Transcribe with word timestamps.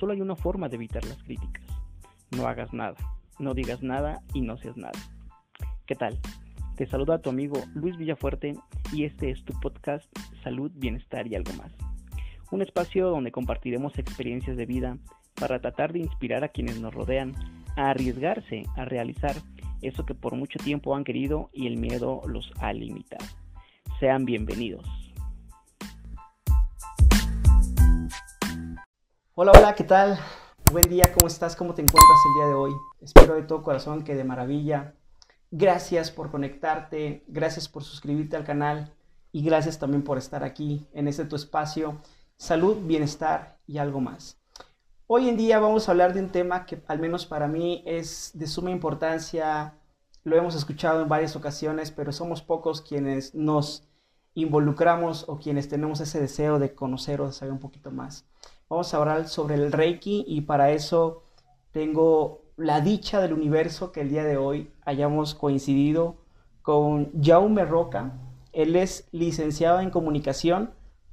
solo 0.00 0.14
hay 0.14 0.22
una 0.22 0.34
forma 0.34 0.70
de 0.70 0.76
evitar 0.76 1.04
las 1.04 1.22
críticas. 1.22 1.62
No 2.30 2.48
hagas 2.48 2.72
nada, 2.72 2.96
no 3.38 3.52
digas 3.52 3.82
nada 3.82 4.22
y 4.32 4.40
no 4.40 4.56
seas 4.56 4.76
nada. 4.78 4.98
¿Qué 5.86 5.94
tal? 5.94 6.18
Te 6.76 6.86
saluda 6.86 7.20
tu 7.20 7.28
amigo 7.28 7.62
Luis 7.74 7.98
Villafuerte 7.98 8.54
y 8.94 9.04
este 9.04 9.30
es 9.30 9.44
tu 9.44 9.52
podcast 9.60 10.06
Salud, 10.42 10.72
Bienestar 10.74 11.26
y 11.26 11.34
algo 11.34 11.52
más. 11.52 11.70
Un 12.50 12.62
espacio 12.62 13.10
donde 13.10 13.30
compartiremos 13.30 13.98
experiencias 13.98 14.56
de 14.56 14.64
vida 14.64 14.96
para 15.34 15.60
tratar 15.60 15.92
de 15.92 15.98
inspirar 15.98 16.42
a 16.44 16.48
quienes 16.48 16.80
nos 16.80 16.94
rodean 16.94 17.34
a 17.76 17.90
arriesgarse 17.90 18.64
a 18.76 18.86
realizar 18.86 19.36
eso 19.82 20.06
que 20.06 20.14
por 20.14 20.34
mucho 20.34 20.58
tiempo 20.58 20.96
han 20.96 21.04
querido 21.04 21.50
y 21.52 21.66
el 21.66 21.76
miedo 21.76 22.22
los 22.26 22.50
ha 22.60 22.72
limitado. 22.72 23.26
Sean 23.98 24.24
bienvenidos. 24.24 24.99
Hola, 29.42 29.52
hola, 29.56 29.74
¿qué 29.74 29.84
tal? 29.84 30.18
Buen 30.70 30.86
día, 30.90 31.14
¿cómo 31.14 31.26
estás? 31.26 31.56
¿Cómo 31.56 31.72
te 31.72 31.80
encuentras 31.80 32.18
el 32.26 32.34
día 32.34 32.46
de 32.48 32.52
hoy? 32.52 32.72
Espero 33.00 33.36
de 33.36 33.42
todo 33.42 33.62
corazón 33.62 34.04
que 34.04 34.14
de 34.14 34.22
maravilla. 34.22 34.96
Gracias 35.50 36.10
por 36.10 36.30
conectarte, 36.30 37.24
gracias 37.26 37.66
por 37.66 37.82
suscribirte 37.82 38.36
al 38.36 38.44
canal 38.44 38.92
y 39.32 39.42
gracias 39.42 39.78
también 39.78 40.04
por 40.04 40.18
estar 40.18 40.44
aquí 40.44 40.86
en 40.92 41.08
este 41.08 41.24
tu 41.24 41.36
espacio, 41.36 42.02
salud, 42.36 42.76
bienestar 42.82 43.56
y 43.66 43.78
algo 43.78 44.02
más. 44.02 44.38
Hoy 45.06 45.30
en 45.30 45.38
día 45.38 45.58
vamos 45.58 45.88
a 45.88 45.92
hablar 45.92 46.12
de 46.12 46.20
un 46.20 46.28
tema 46.28 46.66
que 46.66 46.82
al 46.86 46.98
menos 46.98 47.24
para 47.24 47.48
mí 47.48 47.82
es 47.86 48.32
de 48.34 48.46
suma 48.46 48.70
importancia, 48.70 49.72
lo 50.22 50.36
hemos 50.36 50.54
escuchado 50.54 51.00
en 51.00 51.08
varias 51.08 51.34
ocasiones, 51.34 51.90
pero 51.90 52.12
somos 52.12 52.42
pocos 52.42 52.82
quienes 52.82 53.34
nos 53.34 53.88
involucramos 54.34 55.24
o 55.28 55.38
quienes 55.38 55.66
tenemos 55.70 56.00
ese 56.00 56.20
deseo 56.20 56.58
de 56.58 56.74
conocer 56.74 57.22
o 57.22 57.26
de 57.28 57.32
saber 57.32 57.54
un 57.54 57.58
poquito 57.58 57.90
más. 57.90 58.26
Vamos 58.70 58.94
a 58.94 58.98
hablar 58.98 59.26
sobre 59.26 59.56
el 59.56 59.72
Reiki 59.72 60.24
y 60.28 60.42
para 60.42 60.70
eso 60.70 61.24
tengo 61.72 62.42
la 62.56 62.80
dicha 62.80 63.20
del 63.20 63.32
universo 63.32 63.90
que 63.90 64.00
el 64.00 64.10
día 64.10 64.22
de 64.22 64.36
hoy 64.36 64.70
hayamos 64.84 65.34
coincidido 65.34 66.18
con 66.62 67.10
Jaume 67.20 67.64
Roca. 67.64 68.12
Él 68.52 68.76
es 68.76 69.08
licenciado 69.10 69.80
en 69.80 69.90
comunicación, 69.90 70.70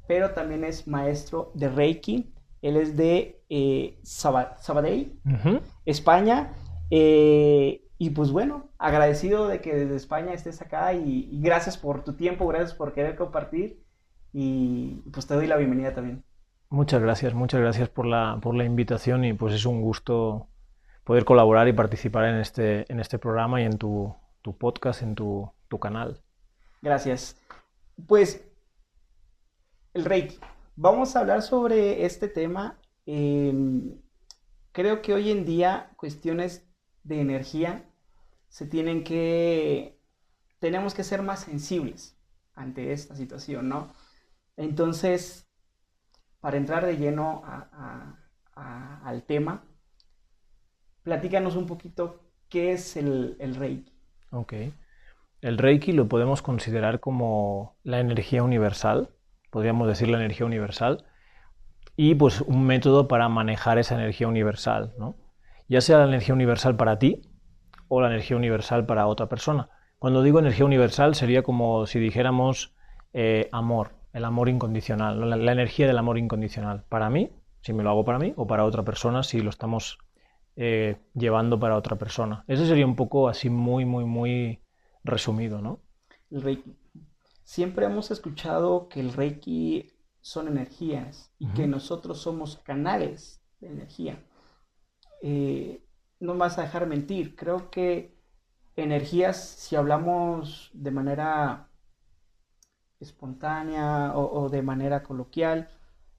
pero 0.07 0.35
también 0.35 0.63
es 0.63 0.87
maestro 0.87 1.51
de 1.55 1.69
Reiki. 1.69 2.31
Él 2.61 2.77
es 2.77 2.95
de 2.95 3.41
eh, 3.49 3.97
Sabadell, 4.03 5.19
España. 5.83 6.53
Eh, 6.91 7.81
y 7.97 8.11
pues 8.11 8.31
bueno, 8.31 8.69
agradecido 8.77 9.47
de 9.47 9.61
que 9.61 9.73
desde 9.73 9.95
España 9.95 10.31
estés 10.31 10.61
acá 10.61 10.93
y, 10.93 11.27
y, 11.31 11.41
gracias 11.41 11.75
por 11.75 12.03
tu 12.03 12.13
tiempo, 12.13 12.45
gracias 12.45 12.75
por 12.75 12.93
querer 12.93 13.15
compartir 13.15 13.83
y 14.31 15.01
pues 15.11 15.25
te 15.25 15.33
doy 15.33 15.47
la 15.47 15.57
bienvenida 15.57 15.95
también. 15.95 16.23
Muchas 16.69 17.01
gracias, 17.01 17.33
muchas 17.33 17.61
gracias 17.61 17.87
por 17.87 18.05
la, 18.05 18.39
por 18.41 18.53
la 18.53 18.65
invitación 18.65 19.23
y 19.23 19.33
pues 19.33 19.53
es 19.53 19.65
un 19.65 19.81
gusto 19.81 20.49
poder 21.05 21.23
colaborar 21.23 21.69
y 21.69 21.73
participar 21.73 22.25
en 22.25 22.35
este, 22.35 22.91
en 22.91 22.99
este 22.99 23.17
programa 23.17 23.61
y 23.61 23.65
en 23.65 23.77
tu, 23.77 24.13
tu 24.41 24.57
podcast, 24.57 25.01
en 25.01 25.15
tu, 25.15 25.49
tu, 25.69 25.79
canal. 25.79 26.21
Gracias. 26.81 27.37
Pues 28.05 28.45
el 29.93 30.03
Reiki. 30.03 30.37
Vamos 30.75 31.15
a 31.15 31.21
hablar 31.21 31.41
sobre 31.41 32.05
este 32.05 32.27
tema. 32.27 32.77
Eh, 33.05 33.53
creo 34.73 35.01
que 35.01 35.13
hoy 35.13 35.31
en 35.31 35.45
día 35.45 35.91
cuestiones 35.95 36.67
de 37.03 37.21
energía 37.21 37.89
se 38.49 38.65
tienen 38.65 39.05
que, 39.05 39.97
tenemos 40.59 40.93
que 40.93 41.05
ser 41.05 41.21
más 41.21 41.39
sensibles 41.39 42.17
ante 42.53 42.91
esta 42.91 43.15
situación, 43.15 43.69
¿no? 43.69 43.93
Entonces, 44.57 45.46
para 46.47 46.55
entrar 46.55 46.85
de 46.85 46.95
lleno 46.95 47.43
al 48.55 49.23
tema, 49.23 49.65
platícanos 51.03 51.57
un 51.57 51.65
poquito 51.65 52.21
qué 52.47 52.71
es 52.71 52.95
el, 52.95 53.35
Reiki. 53.59 53.91
Ok. 54.31 54.53
El 55.41 55.57
Reiki 55.57 55.91
lo 55.91 56.07
podemos 56.07 56.41
considerar 56.41 57.01
como 57.01 57.75
la 57.83 57.99
energía 57.99 58.43
universal, 58.43 59.09
podríamos 59.51 59.89
decir 59.89 60.07
la 60.07 60.19
energía 60.19 60.45
universal, 60.45 61.03
y 61.97 62.15
pues 62.15 62.39
un 62.39 62.65
método 62.65 63.09
para 63.09 63.27
manejar 63.27 63.77
esa 63.77 63.95
energía 63.95 64.29
universal, 64.29 64.93
¿no? 64.97 65.17
Ya 65.67 65.81
sea 65.81 65.97
la 65.97 66.05
energía 66.05 66.33
universal 66.33 66.77
para 66.77 66.97
ti 66.97 67.29
o 67.89 67.99
la 67.99 68.07
energía 68.07 68.37
universal 68.37 68.85
para 68.85 69.07
otra 69.07 69.27
persona. 69.27 69.69
Cuando 69.99 70.23
digo 70.23 70.39
energía 70.39 70.63
universal 70.63 71.13
sería 71.13 71.43
como 71.43 71.85
si 71.87 71.99
dijéramos 71.99 72.73
eh, 73.11 73.49
amor, 73.51 73.96
el 74.17 74.25
amor 74.25 74.49
incondicional, 74.49 75.29
la, 75.29 75.51
energía 75.51 75.85
del 75.85 75.97
amor 75.97 76.17
incondicional. 76.17 76.83
Para 76.89 77.09
mí, 77.09 77.29
si 77.61 77.71
me 77.71 77.83
lo 77.83 77.91
hago 77.91 78.03
para 78.03 78.17
mí, 78.17 78.33
o 78.35 78.47
para 78.47 78.65
otra 78.65 78.83
persona, 78.83 79.21
si 79.21 79.41
lo 79.41 79.51
estamos 79.51 79.99
eh, 80.55 80.97
llevando 81.13 81.59
para 81.59 81.77
otra 81.77 81.97
persona. 81.97 82.43
Eso 82.47 82.65
sería 82.65 82.87
un 82.87 82.95
poco 82.95 83.29
así 83.29 83.49
muy, 83.49 83.85
muy, 83.85 84.05
muy 84.05 84.63
resumido, 85.03 85.61
¿no? 85.61 85.81
El 86.31 86.41
Reiki. 86.41 86.75
Siempre 87.43 87.85
hemos 87.85 88.09
escuchado 88.09 88.89
que 88.89 88.99
el 88.99 89.13
Reiki 89.13 89.93
son 90.19 90.47
energías 90.47 91.31
y 91.37 91.47
que 91.49 91.67
nosotros 91.67 92.19
somos 92.19 92.57
canales 92.57 93.41
de 93.59 93.67
energía. 93.67 94.25
Eh, 95.21 95.85
no 96.19 96.33
me 96.33 96.39
vas 96.39 96.57
a 96.57 96.63
dejar 96.63 96.87
mentir, 96.87 97.35
creo 97.35 97.69
que 97.69 98.17
energías, 98.75 99.37
si 99.37 99.75
hablamos 99.75 100.71
de 100.73 100.91
manera 100.91 101.66
espontánea 102.99 104.15
o, 104.15 104.49
de 104.49 104.61
manera 104.61 105.03
coloquial, 105.03 105.69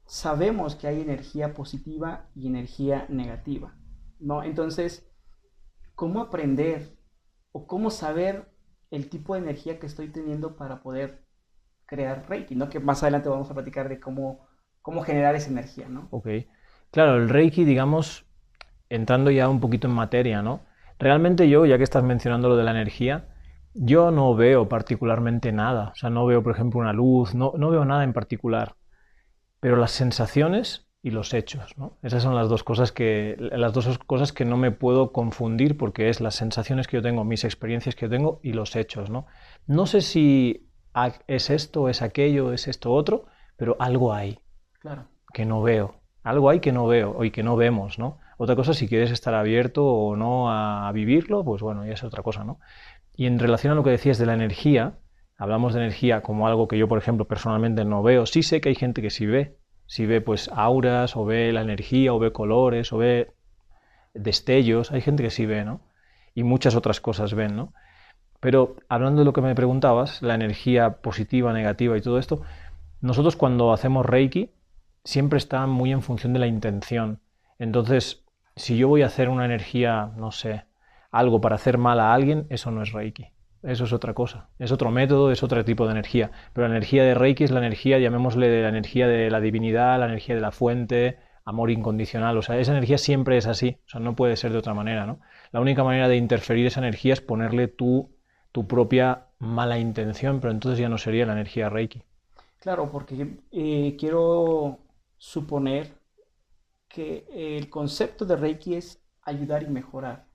sabemos 0.07 0.77
que 0.77 0.87
hay 0.87 1.01
energía 1.01 1.55
positiva 1.55 2.27
y 2.35 2.47
energía 2.47 3.07
negativa, 3.09 3.75
¿no? 4.21 4.43
Entonces, 4.43 5.11
¿cómo 5.95 6.21
aprender 6.21 6.97
o 7.53 7.67
cómo 7.67 7.91
saber 7.91 8.49
el 8.91 9.11
tipo 9.11 9.35
de 9.35 9.41
energía 9.41 9.79
que 9.79 9.87
estoy 9.87 10.09
teniendo 10.09 10.57
para 10.57 10.81
poder 10.81 11.27
crear 11.87 12.27
Reiki, 12.29 12.55
¿no? 12.55 12.69
Que 12.69 12.81
más 12.81 13.03
adelante 13.03 13.29
vamos 13.29 13.51
a 13.51 13.55
platicar 13.55 13.89
de 13.89 14.01
cómo, 14.01 14.47
cómo 14.83 15.03
generar 15.03 15.35
esa 15.35 15.51
energía, 15.51 15.89
¿no? 15.89 16.09
Ok. 16.11 16.29
Claro, 16.91 17.17
el 17.17 17.29
Reiki, 17.29 17.65
digamos, 17.65 18.25
entrando 18.89 19.31
ya 19.31 19.49
un 19.49 19.61
poquito 19.61 19.89
en 19.89 19.95
materia, 19.95 20.43
¿no? 20.43 20.61
Realmente 20.99 21.49
yo, 21.49 21.67
ya 21.67 21.77
que 21.77 21.85
estás 21.85 22.03
mencionando 22.03 22.49
lo 22.49 22.57
de 22.57 22.65
la 22.65 22.71
energía, 22.71 23.29
yo 23.75 24.11
no 24.11 24.35
veo 24.35 24.69
particularmente 24.69 25.53
nada, 25.53 25.91
o 25.93 25.95
sea, 25.95 26.11
no 26.11 26.27
veo, 26.27 26.43
por 26.43 26.53
ejemplo, 26.55 26.81
una 26.81 26.93
luz, 26.93 27.35
no, 27.35 27.53
no 27.57 27.71
veo 27.71 27.85
nada 27.85 28.05
en 28.05 28.13
particular, 28.13 28.75
pero 29.61 29.77
las 29.77 29.93
sensaciones 29.93 30.89
y 31.03 31.11
los 31.11 31.33
hechos, 31.33 31.79
¿no? 31.79 31.97
Esas 32.03 32.23
son 32.23 32.35
las 32.35 32.49
dos 32.49 32.65
cosas 32.65 32.91
que 32.93 33.37
las 33.39 33.73
dos 33.73 33.99
cosas 33.99 34.33
que 34.33 34.45
no 34.45 34.57
me 34.57 34.73
puedo 34.73 35.13
confundir 35.13 35.77
porque 35.77 36.09
es 36.09 36.21
las 36.21 36.35
sensaciones 36.35 36.89
que 36.89 36.97
yo 36.97 37.03
tengo, 37.03 37.25
mis 37.25 37.45
experiencias 37.45 37.95
que 37.95 38.07
yo 38.07 38.11
tengo 38.11 38.41
y 38.43 38.53
los 38.53 38.75
hechos, 38.75 39.09
¿no? 39.09 39.27
No 39.67 39.87
sé 39.87 40.01
si 40.01 40.69
es 41.29 41.51
esto, 41.51 41.89
es 41.89 42.03
aquello, 42.03 42.53
es 42.53 42.67
esto 42.67 42.93
otro, 42.93 43.27
pero 43.57 43.77
algo 43.79 44.13
hay. 44.13 44.41
Claro. 44.81 45.07
Que 45.33 45.45
no 45.45 45.63
veo. 45.63 45.95
Algo 46.25 46.51
hay 46.51 46.61
que 46.61 46.73
no 46.73 46.87
veo 46.87 47.23
y 47.25 47.31
que 47.31 47.43
no 47.43 47.57
vemos, 47.57 47.99
¿no? 47.99 48.19
Otra 48.37 48.57
cosa, 48.57 48.75
si 48.75 48.89
quieres 48.89 49.11
estar 49.11 49.35
abierto 49.35 49.85
o 49.85 50.17
no 50.17 50.51
a 50.51 50.91
vivirlo, 50.93 51.45
pues 51.45 51.63
bueno, 51.63 51.85
ya 51.87 51.93
es 51.93 52.05
otra 52.05 52.23
cosa, 52.23 52.45
¿no? 52.45 52.59
Y 53.19 53.27
en 53.27 53.41
relación 53.41 53.73
a 53.73 53.75
lo 53.75 53.83
que 53.83 53.91
decías 53.91 54.17
de 54.19 54.27
la 54.27 54.35
energía, 54.35 55.01
hablamos 55.37 55.75
de 55.75 55.81
energía 55.81 56.23
como 56.23 56.47
algo 56.47 56.69
que 56.69 56.79
yo, 56.79 56.87
por 56.87 56.99
ejemplo, 56.99 57.27
personalmente 57.27 57.85
no 57.85 58.01
veo. 58.01 58.27
Sí 58.27 58.45
sé 58.45 58.61
que 58.61 58.69
hay 58.69 58.77
gente 58.77 59.03
que 59.03 59.11
sí 59.11 59.27
ve. 59.27 59.59
Sí 59.87 60.07
ve 60.07 60.21
pues 60.21 60.49
auras, 60.55 61.17
o 61.17 61.25
ve 61.25 61.53
la 61.53 61.63
energía, 61.63 62.15
o 62.15 62.21
ve 62.21 62.31
colores, 62.31 62.93
o 62.93 62.99
ve 62.99 63.33
destellos. 64.15 64.93
Hay 64.93 65.01
gente 65.01 65.25
que 65.25 65.31
sí 65.31 65.47
ve, 65.47 65.65
¿no? 65.65 65.81
Y 66.33 66.45
muchas 66.45 66.77
otras 66.77 67.01
cosas 67.01 67.35
ven, 67.35 67.57
¿no? 67.57 67.73
Pero 68.39 68.77
hablando 68.89 69.23
de 69.23 69.25
lo 69.25 69.33
que 69.33 69.41
me 69.41 69.57
preguntabas, 69.57 70.23
la 70.23 70.37
energía 70.37 70.99
positiva, 71.03 71.53
negativa 71.53 71.99
y 71.99 72.01
todo 72.01 72.21
esto, 72.21 72.43
nosotros 73.01 73.35
cuando 73.35 73.73
hacemos 73.73 74.07
Reiki 74.07 74.53
siempre 75.03 75.39
está 75.39 75.67
muy 75.67 75.91
en 75.91 76.03
función 76.03 76.35
de 76.35 76.39
la 76.39 76.47
intención. 76.47 77.21
Entonces, 77.59 78.25
si 78.55 78.77
yo 78.77 78.87
voy 78.87 79.03
a 79.03 79.07
hacer 79.07 79.29
una 79.29 79.45
energía, 79.45 80.13
no 80.17 80.31
sé, 80.31 80.68
algo 81.11 81.41
para 81.41 81.57
hacer 81.57 81.79
mal 81.79 82.01
a 82.01 82.13
alguien, 82.13 82.47
eso 82.51 82.71
no 82.71 82.83
es 82.83 82.93
Reiki. 82.93 83.33
Eso 83.63 83.85
es 83.85 83.93
otra 83.93 84.15
cosa. 84.15 84.51
Es 84.59 84.71
otro 84.71 84.91
método, 84.91 85.33
es 85.33 85.43
otro 85.43 85.65
tipo 85.65 85.87
de 85.87 85.93
energía. 85.93 86.31
Pero 86.53 86.69
la 86.69 86.75
energía 86.75 87.03
de 87.03 87.15
Reiki 87.15 87.45
es 87.45 87.51
la 87.51 87.59
energía, 87.59 87.99
llamémosle 87.99 88.63
la 88.63 88.69
energía 88.69 89.09
de 89.09 89.31
la 89.31 89.41
divinidad, 89.41 89.99
la 89.99 90.07
energía 90.07 90.37
de 90.37 90.41
la 90.41 90.53
fuente, 90.53 91.19
amor 91.45 91.71
incondicional. 91.71 92.37
O 92.37 92.43
sea, 92.43 92.59
esa 92.59 92.73
energía 92.73 92.99
siempre 92.99 93.37
es 93.37 93.47
así. 93.47 93.79
O 93.87 93.89
sea, 93.89 94.01
no 94.01 94.15
puede 94.15 94.37
ser 94.37 94.53
de 94.53 94.59
otra 94.59 94.75
manera, 94.75 95.07
¿no? 95.07 95.21
La 95.51 95.61
única 95.61 95.83
manera 95.83 96.09
de 96.09 96.17
interferir 96.17 96.67
esa 96.67 96.81
energía 96.81 97.15
es 97.15 97.21
ponerle 97.21 97.67
tu, 97.67 98.15
tu 98.53 98.69
propia 98.69 99.27
mala 99.39 99.79
intención, 99.79 100.41
pero 100.41 100.53
entonces 100.53 100.79
ya 100.79 100.89
no 100.89 100.99
sería 100.99 101.27
la 101.27 101.33
energía 101.33 101.69
Reiki. 101.69 102.03
Claro, 102.61 102.91
porque 102.91 103.39
eh, 103.51 103.97
quiero 103.99 104.79
suponer 105.17 105.95
que 106.89 107.27
el 107.33 107.69
concepto 107.71 108.25
de 108.25 108.37
Reiki 108.37 108.75
es 108.75 109.03
ayudar 109.23 109.63
y 109.63 109.69
mejorar. 109.69 110.28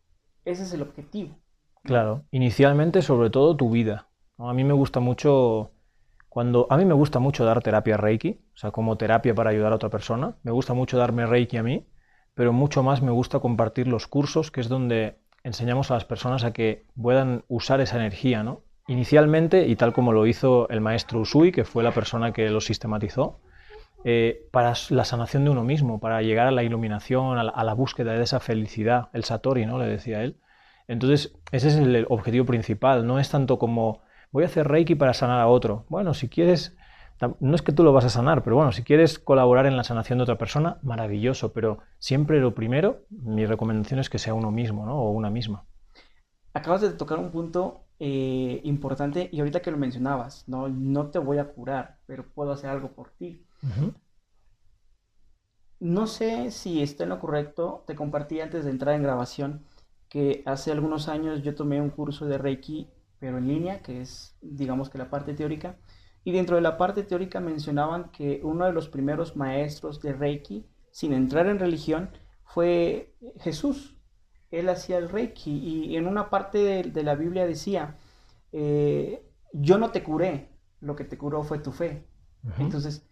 Ese 0.45 0.63
es 0.63 0.73
el 0.73 0.81
objetivo. 0.81 1.35
Claro, 1.83 2.23
inicialmente 2.31 3.01
sobre 3.01 3.29
todo 3.29 3.55
tu 3.55 3.69
vida. 3.69 4.07
A 4.37 4.53
mí 4.53 4.63
me 4.63 4.73
gusta 4.73 4.99
mucho 4.99 5.71
cuando 6.29 6.65
a 6.69 6.77
mí 6.77 6.85
me 6.85 6.93
gusta 6.93 7.19
mucho 7.19 7.45
dar 7.45 7.61
terapia 7.61 7.97
Reiki, 7.97 8.39
o 8.55 8.57
sea, 8.57 8.71
como 8.71 8.97
terapia 8.97 9.35
para 9.35 9.51
ayudar 9.51 9.71
a 9.71 9.75
otra 9.75 9.89
persona. 9.89 10.35
Me 10.43 10.51
gusta 10.51 10.73
mucho 10.73 10.97
darme 10.97 11.25
Reiki 11.25 11.57
a 11.57 11.63
mí, 11.63 11.85
pero 12.33 12.51
mucho 12.51 12.81
más 12.81 13.01
me 13.01 13.11
gusta 13.11 13.39
compartir 13.39 13.87
los 13.87 14.07
cursos, 14.07 14.49
que 14.49 14.61
es 14.61 14.69
donde 14.69 15.19
enseñamos 15.43 15.91
a 15.91 15.95
las 15.95 16.05
personas 16.05 16.43
a 16.43 16.51
que 16.51 16.85
puedan 16.99 17.43
usar 17.47 17.81
esa 17.81 17.97
energía, 17.97 18.43
¿no? 18.43 18.61
Inicialmente, 18.87 19.67
y 19.67 19.75
tal 19.75 19.93
como 19.93 20.11
lo 20.11 20.25
hizo 20.25 20.67
el 20.69 20.81
maestro 20.81 21.19
Usui, 21.19 21.51
que 21.51 21.65
fue 21.65 21.83
la 21.83 21.91
persona 21.91 22.33
que 22.33 22.49
lo 22.49 22.61
sistematizó, 22.61 23.39
eh, 24.03 24.47
para 24.51 24.73
la 24.89 25.05
sanación 25.05 25.45
de 25.45 25.51
uno 25.51 25.63
mismo, 25.63 25.99
para 25.99 26.21
llegar 26.21 26.47
a 26.47 26.51
la 26.51 26.63
iluminación, 26.63 27.37
a 27.37 27.63
la, 27.63 27.73
búsqueda 27.73 28.13
de 28.13 28.23
esa 28.23 28.39
felicidad, 28.39 29.09
el 29.13 29.23
Satori, 29.23 29.65
¿no? 29.65 29.77
Le 29.77 29.87
decía 29.87 30.23
él. 30.23 30.37
Entonces, 30.87 31.35
ese 31.51 31.69
es 31.69 31.75
el 31.75 32.05
objetivo 32.09 32.45
principal, 32.45 33.07
no 33.07 33.19
es 33.19 33.29
tanto 33.29 33.57
como 33.57 34.01
voy 34.31 34.43
a 34.43 34.47
hacer 34.47 34.67
Reiki 34.67 34.95
para 34.95 35.13
sanar 35.13 35.39
a 35.39 35.47
otro. 35.47 35.85
Bueno, 35.89 36.13
si 36.13 36.27
quieres, 36.27 36.75
no 37.39 37.55
es 37.55 37.61
que 37.61 37.71
tú 37.71 37.83
lo 37.83 37.93
vas 37.93 38.05
a 38.05 38.09
sanar, 38.09 38.43
pero 38.43 38.57
bueno, 38.57 38.71
si 38.71 38.83
quieres 38.83 39.19
colaborar 39.19 39.65
en 39.65 39.77
la 39.77 39.83
sanación 39.83 40.17
de 40.19 40.23
otra 40.23 40.37
persona, 40.37 40.79
maravilloso, 40.81 41.53
pero 41.53 41.79
siempre 41.99 42.41
lo 42.41 42.53
primero, 42.53 43.03
mi 43.09 43.45
recomendación 43.45 43.99
es 43.99 44.09
que 44.09 44.19
sea 44.19 44.33
uno 44.33 44.51
mismo, 44.51 44.85
¿no? 44.85 44.97
O 44.97 45.11
una 45.11 45.29
misma. 45.29 45.65
Acabas 46.53 46.81
de 46.81 46.89
tocar 46.91 47.19
un 47.19 47.31
punto 47.31 47.83
eh, 47.99 48.59
importante 48.63 49.29
y 49.31 49.39
ahorita 49.39 49.61
que 49.61 49.71
lo 49.71 49.77
mencionabas, 49.77 50.43
¿no? 50.47 50.67
no 50.67 51.07
te 51.07 51.19
voy 51.19 51.37
a 51.37 51.45
curar, 51.45 51.99
pero 52.05 52.25
puedo 52.27 52.51
hacer 52.51 52.69
algo 52.69 52.91
por 52.91 53.11
ti. 53.11 53.45
No 55.79 56.07
sé 56.07 56.51
si 56.51 56.81
está 56.81 57.03
en 57.03 57.09
lo 57.09 57.19
correcto, 57.19 57.83
te 57.87 57.95
compartí 57.95 58.39
antes 58.39 58.65
de 58.65 58.71
entrar 58.71 58.95
en 58.95 59.03
grabación 59.03 59.65
que 60.13 60.43
hace 60.45 60.71
algunos 60.71 61.09
años 61.09 61.41
yo 61.41 61.55
tomé 61.55 61.81
un 61.81 61.89
curso 61.89 62.27
de 62.27 62.37
Reiki, 62.37 62.87
pero 63.19 63.39
en 63.39 63.47
línea, 63.47 63.81
que 63.81 63.99
es 63.99 64.37
digamos 64.41 64.91
que 64.91 64.99
la 64.99 65.09
parte 65.09 65.33
teórica, 65.33 65.75
y 66.23 66.31
dentro 66.31 66.55
de 66.55 66.61
la 66.61 66.77
parte 66.77 67.01
teórica 67.01 67.39
mencionaban 67.39 68.11
que 68.11 68.39
uno 68.43 68.65
de 68.65 68.73
los 68.73 68.89
primeros 68.89 69.35
maestros 69.35 70.01
de 70.01 70.13
Reiki, 70.13 70.67
sin 70.91 71.13
entrar 71.13 71.47
en 71.47 71.57
religión, 71.57 72.11
fue 72.45 73.15
Jesús. 73.39 73.97
Él 74.51 74.69
hacía 74.69 74.99
el 74.99 75.09
Reiki 75.09 75.51
y 75.51 75.97
en 75.97 76.05
una 76.05 76.29
parte 76.29 76.59
de, 76.59 77.03
la 77.03 77.15
Biblia 77.15 77.47
decía, 77.47 77.97
eh, 78.51 79.25
yo 79.51 79.79
no 79.79 79.89
te 79.89 80.03
curé, 80.03 80.49
lo 80.79 80.95
que 80.95 81.05
te 81.05 81.17
curó 81.17 81.43
fue 81.43 81.57
tu 81.57 81.71
fe. 81.71 82.05
Entonces, 82.59 83.03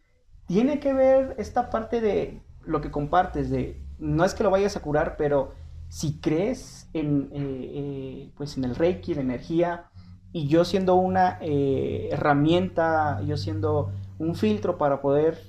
tiene 0.52 0.82
que 0.82 0.92
ver 0.92 1.34
esta 1.38 1.70
parte 1.70 2.02
de 2.02 2.42
lo 2.66 2.82
que 2.82 2.92
compartes, 2.92 3.50
de 3.50 3.82
no 4.00 4.26
es 4.26 4.34
que 4.34 4.44
lo 4.44 4.50
vayas 4.50 4.76
a 4.76 4.82
curar, 4.82 5.16
pero 5.18 5.54
si 5.88 6.20
crees 6.20 6.90
en, 6.94 7.30
eh, 7.32 7.72
eh, 7.74 8.32
pues 8.36 8.58
en 8.58 8.66
el 8.66 8.76
Reiki, 8.76 9.14
la 9.14 9.22
energía, 9.22 9.86
y 10.34 10.50
yo 10.50 10.66
siendo 10.66 10.96
una 10.96 11.38
eh, 11.40 12.10
herramienta, 12.12 13.22
yo 13.26 13.38
siendo 13.38 13.94
un 14.20 14.36
filtro 14.36 14.78
para 14.78 15.02
poder 15.02 15.40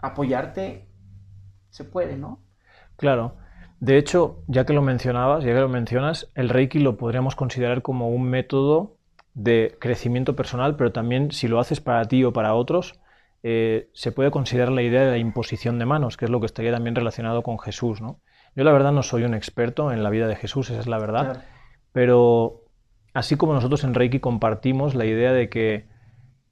apoyarte, 0.00 0.86
se 1.70 1.82
puede, 1.82 2.16
¿no? 2.16 2.38
Claro. 2.98 3.34
De 3.80 3.98
hecho, 3.98 4.44
ya 4.46 4.64
que 4.64 4.72
lo 4.72 4.82
mencionabas, 4.82 5.42
ya 5.42 5.52
que 5.52 5.60
lo 5.60 5.68
mencionas, 5.68 6.30
el 6.36 6.48
Reiki 6.48 6.78
lo 6.78 6.96
podríamos 6.96 7.34
considerar 7.34 7.82
como 7.82 8.08
un 8.08 8.22
método 8.22 8.98
de 9.34 9.76
crecimiento 9.80 10.36
personal, 10.36 10.76
pero 10.76 10.92
también 10.92 11.32
si 11.32 11.48
lo 11.48 11.58
haces 11.58 11.80
para 11.80 12.04
ti 12.04 12.22
o 12.22 12.32
para 12.32 12.54
otros, 12.54 13.01
eh, 13.42 13.90
se 13.92 14.12
puede 14.12 14.30
considerar 14.30 14.70
la 14.70 14.82
idea 14.82 15.02
de 15.02 15.10
la 15.10 15.18
imposición 15.18 15.78
de 15.78 15.86
manos, 15.86 16.16
que 16.16 16.26
es 16.26 16.30
lo 16.30 16.40
que 16.40 16.46
estaría 16.46 16.72
también 16.72 16.94
relacionado 16.94 17.42
con 17.42 17.58
Jesús. 17.58 18.00
¿no? 18.00 18.20
Yo 18.54 18.64
la 18.64 18.72
verdad 18.72 18.92
no 18.92 19.02
soy 19.02 19.24
un 19.24 19.34
experto 19.34 19.92
en 19.92 20.02
la 20.02 20.10
vida 20.10 20.28
de 20.28 20.36
Jesús, 20.36 20.70
esa 20.70 20.80
es 20.80 20.86
la 20.86 20.98
verdad, 20.98 21.44
pero 21.92 22.64
así 23.14 23.36
como 23.36 23.54
nosotros 23.54 23.84
en 23.84 23.94
Reiki 23.94 24.20
compartimos 24.20 24.94
la 24.94 25.04
idea 25.04 25.32
de 25.32 25.48
que 25.48 25.88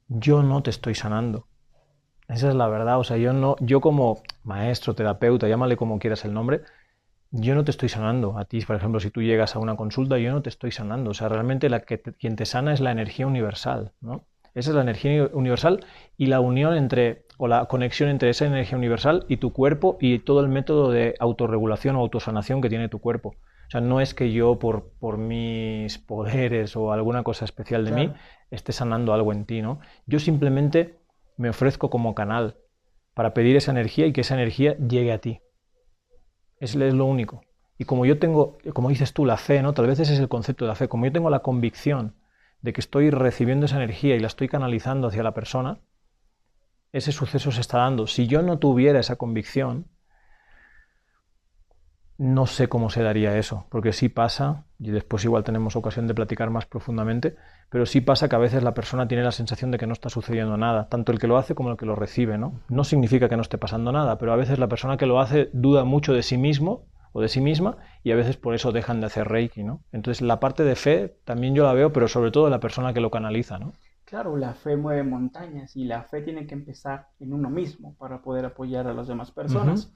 yo 0.08 0.42
no 0.42 0.62
te 0.62 0.70
estoy 0.70 0.94
sanando. 0.94 1.46
Esa 2.28 2.48
es 2.48 2.54
la 2.54 2.69
verdad, 2.69 2.98
o 2.98 3.04
sea, 3.04 3.16
yo 3.16 3.32
no, 3.32 3.56
yo 3.60 3.81
como 3.81 4.22
maestro, 4.44 4.94
terapeuta, 4.94 5.48
llámale 5.48 5.76
como 5.76 5.98
quieras 5.98 6.25
el 6.25 6.32
nombre, 6.32 6.62
yo 7.32 7.54
no 7.54 7.64
te 7.64 7.70
estoy 7.70 7.88
sanando. 7.88 8.38
A 8.38 8.44
ti, 8.44 8.60
por 8.60 8.76
ejemplo, 8.76 9.00
si 9.00 9.10
tú 9.10 9.22
llegas 9.22 9.56
a 9.56 9.58
una 9.58 9.76
consulta, 9.76 10.19
yo 10.19 10.32
no 10.32 10.42
te 10.42 10.48
estoy 10.48 10.72
sanando. 10.72 11.10
O 11.10 11.14
sea, 11.14 11.28
realmente 11.28 11.69
la 11.69 11.81
que 11.81 12.00
quien 12.00 12.37
te 12.37 12.46
sana 12.46 12.72
es 12.72 12.81
la 12.81 12.90
energía 12.90 13.26
universal, 13.26 13.92
¿no? 14.00 14.26
Esa 14.55 14.70
es 14.70 14.76
la 14.76 14.82
energía 14.82 15.29
universal 15.32 15.85
y 16.17 16.26
la 16.26 16.41
unión 16.41 16.76
entre, 16.76 17.26
o 17.38 17.49
la 17.49 17.67
conexión 17.67 18.08
entre 18.11 18.31
esa 18.31 18.47
energía 18.47 18.76
universal 18.76 19.25
y 19.29 19.37
tu 19.37 19.52
cuerpo 19.52 19.97
y 20.00 20.19
todo 20.19 20.41
el 20.41 20.49
método 20.49 20.91
de 20.91 21.14
autorregulación 21.20 21.97
o 21.97 22.00
autosanación 22.00 22.61
que 22.61 22.69
tiene 22.69 22.88
tu 22.88 22.99
cuerpo. 23.00 23.31
O 23.31 23.70
sea, 23.70 23.81
no 23.81 24.00
es 24.00 24.14
que 24.14 24.32
yo 24.32 24.58
por, 24.58 24.91
por 24.99 25.17
mis 25.17 25.99
poderes 25.99 26.76
o 26.76 26.93
alguna 26.93 27.23
cosa 27.23 27.44
especial 27.44 27.85
de 27.85 27.93
mí 27.93 28.12
esté 28.50 28.73
sanando 28.73 29.12
algo 29.12 29.32
en 29.32 29.44
ti, 29.44 29.62
¿no? 29.62 29.79
Yo 30.06 30.19
simplemente 30.19 30.99
me 31.37 31.50
ofrezco 31.50 31.88
como 31.88 32.14
canal 32.17 32.56
para 33.14 33.32
pedir 33.32 33.56
esa 33.56 33.70
energía 33.70 34.06
y 34.06 34.12
que 34.12 34.23
esa 34.23 34.35
energía 34.35 34.76
llegue 34.76 35.12
a 35.12 35.19
ti. 35.19 35.41
Eso 36.58 36.85
es 36.85 36.94
lo 36.94 37.05
único. 37.05 37.43
Y 37.79 37.85
como 37.85 38.05
yo 38.05 38.19
tengo, 38.19 38.58
como 38.75 38.91
dices 38.91 39.14
tú, 39.14 39.25
la 39.25 39.37
fe, 39.37 39.62
¿no? 39.62 39.73
Tal 39.73 39.87
vez 39.87 40.00
ese 40.00 40.14
es 40.14 40.20
el 40.20 40.29
concepto 40.29 40.64
de 40.64 40.69
la 40.69 40.75
fe. 40.75 40.88
Como 40.88 41.06
yo 41.06 41.12
tengo 41.12 41.31
la 41.31 41.38
convicción 41.38 42.17
de 42.62 42.72
que 42.72 42.80
estoy 42.80 43.10
recibiendo 43.10 43.66
esa 43.66 43.76
energía 43.76 44.16
y 44.16 44.20
la 44.20 44.26
estoy 44.26 44.48
canalizando 44.48 45.08
hacia 45.08 45.22
la 45.22 45.34
persona, 45.34 45.80
ese 46.92 47.12
suceso 47.12 47.52
se 47.52 47.60
está 47.60 47.78
dando. 47.78 48.06
Si 48.06 48.26
yo 48.26 48.42
no 48.42 48.58
tuviera 48.58 49.00
esa 49.00 49.16
convicción, 49.16 49.86
no 52.18 52.46
sé 52.46 52.68
cómo 52.68 52.90
se 52.90 53.02
daría 53.02 53.38
eso, 53.38 53.66
porque 53.70 53.94
sí 53.94 54.10
pasa, 54.10 54.66
y 54.78 54.90
después 54.90 55.24
igual 55.24 55.42
tenemos 55.42 55.74
ocasión 55.74 56.06
de 56.06 56.14
platicar 56.14 56.50
más 56.50 56.66
profundamente, 56.66 57.36
pero 57.70 57.86
sí 57.86 58.02
pasa 58.02 58.28
que 58.28 58.36
a 58.36 58.40
veces 58.40 58.62
la 58.62 58.74
persona 58.74 59.08
tiene 59.08 59.24
la 59.24 59.32
sensación 59.32 59.70
de 59.70 59.78
que 59.78 59.86
no 59.86 59.94
está 59.94 60.10
sucediendo 60.10 60.58
nada, 60.58 60.90
tanto 60.90 61.12
el 61.12 61.18
que 61.18 61.28
lo 61.28 61.38
hace 61.38 61.54
como 61.54 61.70
el 61.70 61.78
que 61.78 61.86
lo 61.86 61.94
recibe, 61.94 62.36
¿no? 62.36 62.60
No 62.68 62.84
significa 62.84 63.30
que 63.30 63.36
no 63.36 63.42
esté 63.42 63.56
pasando 63.56 63.90
nada, 63.90 64.18
pero 64.18 64.34
a 64.34 64.36
veces 64.36 64.58
la 64.58 64.68
persona 64.68 64.98
que 64.98 65.06
lo 65.06 65.18
hace 65.18 65.48
duda 65.54 65.84
mucho 65.84 66.12
de 66.12 66.22
sí 66.22 66.36
mismo 66.36 66.84
o 67.12 67.20
de 67.20 67.28
sí 67.28 67.40
misma 67.40 67.78
y 68.02 68.12
a 68.12 68.16
veces 68.16 68.36
por 68.36 68.54
eso 68.54 68.72
dejan 68.72 69.00
de 69.00 69.06
hacer 69.06 69.28
Reiki, 69.28 69.62
¿no? 69.62 69.82
Entonces 69.92 70.22
la 70.22 70.40
parte 70.40 70.64
de 70.64 70.76
fe 70.76 71.16
también 71.24 71.54
yo 71.54 71.64
la 71.64 71.72
veo, 71.72 71.92
pero 71.92 72.08
sobre 72.08 72.30
todo 72.30 72.48
la 72.50 72.60
persona 72.60 72.92
que 72.92 73.00
lo 73.00 73.10
canaliza, 73.10 73.58
¿no? 73.58 73.72
Claro, 74.04 74.36
la 74.36 74.54
fe 74.54 74.76
mueve 74.76 75.04
montañas 75.04 75.76
y 75.76 75.84
la 75.84 76.02
fe 76.02 76.22
tiene 76.22 76.46
que 76.46 76.54
empezar 76.54 77.08
en 77.20 77.32
uno 77.32 77.48
mismo 77.48 77.94
para 77.94 78.22
poder 78.22 78.44
apoyar 78.44 78.88
a 78.88 78.94
las 78.94 79.06
demás 79.06 79.30
personas. 79.30 79.92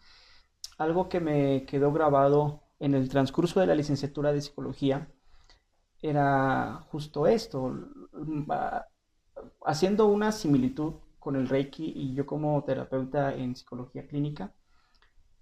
Algo 0.78 1.08
que 1.08 1.20
me 1.20 1.64
quedó 1.66 1.92
grabado 1.92 2.62
en 2.78 2.94
el 2.94 3.08
transcurso 3.08 3.60
de 3.60 3.66
la 3.66 3.74
licenciatura 3.74 4.32
de 4.32 4.40
psicología 4.40 5.08
era 6.00 6.84
justo 6.90 7.26
esto, 7.26 7.74
haciendo 9.64 10.06
una 10.06 10.32
similitud 10.32 10.94
con 11.18 11.36
el 11.36 11.48
Reiki 11.48 11.92
y 11.96 12.14
yo 12.14 12.26
como 12.26 12.62
terapeuta 12.62 13.34
en 13.34 13.56
psicología 13.56 14.06
clínica, 14.06 14.52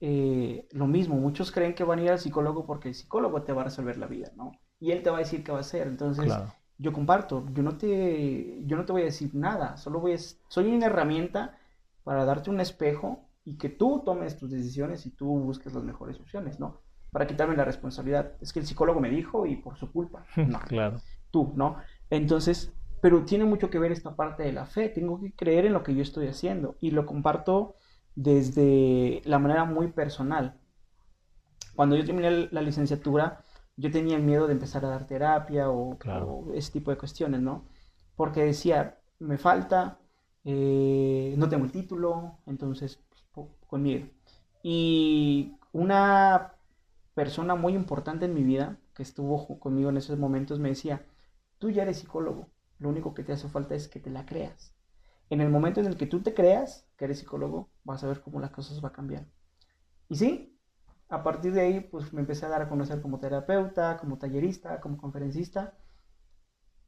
eh, 0.04 0.66
lo 0.72 0.88
mismo, 0.88 1.14
muchos 1.14 1.52
creen 1.52 1.76
que 1.76 1.84
van 1.84 2.00
a 2.00 2.02
ir 2.02 2.10
al 2.10 2.18
psicólogo 2.18 2.66
porque 2.66 2.88
el 2.88 2.94
psicólogo 2.96 3.42
te 3.42 3.52
va 3.52 3.60
a 3.60 3.66
resolver 3.66 3.96
la 3.98 4.08
vida, 4.08 4.32
¿no? 4.34 4.50
Y 4.80 4.90
él 4.90 5.00
te 5.00 5.10
va 5.10 5.18
a 5.18 5.20
decir 5.20 5.44
qué 5.44 5.52
va 5.52 5.58
a 5.58 5.60
hacer. 5.60 5.86
Entonces, 5.86 6.34
yo 6.76 6.92
comparto, 6.92 7.46
yo 7.52 7.62
no, 7.62 7.78
te, 7.78 8.64
yo 8.66 8.76
no 8.76 8.84
te 8.84 8.90
voy 8.90 9.02
a 9.02 9.04
decir 9.04 9.32
nada, 9.32 9.76
solo 9.76 10.00
voy 10.00 10.14
a, 10.14 10.18
soy 10.18 10.74
una 10.74 10.86
herramienta 10.86 11.56
para 12.02 12.24
darte 12.24 12.50
un 12.50 12.58
espejo 12.58 13.28
y 13.44 13.58
que 13.58 13.68
tú 13.68 14.02
tomes 14.04 14.36
tus 14.36 14.50
decisiones 14.50 15.06
y 15.06 15.10
tú 15.10 15.38
busques 15.38 15.72
las 15.72 15.84
mejores 15.84 16.18
opciones, 16.18 16.58
¿no? 16.58 16.80
Para 17.12 17.28
quitarme 17.28 17.56
la 17.56 17.64
responsabilidad. 17.64 18.32
Es 18.40 18.52
que 18.52 18.58
el 18.58 18.66
psicólogo 18.66 18.98
me 18.98 19.08
dijo 19.08 19.46
y 19.46 19.54
por 19.54 19.76
su 19.76 19.92
culpa. 19.92 20.26
No, 20.36 20.58
claro. 20.62 20.98
Tú, 21.30 21.52
¿no? 21.54 21.76
Entonces, 22.10 22.72
pero 23.00 23.24
tiene 23.24 23.44
mucho 23.44 23.70
que 23.70 23.78
ver 23.78 23.92
esta 23.92 24.16
parte 24.16 24.42
de 24.42 24.52
la 24.52 24.66
fe. 24.66 24.88
Tengo 24.88 25.20
que 25.20 25.32
creer 25.32 25.66
en 25.66 25.74
lo 25.74 25.84
que 25.84 25.94
yo 25.94 26.02
estoy 26.02 26.26
haciendo 26.26 26.74
y 26.80 26.90
lo 26.90 27.06
comparto 27.06 27.76
desde 28.14 29.22
la 29.24 29.38
manera 29.38 29.64
muy 29.64 29.88
personal. 29.88 30.58
Cuando 31.74 31.96
yo 31.96 32.04
terminé 32.04 32.48
la 32.50 32.62
licenciatura, 32.62 33.44
yo 33.76 33.90
tenía 33.90 34.16
el 34.16 34.22
miedo 34.22 34.46
de 34.46 34.52
empezar 34.52 34.84
a 34.84 34.88
dar 34.88 35.06
terapia 35.06 35.70
o, 35.70 35.98
ese 36.54 36.72
tipo 36.72 36.90
de 36.90 36.98
cuestiones, 36.98 37.40
¿no? 37.40 37.64
Porque 38.16 38.44
decía, 38.44 38.98
me 39.18 39.38
falta, 39.38 39.98
eh, 40.44 41.34
no 41.38 41.48
tengo 41.48 41.64
el 41.64 41.72
título, 41.72 42.38
entonces, 42.46 43.02
pues, 43.32 43.48
con 43.66 43.82
miedo. 43.82 44.06
Y 44.62 45.56
una 45.72 46.54
persona 47.14 47.54
muy 47.54 47.74
importante 47.74 48.26
en 48.26 48.34
mi 48.34 48.42
vida, 48.42 48.78
que 48.94 49.02
estuvo 49.02 49.58
conmigo 49.58 49.90
en 49.90 49.96
esos 49.96 50.18
momentos, 50.18 50.58
me 50.60 50.70
decía, 50.70 51.04
tú 51.58 51.70
ya 51.70 51.82
eres 51.82 51.98
psicólogo, 51.98 52.48
lo 52.78 52.88
único 52.90 53.14
que 53.14 53.24
te 53.24 53.32
hace 53.32 53.48
falta 53.48 53.74
es 53.74 53.88
que 53.88 54.00
te 54.00 54.10
la 54.10 54.26
creas. 54.26 54.74
En 55.32 55.40
el 55.40 55.48
momento 55.48 55.80
en 55.80 55.86
el 55.86 55.96
que 55.96 56.04
tú 56.04 56.20
te 56.20 56.34
creas 56.34 56.86
que 56.98 57.06
eres 57.06 57.20
psicólogo, 57.20 57.70
vas 57.84 58.04
a 58.04 58.06
ver 58.06 58.20
cómo 58.20 58.38
las 58.38 58.50
cosas 58.50 58.82
van 58.82 58.92
a 58.92 58.94
cambiar. 58.94 59.26
Y 60.10 60.16
sí, 60.16 60.60
a 61.08 61.22
partir 61.22 61.54
de 61.54 61.62
ahí, 61.62 61.80
pues 61.80 62.12
me 62.12 62.20
empecé 62.20 62.44
a 62.44 62.50
dar 62.50 62.60
a 62.60 62.68
conocer 62.68 63.00
como 63.00 63.18
terapeuta, 63.18 63.96
como 63.96 64.18
tallerista, 64.18 64.78
como 64.82 64.98
conferencista. 64.98 65.72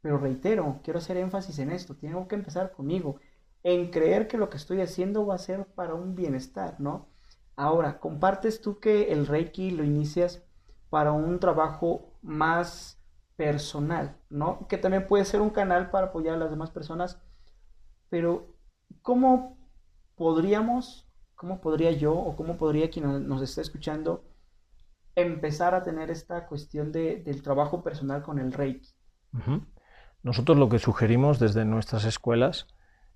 Pero 0.02 0.18
reitero, 0.18 0.80
quiero 0.84 0.98
hacer 0.98 1.16
énfasis 1.16 1.58
en 1.58 1.70
esto. 1.70 1.96
Tengo 1.96 2.28
que 2.28 2.34
empezar 2.34 2.72
conmigo, 2.72 3.18
en 3.62 3.90
creer 3.90 4.28
que 4.28 4.36
lo 4.36 4.50
que 4.50 4.58
estoy 4.58 4.82
haciendo 4.82 5.24
va 5.24 5.36
a 5.36 5.38
ser 5.38 5.64
para 5.68 5.94
un 5.94 6.14
bienestar, 6.14 6.78
¿no? 6.78 7.08
Ahora, 7.56 7.98
compartes 7.98 8.60
tú 8.60 8.78
que 8.78 9.10
el 9.10 9.26
Reiki 9.26 9.70
lo 9.70 9.84
inicias 9.84 10.44
para 10.90 11.12
un 11.12 11.40
trabajo 11.40 12.12
más 12.20 13.02
personal, 13.36 14.18
¿no? 14.28 14.68
Que 14.68 14.76
también 14.76 15.06
puede 15.06 15.24
ser 15.24 15.40
un 15.40 15.48
canal 15.48 15.88
para 15.88 16.08
apoyar 16.08 16.34
a 16.34 16.38
las 16.38 16.50
demás 16.50 16.70
personas 16.70 17.23
pero 18.08 18.54
¿cómo 19.02 19.56
podríamos 20.14 21.04
¿cómo 21.34 21.60
podría 21.60 21.90
yo 21.90 22.14
o 22.14 22.36
cómo 22.36 22.56
podría 22.56 22.90
quien 22.90 23.28
nos 23.28 23.42
esté 23.42 23.60
escuchando 23.60 24.24
empezar 25.14 25.74
a 25.74 25.82
tener 25.82 26.10
esta 26.10 26.46
cuestión 26.46 26.90
de, 26.90 27.16
del 27.16 27.42
trabajo 27.42 27.82
personal 27.82 28.22
con 28.22 28.38
el 28.38 28.52
Reiki? 28.52 28.88
Nosotros 30.22 30.56
lo 30.56 30.70
que 30.70 30.78
sugerimos 30.78 31.38
desde 31.38 31.66
nuestras 31.66 32.06
escuelas 32.06 32.66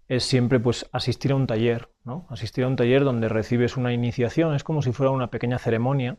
es 0.08 0.24
siempre 0.24 0.60
pues 0.60 0.88
asistir 0.92 1.32
a 1.32 1.36
un 1.36 1.46
taller, 1.46 1.88
¿no? 2.04 2.26
Asistir 2.28 2.64
a 2.64 2.68
un 2.68 2.76
taller 2.76 3.04
donde 3.04 3.28
recibes 3.28 3.78
una 3.78 3.94
iniciación, 3.94 4.54
es 4.54 4.62
como 4.62 4.82
si 4.82 4.92
fuera 4.92 5.10
una 5.10 5.30
pequeña 5.30 5.58
ceremonia 5.58 6.18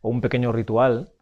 o 0.00 0.10
un 0.10 0.20
pequeño 0.20 0.52
ritual. 0.52 1.12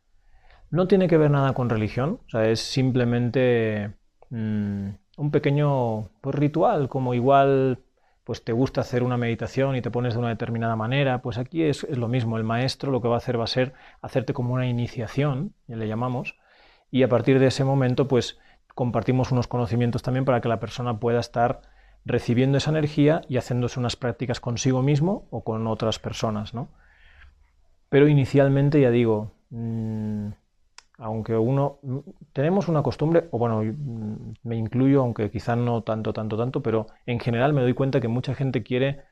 No 0.70 0.86
tiene 0.86 1.08
que 1.08 1.16
ver 1.16 1.30
nada 1.30 1.54
con 1.54 1.70
religión, 1.70 2.20
o 2.26 2.30
sea, 2.30 2.48
es 2.48 2.60
simplemente 2.60 3.94
mm, 4.30 4.88
un 5.16 5.30
pequeño 5.30 6.10
pues, 6.20 6.34
ritual, 6.34 6.88
como 6.88 7.14
igual 7.14 7.80
pues 8.24 8.42
te 8.42 8.52
gusta 8.52 8.80
hacer 8.80 9.04
una 9.04 9.16
meditación 9.16 9.76
y 9.76 9.82
te 9.82 9.90
pones 9.90 10.14
de 10.14 10.18
una 10.18 10.30
determinada 10.30 10.74
manera, 10.74 11.22
pues 11.22 11.38
aquí 11.38 11.62
es, 11.62 11.84
es, 11.84 11.96
lo 11.96 12.08
mismo, 12.08 12.36
el 12.36 12.44
maestro 12.44 12.90
lo 12.90 13.00
que 13.00 13.06
va 13.08 13.14
a 13.14 13.18
hacer 13.18 13.38
va 13.38 13.44
a 13.44 13.48
ser 13.48 13.72
hacerte 14.02 14.32
como 14.32 14.54
una 14.54 14.66
iniciación, 14.66 15.54
le 15.68 15.86
llamamos, 15.86 16.36
y 16.90 17.04
a 17.04 17.08
partir 17.08 17.38
de 17.38 17.46
ese 17.46 17.62
momento 17.62 18.08
pues 18.08 18.38
compartimos 18.74 19.30
unos 19.30 19.46
conocimientos 19.46 20.02
también 20.02 20.24
para 20.24 20.40
que 20.40 20.48
la 20.48 20.58
persona 20.58 20.98
pueda 20.98 21.20
estar 21.20 21.62
recibiendo 22.04 22.58
esa 22.58 22.70
energía 22.70 23.22
y 23.28 23.36
haciéndose 23.36 23.78
unas 23.78 23.96
prácticas 23.96 24.40
consigo 24.40 24.82
mismo 24.82 25.26
o 25.30 25.44
con 25.44 25.66
otras 25.66 25.98
personas, 25.98 26.52
¿no? 26.52 26.68
Pero 27.88 28.08
inicialmente, 28.08 28.80
ya 28.80 28.90
digo, 28.90 29.32
mmm, 29.50 30.28
aunque 30.98 31.36
uno 31.36 31.78
tenemos 32.32 32.68
una 32.68 32.82
costumbre, 32.82 33.28
o 33.30 33.38
bueno, 33.38 33.62
me 34.42 34.56
incluyo, 34.56 35.02
aunque 35.02 35.30
quizás 35.30 35.58
no 35.58 35.82
tanto, 35.82 36.12
tanto, 36.12 36.36
tanto, 36.36 36.62
pero 36.62 36.86
en 37.04 37.20
general 37.20 37.52
me 37.52 37.62
doy 37.62 37.74
cuenta 37.74 38.00
que 38.00 38.08
mucha 38.08 38.34
gente 38.34 38.62
quiere 38.62 39.02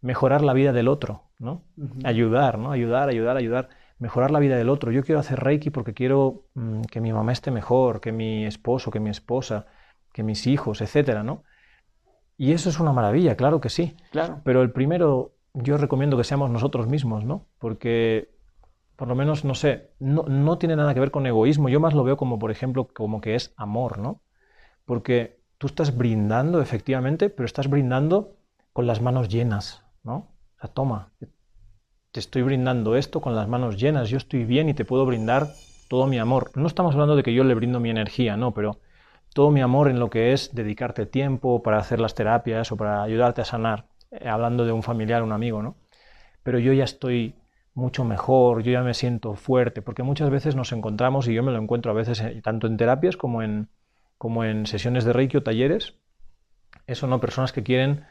mejorar 0.00 0.42
la 0.42 0.52
vida 0.52 0.72
del 0.72 0.88
otro, 0.88 1.24
¿no? 1.38 1.64
Uh 1.76 1.84
-huh. 1.84 2.06
Ayudar, 2.06 2.58
¿no? 2.58 2.72
Ayudar, 2.72 3.08
ayudar, 3.08 3.36
ayudar, 3.36 3.68
mejorar 3.98 4.30
la 4.30 4.38
vida 4.38 4.56
del 4.56 4.68
otro. 4.68 4.92
Yo 4.92 5.02
quiero 5.02 5.20
hacer 5.20 5.40
Reiki 5.40 5.70
porque 5.70 5.94
quiero 5.94 6.44
mmm, 6.54 6.82
que 6.82 7.00
mi 7.00 7.12
mamá 7.12 7.32
esté 7.32 7.50
mejor, 7.50 8.00
que 8.00 8.12
mi 8.12 8.44
esposo, 8.44 8.90
que 8.90 9.00
mi 9.00 9.10
esposa, 9.10 9.66
que 10.12 10.22
mis 10.22 10.46
hijos, 10.46 10.80
etcétera, 10.80 11.22
¿no? 11.22 11.42
Y 12.36 12.52
eso 12.52 12.68
es 12.68 12.78
una 12.78 12.92
maravilla, 12.92 13.36
claro 13.36 13.60
que 13.60 13.68
sí. 13.68 13.96
Claro. 14.12 14.40
Pero 14.44 14.62
el 14.62 14.70
primero, 14.70 15.32
yo 15.54 15.76
recomiendo 15.76 16.16
que 16.16 16.24
seamos 16.24 16.50
nosotros 16.50 16.86
mismos, 16.86 17.24
¿no? 17.24 17.46
Porque 17.58 18.30
por 18.98 19.06
lo 19.06 19.14
menos, 19.14 19.44
no 19.44 19.54
sé, 19.54 19.92
no, 20.00 20.24
no, 20.24 20.58
tiene 20.58 20.74
nada 20.74 20.92
que 20.92 20.98
ver 20.98 21.12
con 21.12 21.24
egoísmo. 21.24 21.68
Yo 21.68 21.78
más 21.78 21.94
lo 21.94 22.02
veo 22.02 22.16
como, 22.16 22.40
por 22.40 22.50
ejemplo, 22.50 22.88
como 22.88 23.20
que 23.20 23.36
es 23.36 23.54
amor, 23.56 24.00
¿no? 24.00 24.22
Porque 24.84 25.40
tú 25.56 25.68
estás 25.68 25.96
brindando, 25.96 26.60
efectivamente, 26.60 27.30
pero 27.30 27.46
estás 27.46 27.70
brindando 27.70 28.34
con 28.72 28.88
las 28.88 29.00
manos 29.00 29.28
llenas, 29.28 29.84
¿no? 30.02 30.16
O 30.16 30.60
sea, 30.60 30.70
toma, 30.70 31.12
te 32.10 32.18
estoy 32.18 32.42
brindando 32.42 32.96
esto 32.96 33.20
con 33.20 33.36
las 33.36 33.46
manos 33.46 33.78
llenas, 33.78 34.10
yo 34.10 34.16
estoy 34.16 34.44
bien 34.44 34.68
y 34.68 34.74
te 34.74 34.84
puedo 34.84 35.06
brindar 35.06 35.46
todo 35.88 36.08
mi 36.08 36.18
amor. 36.18 36.50
No 36.56 36.66
estamos 36.66 36.94
hablando 36.94 37.14
de 37.14 37.22
que 37.22 37.32
yo 37.32 37.44
le 37.44 37.54
brindo 37.54 37.78
mi 37.78 37.90
energía, 37.90 38.36
no, 38.36 38.52
pero 38.52 38.80
todo 39.32 39.52
mi 39.52 39.60
amor 39.60 39.90
en 39.90 40.00
lo 40.00 40.10
que 40.10 40.32
es 40.32 40.56
dedicarte 40.56 41.06
tiempo 41.06 41.62
para 41.62 41.78
hacer 41.78 42.00
las 42.00 42.16
terapias 42.16 42.72
o 42.72 42.76
para 42.76 43.04
ayudarte 43.04 43.42
a 43.42 43.44
sanar, 43.44 43.86
eh, 44.10 44.28
hablando 44.28 44.64
de 44.64 44.72
un 44.72 44.82
familiar, 44.82 45.22
un 45.22 45.30
amigo, 45.30 45.62
¿no? 45.62 45.76
Pero 46.42 46.58
yo 46.58 46.72
ya 46.72 46.82
estoy 46.82 47.36
mucho 47.78 48.04
mejor, 48.04 48.62
yo 48.62 48.72
ya 48.72 48.82
me 48.82 48.92
siento 48.92 49.34
fuerte, 49.34 49.82
porque 49.82 50.02
muchas 50.02 50.30
veces 50.30 50.56
nos 50.56 50.72
encontramos, 50.72 51.28
y 51.28 51.34
yo 51.34 51.42
me 51.42 51.52
lo 51.52 51.58
encuentro 51.58 51.92
a 51.92 51.94
veces 51.94 52.20
en, 52.20 52.42
tanto 52.42 52.66
en 52.66 52.76
terapias 52.76 53.16
como 53.16 53.40
en, 53.40 53.68
como 54.18 54.44
en 54.44 54.66
sesiones 54.66 55.04
de 55.04 55.12
Reiki 55.12 55.36
o 55.36 55.42
talleres, 55.42 55.94
eso 56.86 57.06
no, 57.06 57.20
personas 57.20 57.52
que 57.52 57.62
quieren, 57.62 58.04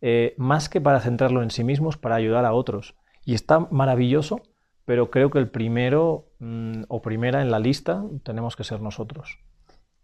eh, 0.00 0.34
más 0.38 0.68
que 0.68 0.80
para 0.80 1.00
centrarlo 1.00 1.42
en 1.42 1.50
sí 1.50 1.64
mismos, 1.64 1.96
para 1.96 2.14
ayudar 2.14 2.44
a 2.44 2.52
otros. 2.52 2.94
Y 3.24 3.34
está 3.34 3.58
maravilloso, 3.58 4.40
pero 4.84 5.10
creo 5.10 5.30
que 5.30 5.40
el 5.40 5.48
primero 5.48 6.30
mmm, 6.38 6.82
o 6.88 7.02
primera 7.02 7.42
en 7.42 7.50
la 7.50 7.58
lista 7.58 8.04
tenemos 8.22 8.54
que 8.54 8.64
ser 8.64 8.80
nosotros. 8.80 9.40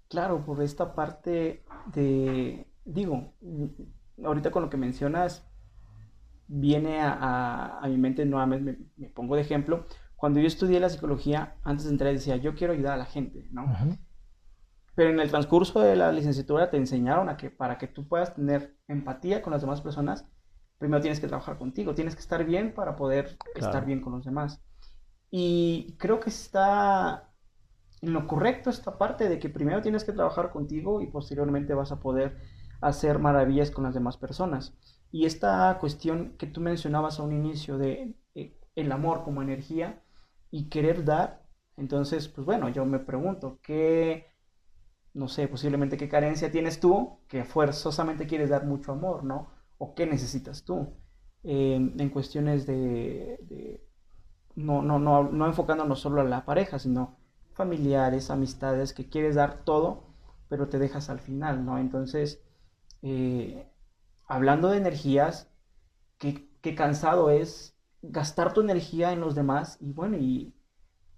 Claro, 0.09 0.45
por 0.45 0.61
esta 0.61 0.95
parte 0.95 1.65
de, 1.95 2.67
digo, 2.85 3.33
ahorita 4.23 4.51
con 4.51 4.63
lo 4.63 4.71
que 4.71 4.77
mencionas, 4.77 5.49
viene 6.47 7.01
a, 7.01 7.13
a, 7.13 7.79
a 7.81 7.89
mi 7.89 7.97
mente 7.97 8.25
nuevamente, 8.25 8.73
me, 8.73 8.79
me, 8.97 9.13
pongo 9.13 9.37
de 9.37 9.43
ejemplo, 9.43 9.87
cuando 10.17 10.41
yo 10.41 10.47
estudié 10.47 10.81
la 10.81 10.89
psicología, 10.89 11.57
antes 11.65 11.85
de 11.85 11.93
entrar 11.93 12.13
decía, 12.13 12.37
yo 12.37 12.55
quiero 12.55 12.73
ayudar 12.73 12.95
a 12.95 12.99
la 12.99 13.07
gente, 13.07 13.47
¿no? 13.51 13.67
Pero 14.95 15.11
en 15.11 15.21
el 15.21 15.29
transcurso 15.29 15.81
de 15.81 15.97
la 15.97 16.13
licenciatura 16.13 16.71
te 16.71 16.77
enseñaron 16.77 17.29
a 17.29 17.37
que 17.37 17.51
para 17.51 17.79
que 17.79 17.89
tú 17.89 18.07
puedas 18.07 18.35
tener 18.35 18.77
empatía 18.87 19.43
con 19.43 19.53
las 19.53 19.63
demás 19.63 19.81
personas, 19.81 20.25
primero 20.79 21.03
tienes 21.03 21.21
que 21.21 21.27
trabajar 21.27 21.59
contigo, 21.59 21.95
tienes 21.95 22.15
que 22.15 22.21
estar 22.21 22.45
bien 22.45 22.75
para 22.75 22.97
poder 22.97 23.37
claro. 23.55 23.67
estar 23.67 23.85
bien 23.85 24.01
con 24.01 24.13
los 24.13 24.25
demás. 24.25 24.63
Y 25.31 25.97
creo 25.99 26.21
que 26.21 26.31
está 26.31 27.35
en 28.01 28.13
lo 28.13 28.27
correcto 28.27 28.71
esta 28.71 28.97
parte 28.99 29.29
de 29.29 29.39
que 29.39 29.49
primero 29.49 29.83
tienes 29.83 30.05
que 30.05 30.13
trabajar 30.13 30.51
contigo 30.51 31.01
y 31.01 31.07
posteriormente 31.07 31.75
vas 31.75 31.91
a 31.91 32.01
poder 32.01 32.39
hacer 32.81 33.19
maravillas 33.19 33.71
con 33.71 33.85
las 33.85 33.95
demás 33.95 34.17
personas. 34.17 34.77
Y 35.15 35.27
esta 35.27 35.79
cuestión 35.81 36.35
que 36.39 36.47
tú 36.49 36.61
mencionabas 36.61 37.21
a 37.21 37.23
un 37.23 37.33
inicio 37.33 37.79
de 37.79 38.15
eh, 38.35 38.59
el 38.75 38.91
amor 38.93 39.23
como 39.25 39.43
energía 39.43 40.03
y 40.51 40.69
querer 40.71 41.05
dar, 41.05 41.47
entonces, 41.77 42.29
pues 42.29 42.45
bueno, 42.45 42.69
yo 42.69 42.85
me 42.85 42.99
pregunto, 42.99 43.59
¿qué, 43.63 44.27
no 45.15 45.29
sé, 45.29 45.49
posiblemente 45.49 45.97
qué 45.97 46.09
carencia 46.09 46.51
tienes 46.53 46.81
tú 46.81 47.19
que 47.29 47.45
forzosamente 47.45 48.27
quieres 48.27 48.51
dar 48.51 48.67
mucho 48.67 48.93
amor, 48.93 49.25
¿no? 49.25 49.51
¿O 49.79 49.95
qué 49.95 50.07
necesitas 50.07 50.65
tú? 50.65 50.95
Eh, 51.45 51.77
en 51.77 52.11
cuestiones 52.11 52.67
de, 52.67 53.39
de 53.43 53.87
no, 54.57 54.83
no, 54.83 54.99
no, 54.99 55.25
no 55.25 55.47
enfocándonos 55.47 56.01
solo 56.01 56.21
a 56.21 56.25
la 56.25 56.45
pareja, 56.45 56.79
sino 56.79 57.17
familiares, 57.55 58.31
amistades, 58.31 58.93
que 58.95 59.09
quieres 59.09 59.37
dar 59.37 59.65
todo, 59.65 60.05
pero 60.49 60.69
te 60.69 60.79
dejas 60.79 61.11
al 61.11 61.21
final, 61.21 61.65
¿no? 61.65 61.79
Entonces, 61.79 62.43
eh, 63.03 63.67
hablando 64.27 64.71
de 64.71 64.79
energías, 64.79 65.51
qué, 66.19 66.49
qué, 66.61 66.75
cansado 66.75 67.31
es 67.31 67.77
gastar 68.03 68.53
tu 68.53 68.61
energía 68.61 69.13
en 69.13 69.21
los 69.21 69.35
demás 69.35 69.79
y 69.81 69.93
bueno, 69.93 70.17
y 70.17 70.55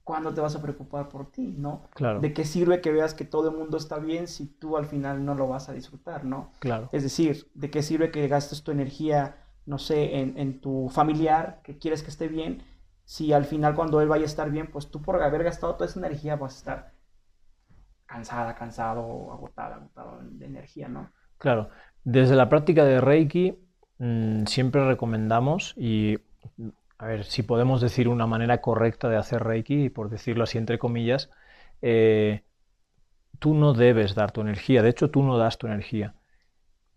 cuándo 0.05 0.33
te 0.33 0.41
vas 0.41 0.55
a 0.55 0.63
preocupar 0.63 1.09
por 1.09 1.31
ti, 1.31 1.55
¿no? 1.59 1.83
Claro. 1.95 2.21
¿De 2.21 2.33
qué 2.33 2.45
sirve 2.45 2.81
que 2.81 2.93
veas 2.93 3.15
que 3.15 3.25
todo 3.25 3.51
el 3.51 3.57
mundo 3.57 3.77
está 3.77 3.99
bien 3.99 4.29
si 4.29 4.47
tú 4.47 4.77
al 4.77 4.87
final 4.87 5.25
no 5.25 5.35
lo 5.35 5.49
vas 5.49 5.69
a 5.69 5.73
disfrutar, 5.73 6.25
¿no? 6.25 6.53
Claro. 6.61 6.89
Es 6.93 7.03
decir, 7.03 7.51
¿de 7.55 7.71
qué 7.71 7.83
sirve 7.83 8.13
que 8.13 8.29
gastes 8.29 8.63
tu 8.63 8.71
energía, 8.71 9.45
no 9.67 9.79
sé, 9.79 10.21
en, 10.21 10.39
en 10.39 10.61
tu 10.61 10.89
familiar, 10.91 11.61
que 11.65 11.77
quieres 11.79 12.03
que 12.05 12.11
esté 12.11 12.29
bien, 12.29 12.63
si 13.05 13.33
al 13.33 13.45
final 13.45 13.75
cuando 13.75 14.01
él 14.01 14.09
vaya 14.09 14.25
a 14.25 14.27
estar 14.27 14.51
bien, 14.51 14.69
pues 14.71 14.91
tú 14.91 15.03
por 15.03 15.23
haber 15.23 15.45
gastado 15.45 15.75
toda 15.75 15.89
esa 15.89 15.99
energía 15.99 16.37
vas 16.37 16.55
a 16.55 16.59
estar 16.59 16.93
cansada, 18.07 18.55
cansado, 18.55 19.33
agotada, 19.33 19.77
agotado 19.77 20.21
de 20.23 20.47
energía, 20.47 20.89
¿no? 20.89 21.11
Claro, 21.39 21.69
desde 22.07 22.37
la 22.37 22.49
práctica 22.49 22.85
de 22.85 23.01
Reiki 23.01 23.59
mmm, 23.99 24.45
siempre 24.45 24.87
recomendamos 24.87 25.75
y 25.77 26.19
a 26.99 27.07
ver 27.07 27.25
si 27.25 27.43
podemos 27.43 27.81
decir 27.81 28.07
una 28.07 28.29
manera 28.29 28.61
correcta 28.61 29.09
de 29.09 29.17
hacer 29.17 29.43
Reiki, 29.43 29.91
por 29.91 30.09
decirlo 30.09 30.45
así 30.45 30.57
entre 30.57 30.79
comillas, 30.79 31.31
eh, 31.83 32.45
tú 33.41 33.55
no 33.55 33.75
debes 33.75 34.15
dar 34.15 34.31
tu 34.31 34.41
energía, 34.41 34.83
de 34.83 34.91
hecho 34.91 35.11
tú 35.11 35.25
no 35.25 35.37
das 35.37 35.59
tu 35.59 35.67
energía, 35.67 36.15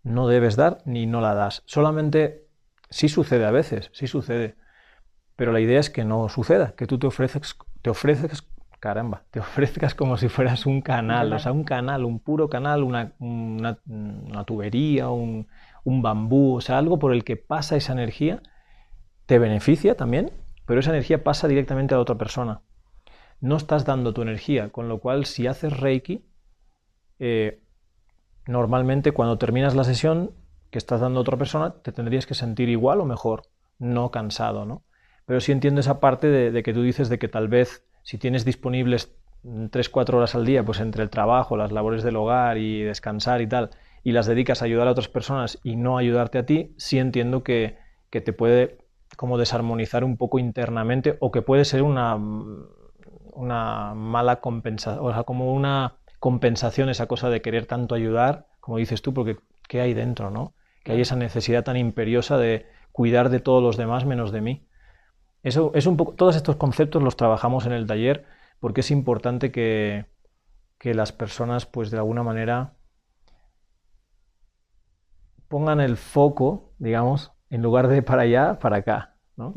no 0.04 0.28
debes 0.28 0.54
dar 0.54 0.78
ni 0.84 1.06
no 1.06 1.20
la 1.20 1.34
das, 1.34 1.64
solamente 1.66 2.46
sí 2.88 3.08
sucede 3.08 3.44
a 3.46 3.50
veces, 3.50 3.90
sí 3.92 4.06
sucede, 4.06 4.54
pero 5.34 5.50
la 5.50 5.60
idea 5.60 5.80
es 5.80 5.90
que 5.90 6.04
no 6.04 6.28
suceda, 6.28 6.74
que 6.76 6.86
tú 6.86 7.00
te 7.00 7.08
ofreces, 7.08 7.56
te 7.82 7.90
ofreces 7.90 8.42
caramba, 8.80 9.24
te 9.30 9.40
ofrezcas 9.40 9.94
como 9.94 10.16
si 10.16 10.28
fueras 10.28 10.66
un 10.66 10.80
canal, 10.80 11.32
o 11.32 11.38
sea, 11.38 11.52
un 11.52 11.64
canal, 11.64 12.04
un 12.04 12.18
puro 12.18 12.48
canal, 12.48 12.82
una, 12.82 13.12
una, 13.20 13.78
una 13.86 14.44
tubería, 14.44 15.10
un, 15.10 15.46
un, 15.84 16.02
bambú, 16.02 16.56
o 16.56 16.60
sea, 16.60 16.78
algo 16.78 16.98
por 16.98 17.12
el 17.12 17.22
que 17.22 17.36
pasa 17.36 17.76
esa 17.76 17.92
energía, 17.92 18.42
te 19.26 19.38
beneficia 19.38 19.96
también, 19.96 20.32
pero 20.66 20.80
esa 20.80 20.90
energía 20.90 21.22
pasa 21.22 21.46
directamente 21.46 21.94
a 21.94 21.98
la 21.98 22.02
otra 22.02 22.18
persona. 22.18 22.62
No 23.40 23.56
estás 23.56 23.84
dando 23.84 24.12
tu 24.12 24.22
energía, 24.22 24.70
con 24.70 24.88
lo 24.88 24.98
cual 24.98 25.24
si 25.24 25.46
haces 25.46 25.78
Reiki, 25.78 26.24
eh, 27.18 27.62
normalmente 28.46 29.12
cuando 29.12 29.38
terminas 29.38 29.74
la 29.74 29.84
sesión 29.84 30.32
que 30.70 30.78
estás 30.78 31.00
dando 31.00 31.20
a 31.20 31.22
otra 31.22 31.36
persona, 31.36 31.74
te 31.82 31.92
tendrías 31.92 32.26
que 32.26 32.34
sentir 32.34 32.68
igual 32.68 33.00
o 33.00 33.04
mejor, 33.04 33.42
no 33.78 34.10
cansado, 34.10 34.64
¿no? 34.64 34.84
Pero 35.26 35.40
sí 35.40 35.52
entiendo 35.52 35.80
esa 35.80 36.00
parte 36.00 36.28
de, 36.28 36.50
de 36.50 36.62
que 36.62 36.72
tú 36.72 36.82
dices 36.82 37.08
de 37.08 37.18
que 37.18 37.28
tal 37.28 37.48
vez 37.48 37.84
si 38.10 38.18
tienes 38.18 38.44
disponibles 38.44 39.14
3-4 39.44 40.14
horas 40.14 40.34
al 40.34 40.44
día, 40.44 40.64
pues 40.64 40.80
entre 40.80 41.04
el 41.04 41.10
trabajo, 41.10 41.56
las 41.56 41.70
labores 41.70 42.02
del 42.02 42.16
hogar 42.16 42.58
y 42.58 42.82
descansar 42.82 43.40
y 43.40 43.46
tal, 43.46 43.70
y 44.02 44.10
las 44.10 44.26
dedicas 44.26 44.62
a 44.62 44.64
ayudar 44.64 44.88
a 44.88 44.90
otras 44.90 45.06
personas 45.06 45.60
y 45.62 45.76
no 45.76 45.96
ayudarte 45.96 46.38
a 46.38 46.44
ti, 46.44 46.74
sí 46.76 46.98
entiendo 46.98 47.44
que, 47.44 47.78
que 48.10 48.20
te 48.20 48.32
puede 48.32 48.78
como 49.16 49.38
desarmonizar 49.38 50.02
un 50.02 50.16
poco 50.16 50.40
internamente 50.40 51.18
o 51.20 51.30
que 51.30 51.40
puede 51.40 51.64
ser 51.64 51.82
una, 51.82 52.16
una 53.32 53.94
mala 53.94 54.40
compensación, 54.40 55.06
o 55.06 55.12
sea, 55.14 55.22
como 55.22 55.54
una 55.54 55.94
compensación 56.18 56.88
esa 56.88 57.06
cosa 57.06 57.30
de 57.30 57.42
querer 57.42 57.66
tanto 57.66 57.94
ayudar, 57.94 58.48
como 58.58 58.78
dices 58.78 59.02
tú, 59.02 59.14
porque 59.14 59.36
¿qué 59.68 59.82
hay 59.82 59.94
dentro, 59.94 60.32
no? 60.32 60.52
Que 60.82 60.90
hay 60.90 61.00
esa 61.02 61.14
necesidad 61.14 61.62
tan 61.62 61.76
imperiosa 61.76 62.38
de 62.38 62.66
cuidar 62.90 63.28
de 63.28 63.38
todos 63.38 63.62
los 63.62 63.76
demás 63.76 64.04
menos 64.04 64.32
de 64.32 64.40
mí. 64.40 64.66
Eso 65.42 65.72
es 65.74 65.86
un 65.86 65.96
poco, 65.96 66.12
todos 66.12 66.36
estos 66.36 66.56
conceptos 66.56 67.02
los 67.02 67.16
trabajamos 67.16 67.66
en 67.66 67.72
el 67.72 67.86
taller 67.86 68.26
porque 68.58 68.82
es 68.82 68.90
importante 68.90 69.50
que, 69.50 70.06
que 70.78 70.94
las 70.94 71.12
personas, 71.12 71.66
pues 71.66 71.90
de 71.90 71.96
alguna 71.96 72.22
manera, 72.22 72.74
pongan 75.48 75.80
el 75.80 75.96
foco, 75.96 76.72
digamos, 76.78 77.32
en 77.48 77.62
lugar 77.62 77.88
de 77.88 78.02
para 78.02 78.22
allá, 78.22 78.58
para 78.58 78.78
acá, 78.78 79.16
¿no? 79.36 79.54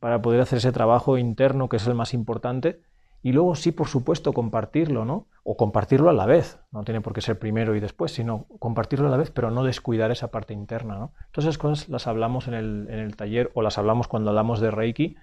Para 0.00 0.20
poder 0.20 0.40
hacer 0.40 0.58
ese 0.58 0.72
trabajo 0.72 1.18
interno 1.18 1.68
que 1.68 1.76
es 1.76 1.86
el 1.86 1.94
más 1.94 2.14
importante 2.14 2.82
y 3.22 3.32
luego 3.32 3.54
sí, 3.54 3.70
por 3.70 3.86
supuesto, 3.86 4.32
compartirlo, 4.32 5.04
¿no? 5.04 5.28
O 5.44 5.56
compartirlo 5.56 6.10
a 6.10 6.12
la 6.12 6.26
vez, 6.26 6.58
no 6.72 6.82
tiene 6.82 7.00
por 7.00 7.12
qué 7.12 7.20
ser 7.20 7.38
primero 7.38 7.76
y 7.76 7.80
después, 7.80 8.12
sino 8.12 8.46
compartirlo 8.58 9.06
a 9.06 9.10
la 9.10 9.16
vez, 9.16 9.30
pero 9.30 9.50
no 9.50 9.62
descuidar 9.62 10.10
esa 10.10 10.32
parte 10.32 10.54
interna, 10.54 10.96
¿no? 10.96 11.12
Todas 11.30 11.46
esas 11.46 11.58
cosas 11.58 11.88
las 11.88 12.08
hablamos 12.08 12.48
en 12.48 12.54
el, 12.54 12.86
en 12.90 12.98
el 12.98 13.16
taller 13.16 13.52
o 13.54 13.62
las 13.62 13.78
hablamos 13.78 14.08
cuando 14.08 14.30
hablamos 14.30 14.60
de 14.60 14.72
Reiki, 14.72 15.16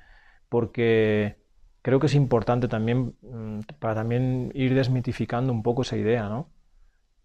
porque 0.47 1.39
creo 1.81 1.99
que 1.99 2.07
es 2.07 2.15
importante 2.15 2.67
también 2.67 3.15
mm, 3.21 3.59
para 3.79 3.95
también 3.95 4.51
ir 4.53 4.73
desmitificando 4.75 5.51
un 5.51 5.63
poco 5.63 5.81
esa 5.81 5.97
idea, 5.97 6.29
¿no? 6.29 6.49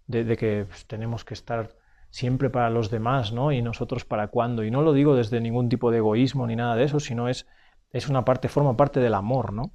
De, 0.06 0.36
que 0.36 0.66
pues, 0.68 0.86
tenemos 0.86 1.24
que 1.24 1.34
estar 1.34 1.76
siempre 2.10 2.50
para 2.50 2.68
los 2.68 2.90
demás, 2.90 3.32
¿no? 3.32 3.52
Y 3.52 3.62
nosotros 3.62 4.04
para 4.04 4.28
cuándo. 4.28 4.64
Y 4.64 4.70
no 4.70 4.82
lo 4.82 4.92
digo 4.92 5.14
desde 5.16 5.40
ningún 5.40 5.68
tipo 5.68 5.90
de 5.90 5.98
egoísmo 5.98 6.46
ni 6.46 6.56
nada 6.56 6.76
de 6.76 6.84
eso, 6.84 7.00
sino 7.00 7.28
es, 7.28 7.46
es 7.90 8.08
una 8.08 8.24
parte, 8.24 8.48
forma 8.48 8.76
parte 8.76 9.00
del 9.00 9.14
amor, 9.14 9.52
¿no? 9.52 9.72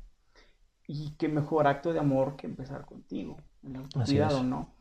Y 0.91 1.11
qué 1.19 1.29
mejor 1.29 1.67
acto 1.67 1.93
de 1.93 1.99
amor 1.99 2.35
que 2.35 2.47
empezar 2.47 2.83
contigo, 2.83 3.37
el 3.61 3.75
autocuidado, 3.75 4.43
¿no? 4.43 4.73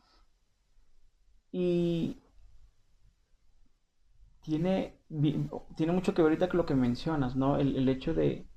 Y 1.51 2.17
tiene, 4.41 4.97
tiene 5.75 5.91
mucho 5.91 6.15
que 6.15 6.23
ver 6.23 6.31
ahorita 6.31 6.49
con 6.49 6.57
lo 6.57 6.65
que 6.65 6.73
mencionas, 6.73 7.35
¿no? 7.35 7.57
El, 7.57 7.87
hecho 7.87 8.15
de 8.15 8.47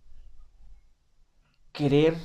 querer 1.73 2.17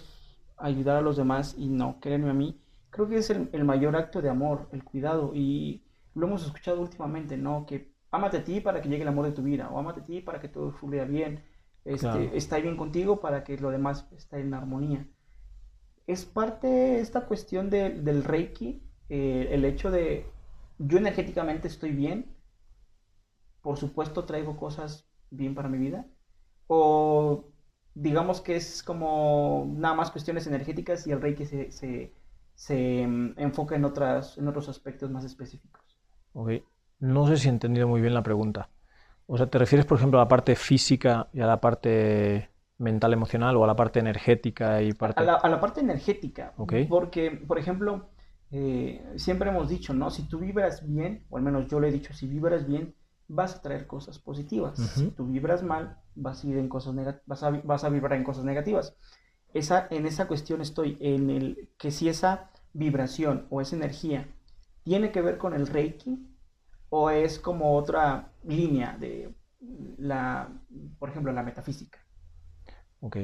ayudar 0.55 0.95
a 0.95 1.01
los 1.01 1.17
demás 1.17 1.55
y 1.57 1.67
no 1.67 1.99
quererme 1.99 2.29
a 2.29 2.33
mí, 2.33 2.61
creo 2.89 3.09
que 3.09 3.17
es 3.17 3.29
el, 3.29 3.49
el 3.51 3.65
mayor 3.65 3.97
acto 3.97 4.21
de 4.21 4.29
amor, 4.29 4.69
el 4.71 4.85
cuidado. 4.85 5.33
Y 5.35 5.83
lo 6.15 6.27
hemos 6.27 6.45
escuchado 6.45 6.79
últimamente, 6.79 7.35
¿no? 7.35 7.65
Que 7.65 7.91
ámate 8.11 8.37
a 8.37 8.43
ti 8.45 8.61
para 8.61 8.81
que 8.81 8.87
llegue 8.87 9.01
el 9.01 9.09
amor 9.09 9.25
de 9.25 9.33
tu 9.33 9.43
vida, 9.43 9.69
o 9.71 9.77
ámate 9.77 9.99
a 9.99 10.05
ti 10.05 10.21
para 10.21 10.39
que 10.39 10.47
todo 10.47 10.71
fluya 10.71 11.03
bien, 11.03 11.43
este, 11.83 12.37
está 12.37 12.59
bien 12.59 12.77
contigo 12.77 13.19
para 13.19 13.43
que 13.43 13.57
lo 13.57 13.71
demás 13.71 14.07
esté 14.15 14.39
en 14.39 14.53
armonía. 14.53 15.05
Es 16.07 16.25
parte 16.25 16.99
esta 16.99 17.25
cuestión 17.25 17.69
del 17.69 18.23
Reiki, 18.23 18.81
eh, 19.09 19.49
el 19.51 19.65
hecho 19.65 19.91
de 19.91 20.25
yo 20.79 20.97
energéticamente 20.97 21.67
estoy 21.67 21.91
bien, 21.91 22.33
por 23.61 23.77
supuesto 23.77 24.23
traigo 24.25 24.55
cosas 24.57 25.09
bien 25.29 25.53
para 25.53 25.69
mi 25.69 25.77
vida, 25.77 26.05
o 26.67 27.43
digamos 27.93 28.41
que 28.41 28.55
es 28.55 28.83
como 28.83 29.67
nada 29.75 29.95
más 29.95 30.11
cuestiones 30.11 30.47
energéticas 30.47 31.05
y 31.07 31.11
el 31.11 31.21
Reiki 31.21 31.45
se, 31.45 31.71
se, 31.71 32.13
se 32.55 33.05
mm, 33.05 33.33
enfoca 33.37 33.75
en, 33.75 33.83
otras, 33.85 34.37
en 34.37 34.47
otros 34.47 34.69
aspectos 34.69 35.11
más 35.11 35.25
específicos. 35.25 35.97
Ok. 36.33 36.51
No 36.99 37.27
sé 37.27 37.37
si 37.37 37.47
he 37.47 37.51
entendido 37.51 37.87
muy 37.87 38.01
bien 38.01 38.13
la 38.13 38.23
pregunta. 38.23 38.69
O 39.27 39.37
sea, 39.37 39.47
¿te 39.47 39.57
refieres, 39.57 39.85
por 39.85 39.97
ejemplo, 39.97 40.19
a 40.19 40.23
la 40.23 40.27
parte 40.27 40.55
física 40.55 41.27
y 41.33 41.41
a 41.41 41.47
la 41.47 41.59
parte 41.59 42.49
mental, 42.77 43.13
emocional 43.13 43.55
o 43.55 43.63
a 43.63 43.67
la 43.67 43.75
parte 43.75 43.99
energética 43.99 44.81
y 44.81 44.93
parte... 44.93 45.23
A 45.23 45.49
la, 45.49 45.59
parte 45.59 45.81
energética. 45.81 46.53
Porque, 46.89 47.31
por 47.31 47.57
ejemplo, 47.57 48.09
eh, 48.51 49.03
siempre 49.17 49.49
hemos 49.49 49.69
dicho, 49.69 49.93
¿no? 49.93 50.09
Si 50.09 50.23
tú 50.23 50.39
vibras 50.39 50.87
bien, 50.87 51.25
o 51.29 51.37
al 51.37 51.43
menos 51.43 51.67
yo 51.67 51.79
le 51.79 51.89
he 51.89 51.91
dicho, 51.91 52.13
si 52.13 52.27
vibras 52.27 52.67
bien, 52.67 52.95
vas 53.27 53.55
a 53.55 53.61
traer 53.61 53.87
cosas 53.87 54.19
positivas. 54.19 54.77
Si 54.77 55.11
tú 55.11 55.25
vibras 55.25 55.63
mal, 55.63 55.97
vas 56.15 56.43
a, 56.43 56.47
ir 56.47 56.57
en 56.57 56.69
cosas 56.69 56.95
vas 57.25 57.43
a, 57.43 57.49
vas 57.49 57.83
a 57.83 57.89
vibrar 57.89 58.13
en 58.13 58.23
cosas 58.23 58.45
negativas. 58.45 58.95
Esa, 59.53 59.87
en 59.89 60.05
esa 60.05 60.27
cuestión 60.27 60.61
estoy, 60.61 60.97
en 61.01 61.29
el 61.29 61.69
que 61.77 61.91
si 61.91 62.09
esa 62.09 62.51
vibración 62.73 63.47
o 63.49 63.59
esa 63.59 63.75
energía 63.75 64.29
tiene 64.83 65.11
que 65.11 65.21
ver 65.21 65.37
con 65.37 65.53
el 65.53 65.67
Reiki 65.67 66.17
o 66.89 67.09
es 67.09 67.39
como 67.39 67.75
otra 67.75 68.31
línea 68.43 68.95
de 68.97 69.33
la, 69.97 70.49
por 70.99 71.09
ejemplo, 71.09 71.33
la 71.33 71.43
metafísica. 71.43 71.99
Ok. 73.01 73.17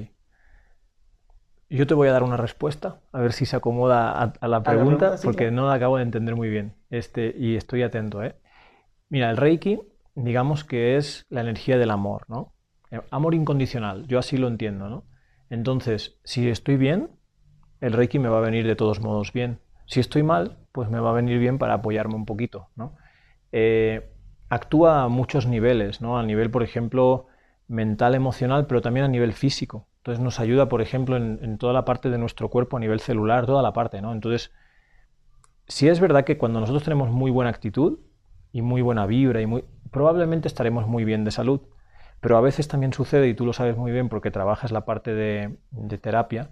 Yo 1.70 1.88
te 1.88 1.94
voy 1.94 2.08
a 2.08 2.12
dar 2.12 2.24
una 2.24 2.38
respuesta, 2.38 3.02
a 3.12 3.20
ver 3.20 3.34
si 3.34 3.46
se 3.46 3.56
acomoda 3.56 4.34
a, 4.40 4.48
la 4.48 4.62
pregunta, 4.62 5.16
porque 5.24 5.50
no 5.50 5.68
la 5.68 5.74
acabo 5.74 5.98
de 5.98 6.04
entender 6.04 6.36
muy 6.36 6.50
bien. 6.50 6.76
Este, 6.92 7.34
y 7.38 7.56
estoy 7.56 7.82
atento, 7.82 8.22
¿eh? 8.22 8.36
Mira, 9.10 9.32
el 9.32 9.38
Reiki, 9.38 9.82
digamos 10.14 10.64
que 10.64 10.98
es 10.98 11.26
la 11.30 11.42
energía 11.42 11.78
del 11.78 11.90
amor, 11.90 12.26
¿no? 12.28 12.54
Eh, 12.92 13.02
amor 13.10 13.34
incondicional, 13.34 14.06
yo 14.08 14.20
así 14.20 14.38
lo 14.38 14.48
entiendo, 14.48 14.88
¿no? 14.88 15.06
Entonces, 15.50 16.20
si 16.24 16.48
estoy 16.50 16.78
bien, 16.78 17.10
el 17.84 17.94
Reiki 17.94 18.18
me 18.18 18.30
va 18.30 18.38
a 18.38 18.42
venir 18.42 18.66
de 18.66 18.76
todos 18.76 19.02
modos 19.02 19.34
bien. 19.34 19.60
Si 19.88 20.00
estoy 20.00 20.24
mal, 20.24 20.58
pues 20.72 20.90
me 20.90 21.00
va 21.00 21.10
a 21.10 21.14
venir 21.14 21.38
bien 21.38 21.58
para 21.58 21.76
apoyarme 21.76 22.16
un 22.16 22.26
poquito. 22.26 22.70
¿no? 22.76 22.96
Eh, 23.52 24.10
actúa 24.50 25.04
a 25.04 25.10
muchos 25.10 25.48
niveles, 25.48 26.02
¿no? 26.02 26.18
a 26.18 26.24
nivel, 26.24 26.50
por 26.50 26.64
ejemplo, 26.64 27.28
mental, 27.68 28.16
emocional, 28.16 28.68
pero 28.68 28.82
también 28.82 29.06
a 29.06 29.10
nivel 29.10 29.34
físico. 29.34 29.88
Entonces 29.98 30.24
nos 30.24 30.40
ayuda, 30.40 30.68
por 30.68 30.82
ejemplo, 30.82 31.16
en, 31.18 31.58
toda 31.58 31.74
la 31.74 31.86
parte 31.86 32.10
de 32.10 32.18
nuestro 32.18 32.50
cuerpo, 32.50 32.78
a 32.78 32.80
nivel 32.80 33.00
celular, 33.00 33.46
toda 33.46 33.62
la 33.62 33.74
parte. 33.74 34.02
¿no? 34.02 34.12
Entonces, 34.12 34.52
si 35.68 35.88
es 35.88 36.00
verdad 36.00 36.26
que 36.26 36.38
cuando 36.38 36.60
nosotros 36.60 36.84
tenemos 36.84 37.10
muy 37.10 37.32
buena 37.32 37.50
actitud 37.50 38.00
y 38.52 38.62
muy 38.62 38.82
buena 38.82 39.06
vibra, 39.06 39.42
y 39.42 39.46
muy, 39.46 39.64
probablemente 39.92 40.48
estaremos 40.48 40.88
muy 40.88 41.06
bien 41.06 41.24
de 41.24 41.32
salud. 41.32 41.62
Pero 42.20 42.38
a 42.38 42.42
veces 42.42 42.68
también 42.68 42.94
sucede, 42.94 43.28
y 43.28 43.34
tú 43.34 43.46
lo 43.46 43.54
sabes 43.54 43.78
muy 43.78 43.92
bien 43.92 44.10
porque 44.10 44.32
trabajas 44.32 44.72
la 44.72 44.86
parte 44.86 45.14
de 45.14 45.58
terapia, 46.02 46.52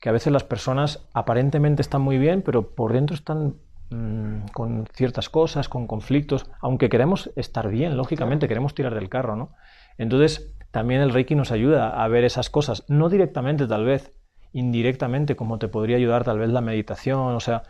que 0.00 0.08
a 0.08 0.12
veces 0.12 0.32
las 0.32 0.44
personas 0.44 1.08
aparentemente 1.12 1.82
están 1.82 2.02
muy 2.02 2.18
bien, 2.18 2.42
pero 2.42 2.74
por 2.74 2.92
dentro 2.92 3.14
están 3.14 3.56
mm, 3.90 4.48
con 4.52 4.86
ciertas 4.92 5.28
cosas, 5.28 5.68
con 5.68 5.86
conflictos, 5.86 6.50
aunque 6.60 6.88
queremos 6.88 7.30
estar 7.36 7.68
bien, 7.68 7.96
lógicamente, 7.96 8.48
queremos 8.48 8.74
tirar 8.74 8.94
del 8.94 9.08
carro, 9.08 9.36
¿no? 9.36 9.50
Entonces, 9.98 10.54
también 10.70 11.00
el 11.00 11.12
Reiki 11.12 11.34
nos 11.34 11.52
ayuda 11.52 12.02
a 12.02 12.08
ver 12.08 12.24
esas 12.24 12.50
cosas, 12.50 12.84
no 12.88 13.08
directamente 13.08 13.66
tal 13.66 13.84
vez, 13.84 14.12
indirectamente, 14.52 15.36
como 15.36 15.58
te 15.58 15.68
podría 15.68 15.96
ayudar 15.96 16.24
tal 16.24 16.38
vez 16.38 16.50
la 16.50 16.60
meditación, 16.60 17.34
o 17.34 17.40
sea, 17.40 17.64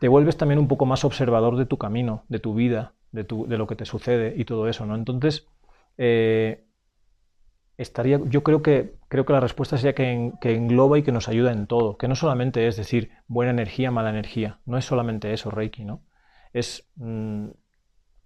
te 0.00 0.08
vuelves 0.08 0.36
también 0.36 0.58
un 0.58 0.68
poco 0.68 0.86
más 0.86 1.04
observador 1.04 1.56
de 1.56 1.66
tu 1.66 1.78
camino, 1.78 2.24
de 2.28 2.38
tu 2.38 2.54
vida, 2.54 2.94
de, 3.12 3.24
tu, 3.24 3.46
de 3.46 3.58
lo 3.58 3.66
que 3.66 3.76
te 3.76 3.84
sucede 3.84 4.34
y 4.36 4.44
todo 4.44 4.68
eso, 4.68 4.86
¿no? 4.86 4.94
Entonces, 4.94 5.46
eh, 5.98 6.66
estaría, 7.76 8.20
yo 8.26 8.42
creo 8.42 8.62
que, 8.62 8.96
creo 9.08 9.24
que 9.24 9.32
la 9.32 9.40
respuesta 9.40 9.78
sería 9.78 9.94
que, 9.94 10.32
engloba 10.42 10.98
y 10.98 11.02
que 11.02 11.12
nos 11.12 11.28
ayuda 11.28 11.52
en 11.52 11.66
todo, 11.66 11.96
que 11.96 12.08
no 12.08 12.14
solamente 12.14 12.66
es 12.66 12.76
decir 12.76 13.10
buena 13.26 13.52
energía, 13.52 13.90
mala 13.90 14.10
energía, 14.10 14.60
no 14.66 14.76
es 14.76 14.84
solamente 14.84 15.32
eso, 15.32 15.50
Reiki, 15.50 15.84
¿no? 15.84 16.02
Es 16.52 16.90
mm, 16.96 17.48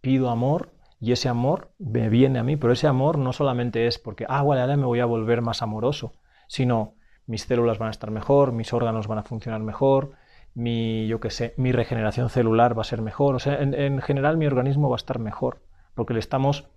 pido 0.01 0.31
amor 0.31 0.74
y 1.05 1.13
ese 1.13 1.29
amor 1.29 1.73
me 1.79 2.09
viene 2.09 2.39
a 2.39 2.43
mí, 2.43 2.57
pero 2.57 2.73
ese 2.73 2.87
amor 2.87 3.19
no 3.19 3.33
solamente 3.33 3.87
es 3.87 3.99
porque, 3.99 4.27
ah, 4.29 4.43
vale, 4.43 4.61
ahora 4.61 4.77
me 4.77 4.87
voy 4.87 5.01
a 5.01 5.07
volver 5.07 5.43
más 5.43 5.63
amoroso, 5.63 6.13
sino 6.49 6.95
mis 7.27 7.43
células 7.43 7.79
van 7.79 7.89
a 7.89 7.91
estar 7.91 8.11
mejor, 8.11 8.53
mis 8.53 8.73
órganos 8.73 9.07
van 9.07 9.19
a 9.19 9.23
funcionar 9.23 9.61
mejor, 9.61 10.13
mi, 10.55 11.07
yo 11.07 11.21
qué 11.21 11.31
sé, 11.31 11.55
mi 11.57 11.73
regeneración 11.73 12.29
celular 12.31 12.77
va 12.77 12.83
a 12.83 12.85
ser 12.85 13.03
mejor, 13.03 13.35
o 13.35 13.39
sea, 13.39 13.61
en 13.61 14.01
general 14.01 14.37
mi 14.37 14.47
organismo 14.47 14.89
va 14.89 14.97
a 14.97 14.97
estar 14.97 15.19
mejor, 15.19 15.63
porque 15.95 16.15
le 16.15 16.21
estamos 16.21 16.69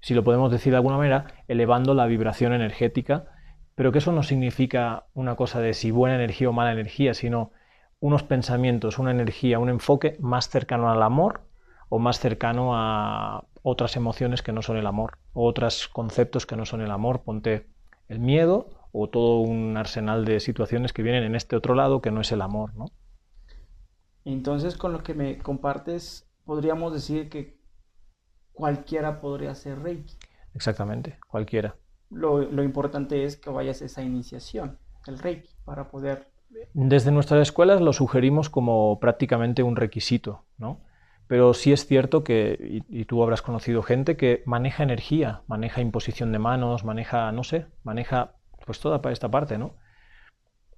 si 0.00 0.14
lo 0.14 0.24
podemos 0.24 0.50
decir 0.50 0.72
de 0.72 0.78
alguna 0.78 0.96
manera, 0.96 1.26
elevando 1.46 1.94
la 1.94 2.06
vibración 2.06 2.52
energética, 2.52 3.26
pero 3.74 3.92
que 3.92 3.98
eso 3.98 4.12
no 4.12 4.22
significa 4.22 5.04
una 5.14 5.36
cosa 5.36 5.60
de 5.60 5.74
si 5.74 5.90
buena 5.90 6.16
energía 6.16 6.48
o 6.48 6.52
mala 6.52 6.72
energía, 6.72 7.14
sino 7.14 7.52
unos 8.00 8.22
pensamientos, 8.22 8.98
una 8.98 9.10
energía, 9.10 9.58
un 9.58 9.68
enfoque 9.68 10.16
más 10.18 10.48
cercano 10.48 10.90
al 10.90 11.02
amor 11.02 11.42
o 11.90 11.98
más 11.98 12.18
cercano 12.18 12.70
a 12.74 13.44
otras 13.62 13.96
emociones 13.96 14.40
que 14.40 14.52
no 14.52 14.62
son 14.62 14.78
el 14.78 14.86
amor, 14.86 15.18
o 15.34 15.46
otros 15.46 15.88
conceptos 15.88 16.46
que 16.46 16.56
no 16.56 16.64
son 16.64 16.80
el 16.80 16.90
amor. 16.90 17.20
Ponte 17.22 17.66
el 18.08 18.20
miedo 18.20 18.70
o 18.92 19.10
todo 19.10 19.40
un 19.40 19.76
arsenal 19.76 20.24
de 20.24 20.40
situaciones 20.40 20.92
que 20.92 21.02
vienen 21.02 21.24
en 21.24 21.34
este 21.34 21.56
otro 21.56 21.74
lado 21.74 22.00
que 22.00 22.10
no 22.10 22.22
es 22.22 22.32
el 22.32 22.40
amor, 22.40 22.74
¿no? 22.74 22.86
Entonces, 24.24 24.76
con 24.76 24.92
lo 24.92 25.02
que 25.02 25.14
me 25.14 25.38
compartes, 25.38 26.28
podríamos 26.44 26.92
decir 26.92 27.28
que 27.28 27.58
cualquiera 28.52 29.20
podría 29.20 29.54
ser 29.54 29.80
Reiki. 29.80 30.14
Exactamente, 30.54 31.18
cualquiera. 31.28 31.76
Lo, 32.10 32.62
importante 32.62 33.24
es 33.24 33.36
que 33.36 33.50
vayas 33.50 33.82
a 33.82 33.84
esa 33.86 34.02
iniciación, 34.02 34.78
el 35.06 35.18
Reiki, 35.18 35.50
para 35.64 35.90
poder... 35.90 36.28
Desde 36.74 37.12
nuestras 37.12 37.40
escuelas 37.42 37.80
lo 37.80 37.92
sugerimos 37.92 38.50
como 38.50 38.98
prácticamente 38.98 39.62
un 39.62 39.76
requisito, 39.76 40.44
¿no? 40.58 40.80
Pero 41.30 41.54
sí 41.54 41.72
es 41.72 41.86
cierto 41.86 42.24
que, 42.24 42.82
y, 42.88 43.04
tú 43.04 43.22
habrás 43.22 43.40
conocido 43.40 43.84
gente 43.84 44.16
que 44.16 44.42
maneja 44.46 44.82
energía, 44.82 45.42
maneja 45.46 45.80
imposición 45.80 46.32
de 46.32 46.40
manos, 46.40 46.84
maneja, 46.84 47.30
no 47.30 47.44
sé, 47.44 47.66
maneja 47.84 48.32
pues 48.66 48.80
toda 48.80 49.00
esta 49.12 49.30
parte, 49.30 49.56
¿no? 49.56 49.76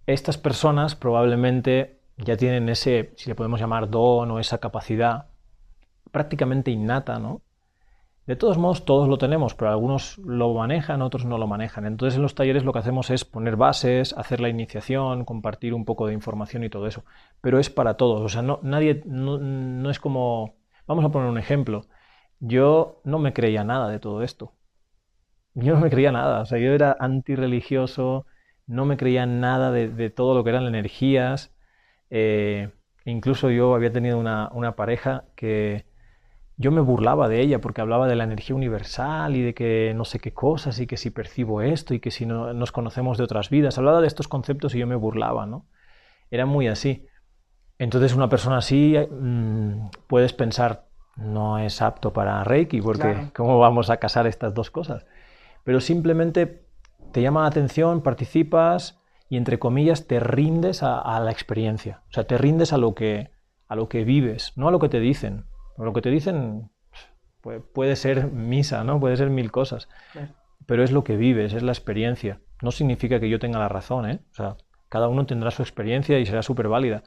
Estas 0.05 0.37
personas 0.37 0.95
probablemente 0.95 2.03
ya 2.19 2.37
tienen 2.37 2.69
ese, 2.69 3.15
si 3.17 3.31
le 3.31 3.35
podemos 3.35 3.61
llamar 3.61 3.89
don 3.89 4.31
o 4.31 4.41
esa 4.41 4.59
capacidad 4.59 5.29
prácticamente 6.11 6.71
innata, 6.71 7.19
¿no? 7.19 7.41
De 8.27 8.37
todos 8.37 8.57
modos, 8.57 8.85
todos 8.85 9.09
lo 9.09 9.19
tenemos, 9.19 9.55
pero 9.55 9.73
algunos 9.73 10.17
lo 10.19 10.55
manejan, 10.55 11.03
otros 11.03 11.25
no 11.25 11.39
lo 11.39 11.49
manejan. 11.49 11.87
Entonces, 11.87 12.17
en 12.17 12.23
los 12.23 12.37
talleres 12.37 12.65
lo 12.65 12.73
que 12.73 12.79
hacemos 12.79 13.11
es 13.11 13.25
poner 13.25 13.57
bases, 13.57 14.13
hacer 14.17 14.41
la 14.41 14.49
iniciación, 14.49 15.25
compartir 15.25 15.75
un 15.75 15.85
poco 15.85 16.07
de 16.07 16.15
información 16.15 16.63
y 16.63 16.71
todo 16.71 16.87
eso. 16.87 17.05
Pero 17.41 17.59
es 17.59 17.69
para 17.69 17.97
todos. 17.97 18.21
O 18.21 18.29
sea, 18.29 18.43
no, 18.43 18.61
nadie, 18.63 19.03
no, 19.07 19.91
es 19.91 19.99
como. 19.99 20.55
Vamos 20.87 21.05
a 21.05 21.11
poner 21.11 21.29
un 21.29 21.39
ejemplo. 21.39 21.87
Yo 22.41 23.01
no 23.05 23.19
me 23.19 23.33
creía 23.33 23.65
nada 23.65 23.89
de 23.89 23.99
todo 23.99 24.23
esto. 24.23 24.53
Yo 25.55 25.75
no 25.75 25.81
me 25.81 25.91
creía 25.91 26.13
nada. 26.13 26.41
O 26.43 26.47
sea, 26.47 26.59
yo 26.59 26.73
era 26.73 26.97
antirreligioso, 27.01 28.27
no 28.67 28.85
me 28.87 28.97
creía 28.97 29.27
nada 29.27 29.73
de, 29.73 30.11
todo 30.11 30.35
lo 30.35 30.45
que 30.45 30.51
eran 30.51 30.67
energías. 30.67 31.53
Eh, 32.11 32.71
incluso 33.05 33.51
yo 33.51 33.75
había 33.75 33.93
tenido 33.93 34.19
una, 34.19 34.51
una 34.53 34.77
pareja 34.77 35.25
que 35.37 35.87
yo 36.57 36.71
me 36.71 36.81
burlaba 36.81 37.29
de 37.29 37.41
ella 37.41 37.61
porque 37.61 37.81
hablaba 37.81 38.07
de 38.07 38.17
la 38.17 38.25
energía 38.25 38.55
universal 38.55 39.37
y 39.37 39.43
de 39.43 39.55
que 39.55 39.93
no 39.97 40.05
sé 40.05 40.19
qué 40.19 40.33
cosas 40.33 40.79
y 40.81 40.87
que 40.87 40.97
si 40.97 41.11
percibo 41.11 41.63
esto 41.63 41.95
y 41.95 42.01
que 42.01 42.11
si 42.11 42.27
no, 42.27 42.53
nos 42.53 42.73
conocemos 42.73 43.19
de 43.19 43.25
otras 43.25 43.51
vidas. 43.51 43.79
Hablaba 43.79 44.01
de 44.01 44.07
estos 44.07 44.29
conceptos 44.29 44.75
y 44.75 44.79
yo 44.79 44.87
me 44.87 44.97
burlaba, 44.97 45.47
¿no? 45.47 45.67
Era 46.31 46.47
muy 46.47 46.69
así. 46.69 47.07
Entonces 47.79 48.15
una 48.15 48.29
persona 48.29 48.59
así 48.59 48.97
mm, 48.97 49.89
puedes 50.07 50.33
pensar, 50.33 50.87
no 51.17 51.59
es 51.59 51.83
apto 51.83 52.13
para 52.13 52.45
Reiki 52.45 52.81
porque 52.81 53.31
¿cómo 53.35 53.59
vamos 53.59 53.91
a 53.91 53.97
casar 53.97 54.27
estas 54.27 54.55
dos 54.55 54.71
cosas? 54.71 55.07
Pero 55.65 55.81
simplemente 55.81 56.67
te 57.13 57.23
llama 57.23 57.43
la 57.43 57.49
atención, 57.49 58.03
participas 58.03 59.01
y 59.29 59.37
entre 59.37 59.59
comillas 59.59 60.07
te 60.07 60.21
rindes 60.21 60.83
a, 60.83 61.01
a 61.01 61.19
la 61.21 61.31
experiencia. 61.31 62.03
O 62.11 62.13
sea, 62.13 62.25
te 62.25 62.37
rindes 62.37 62.73
a 62.73 62.79
lo, 62.79 62.95
que, 62.95 63.31
a 63.69 63.75
lo 63.75 63.89
que 63.89 64.05
vives, 64.05 64.53
no 64.57 64.69
a 64.69 64.71
lo 64.71 64.79
que 64.79 64.91
te 64.91 65.01
dicen 65.01 65.47
lo 65.79 65.93
que 65.93 66.03
te 66.03 66.11
dicen 66.11 66.71
puede 67.73 67.97
ser 67.97 68.31
misa, 68.31 68.85
¿no? 68.85 69.01
Puede 69.01 69.17
ser 69.17 69.31
mil 69.31 69.51
cosas. 69.51 69.89
Pero 70.67 70.85
es 70.85 70.93
lo 70.93 71.05
que 71.05 71.17
vives, 71.17 71.55
es 71.55 71.63
la 71.63 71.73
experiencia. 71.73 72.41
No 72.63 72.71
significa 72.71 73.19
que 73.19 73.29
yo 73.29 73.39
tenga 73.39 73.59
la 73.59 73.69
razón, 73.69 74.09
¿eh? 74.09 74.21
O 74.31 74.35
sea, 74.35 74.57
cada 74.89 75.09
uno 75.09 75.27
tendrá 75.27 75.51
su 75.51 75.63
experiencia 75.63 76.19
y 76.19 76.27
será 76.27 76.43
súper 76.43 76.69
válida. 76.69 77.03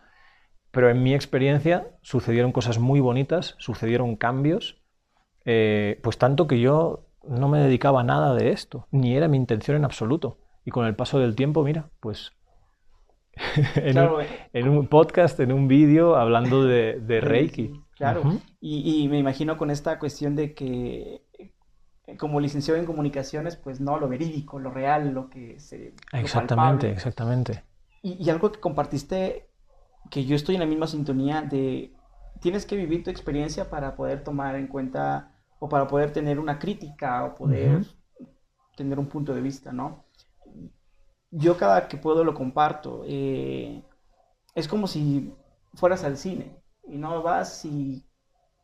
Pero 0.71 0.89
en 0.89 1.03
mi 1.03 1.13
experiencia 1.13 1.87
sucedieron 2.01 2.51
cosas 2.51 2.79
muy 2.79 2.99
bonitas, 2.99 3.55
sucedieron 3.59 4.17
cambios, 4.17 4.81
eh, 5.45 5.99
pues 6.03 6.17
tanto 6.17 6.47
que 6.47 6.59
yo 6.59 7.05
no 7.23 7.47
me 7.47 7.59
dedicaba 7.59 8.01
a 8.01 8.03
nada 8.03 8.35
de 8.35 8.51
esto, 8.51 8.87
ni 8.91 9.15
era 9.15 9.27
mi 9.29 9.37
intención 9.37 9.77
en 9.77 9.85
absoluto. 9.85 10.39
Y 10.65 10.71
con 10.71 10.85
el 10.85 10.95
paso 10.95 11.19
del 11.19 11.35
tiempo, 11.35 11.63
mira, 11.63 11.89
pues 12.01 12.33
eh. 13.75 14.49
en, 14.53 14.69
un, 14.69 14.87
podcast, 14.87 15.39
en 15.39 15.51
un 15.51 15.67
vídeo, 15.67 16.15
hablando 16.15 16.63
de, 16.63 16.99
Reiki. 17.21 17.81
Claro, 17.95 18.23
y, 18.59 19.07
me 19.09 19.17
imagino 19.17 19.57
con 19.57 19.71
esta 19.71 19.99
cuestión 19.99 20.35
de 20.35 20.53
que 20.53 21.21
eh, 21.37 22.17
como 22.17 22.39
licenciado 22.39 22.79
en 22.79 22.85
comunicaciones, 22.85 23.55
pues 23.55 23.79
no, 23.79 23.99
lo 23.99 24.09
verídico, 24.09 24.59
lo 24.59 24.71
real, 24.71 25.13
lo 25.13 25.29
que 25.29 25.59
se... 25.59 25.93
Exactamente, 26.11 26.89
exactamente. 26.89 27.63
Y, 28.01 28.29
algo 28.29 28.51
que 28.51 28.59
compartiste, 28.59 29.49
que 30.11 30.25
yo 30.25 30.35
estoy 30.35 30.55
en 30.55 30.61
la 30.61 30.67
misma 30.67 30.87
sintonía 30.87 31.41
de, 31.41 31.93
tienes 32.41 32.65
que 32.65 32.75
vivir 32.75 33.03
tu 33.03 33.09
experiencia 33.09 33.69
para 33.69 33.95
poder 33.95 34.23
tomar 34.23 34.55
en 34.55 34.67
cuenta 34.67 35.31
o 35.59 35.69
para 35.69 35.87
poder 35.87 36.11
tener 36.11 36.39
una 36.39 36.59
crítica 36.59 37.23
o 37.23 37.35
poder 37.35 37.85
tener 38.75 38.99
un 38.99 39.07
punto 39.07 39.33
de 39.33 39.41
vista, 39.41 39.71
¿no? 39.71 40.04
Yo 41.37 41.57
cada 41.57 41.87
que 41.87 41.97
puedo 41.97 42.23
lo 42.23 42.33
comparto. 42.33 43.03
Eh, 43.05 43.83
es 44.53 44.67
como 44.67 44.87
si 44.87 45.33
fueras 45.73 46.03
al 46.03 46.17
cine 46.17 46.55
y 46.87 46.97
no 46.97 47.21
vas 47.21 47.65
y 47.65 48.05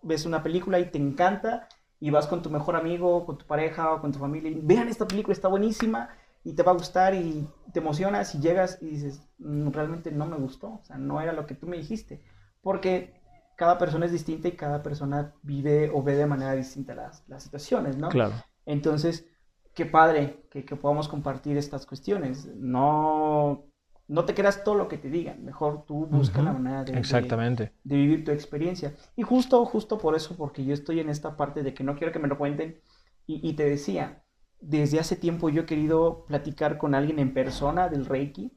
ves 0.01 0.25
una 0.25 0.41
película 0.41 0.79
y 0.79 0.89
te 0.89 0.97
encanta 0.97 1.67
y 1.99 2.09
vas 2.09 2.27
con 2.27 2.41
tu 2.41 2.49
mejor 2.49 2.75
amigo, 2.75 3.25
con 3.25 3.37
tu 3.37 3.45
pareja 3.45 3.93
o 3.93 4.01
con 4.01 4.11
tu 4.11 4.19
familia 4.19 4.49
y 4.49 4.59
vean 4.61 4.87
esta 4.87 5.07
película, 5.07 5.33
está 5.33 5.49
buenísima 5.49 6.09
y 6.43 6.53
te 6.53 6.63
va 6.63 6.71
a 6.71 6.75
gustar 6.75 7.13
y 7.13 7.47
te 7.71 7.79
emocionas 7.79 8.33
y 8.33 8.39
llegas 8.39 8.79
y 8.81 8.87
dices, 8.87 9.21
mm, 9.37 9.69
realmente 9.71 10.11
no 10.11 10.25
me 10.25 10.37
gustó, 10.37 10.67
o 10.67 10.83
sea, 10.83 10.97
no 10.97 11.21
era 11.21 11.33
lo 11.33 11.45
que 11.45 11.55
tú 11.55 11.67
me 11.67 11.77
dijiste, 11.77 12.23
porque 12.61 13.21
cada 13.55 13.77
persona 13.77 14.07
es 14.07 14.11
distinta 14.11 14.47
y 14.47 14.53
cada 14.53 14.81
persona 14.81 15.35
vive 15.43 15.91
o 15.93 16.01
ve 16.01 16.15
de 16.15 16.25
manera 16.25 16.53
distinta 16.53 16.95
las, 16.95 17.23
las 17.27 17.43
situaciones, 17.43 17.97
¿no? 17.97 18.09
Claro. 18.09 18.33
Entonces, 18.65 19.27
qué 19.73 19.85
padre 19.85 20.45
que, 20.49 20.65
que 20.65 20.75
podamos 20.75 21.07
compartir 21.07 21.57
estas 21.57 21.85
cuestiones, 21.85 22.47
no 22.55 23.71
no 24.11 24.25
te 24.25 24.33
creas 24.33 24.65
todo 24.65 24.75
lo 24.75 24.89
que 24.89 24.97
te 24.97 25.09
digan, 25.09 25.45
mejor 25.45 25.85
tú 25.85 26.05
busca 26.05 26.41
la 26.41 26.51
manera 26.51 26.83
de, 26.83 26.99
Exactamente. 26.99 27.71
De, 27.85 27.95
vivir 27.95 28.25
tu 28.25 28.31
experiencia. 28.31 28.93
Y 29.15 29.21
justo, 29.23 29.63
justo 29.65 29.97
por 29.97 30.17
eso, 30.17 30.35
porque 30.35 30.65
yo 30.65 30.73
estoy 30.73 30.99
en 30.99 31.09
esta 31.09 31.37
parte 31.37 31.63
de 31.63 31.73
que 31.73 31.85
no 31.85 31.95
quiero 31.95 32.11
que 32.11 32.19
me 32.19 32.27
lo 32.27 32.37
cuenten, 32.37 32.81
y, 33.25 33.53
te 33.53 33.63
decía, 33.63 34.25
desde 34.59 34.99
hace 34.99 35.15
tiempo 35.15 35.47
yo 35.47 35.61
he 35.61 35.65
querido 35.65 36.25
platicar 36.25 36.77
con 36.77 36.93
alguien 36.93 37.19
en 37.19 37.33
persona 37.33 37.87
del 37.87 38.05
Reiki, 38.05 38.51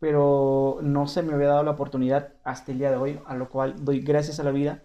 pero 0.00 0.80
no 0.82 1.06
se 1.06 1.22
me 1.22 1.34
había 1.34 1.48
dado 1.48 1.62
la 1.62 1.70
oportunidad 1.70 2.34
hasta 2.42 2.72
el 2.72 2.78
día 2.78 2.90
de 2.90 2.96
hoy, 2.96 3.20
a 3.26 3.36
lo 3.36 3.48
cual 3.48 3.84
doy 3.84 4.00
gracias 4.00 4.40
a 4.40 4.42
la 4.42 4.50
vida. 4.50 4.82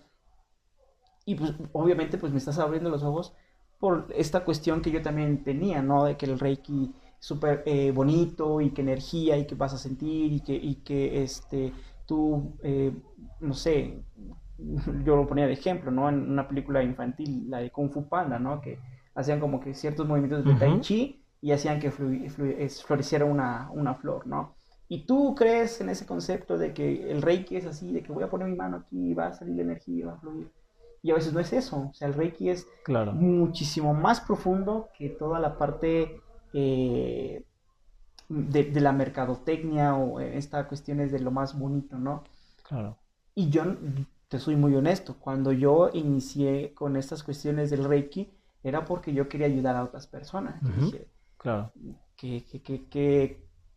Y 1.25 1.33
pues 1.33 1.55
obviamente 1.71 2.19
pues 2.19 2.31
me 2.31 2.37
estás 2.37 2.59
abriendo 2.59 2.91
los 2.91 3.01
ojos 3.01 3.35
por 3.83 4.07
esta 4.15 4.45
cuestión 4.45 4.81
que 4.81 4.91
yo 4.91 5.01
también 5.01 5.43
tenía, 5.43 5.81
¿no? 5.81 6.05
De 6.05 6.15
que 6.15 6.25
el 6.25 6.39
Reiki 6.39 6.95
súper 7.19 7.63
eh, 7.65 7.91
bonito 7.91 8.61
y 8.61 8.69
qué 8.69 8.81
energía 8.81 9.35
y 9.35 9.45
qué 9.45 9.55
vas 9.55 9.73
a 9.73 9.77
sentir 9.77 10.31
y 10.31 10.39
que, 10.39 10.53
y 10.53 10.75
que 10.75 11.21
este, 11.21 11.73
tú, 12.05 12.55
eh, 12.63 12.93
no 13.41 13.53
sé, 13.53 14.01
yo 15.03 15.17
lo 15.17 15.27
ponía 15.27 15.47
de 15.47 15.51
ejemplo, 15.51 15.91
¿no? 15.91 16.07
En 16.07 16.31
una 16.31 16.47
película 16.47 16.81
infantil, 16.81 17.49
la 17.49 17.57
de 17.57 17.71
Kung 17.71 17.91
Fu 17.91 18.07
Panda, 18.07 18.39
¿no? 18.39 18.61
Que 18.61 18.79
hacían 19.15 19.41
como 19.41 19.59
que 19.59 19.73
ciertos 19.73 20.07
movimientos 20.07 20.45
de 20.45 20.55
Tai 20.55 20.79
Chi 20.79 21.21
y 21.41 21.51
hacían 21.51 21.81
que 21.81 21.91
floreciera 21.91 23.25
una, 23.25 23.69
una 23.73 23.95
flor, 23.95 24.25
¿no? 24.27 24.55
Y 24.87 25.05
tú 25.05 25.35
crees 25.35 25.81
en 25.81 25.89
ese 25.89 26.05
concepto 26.05 26.57
de 26.57 26.73
que 26.73 27.11
el 27.11 27.21
Reiki 27.21 27.57
es 27.57 27.65
así, 27.65 27.91
de 27.91 28.01
que 28.01 28.13
voy 28.13 28.23
a 28.23 28.29
poner 28.29 28.47
mi 28.47 28.55
mano 28.55 28.77
aquí 28.77 29.09
y 29.09 29.13
va 29.13 29.27
a 29.27 29.33
salir 29.33 29.57
la 29.57 29.63
energía, 29.63 30.05
va 30.05 30.13
a 30.13 30.19
fluir. 30.19 30.49
Y 31.03 31.11
a 31.11 31.15
veces 31.15 31.33
no 31.33 31.41
es 31.41 31.51
eso. 31.51 31.89
O 31.91 31.93
sea, 31.93 32.07
el 32.07 32.13
Reiki 32.13 32.49
es 32.49 32.65
claro. 32.83 33.11
muchísimo 33.11 33.93
más 33.93 34.21
profundo 34.21 34.89
que 34.97 35.09
toda 35.09 35.37
la 35.37 35.57
parte 35.57 36.21
eh, 36.53 37.43
de, 38.29 38.81
la 38.81 38.93
mercadotecnia 38.93 39.95
o 39.95 40.21
esta 40.21 40.65
cuestión 40.65 41.01
es 41.01 41.11
de 41.11 41.19
lo 41.19 41.29
más 41.29 41.59
bonito, 41.59 41.97
¿no? 41.97 42.23
Claro. 42.65 42.97
Y 43.35 43.49
yo 43.49 43.63
te 44.29 44.39
soy 44.39 44.55
muy 44.55 44.73
honesto, 44.75 45.17
cuando 45.19 45.51
yo 45.51 45.89
inicié 45.93 46.73
con 46.73 46.95
estas 46.95 47.21
cuestiones 47.21 47.69
del 47.69 47.83
Reiki, 47.83 48.31
era 48.63 48.85
porque 48.85 49.13
yo 49.13 49.27
quería 49.27 49.47
ayudar 49.47 49.75
a 49.75 49.83
otras 49.83 50.07
personas. 50.07 50.61
claro. 51.37 51.71
Qué 52.15 52.45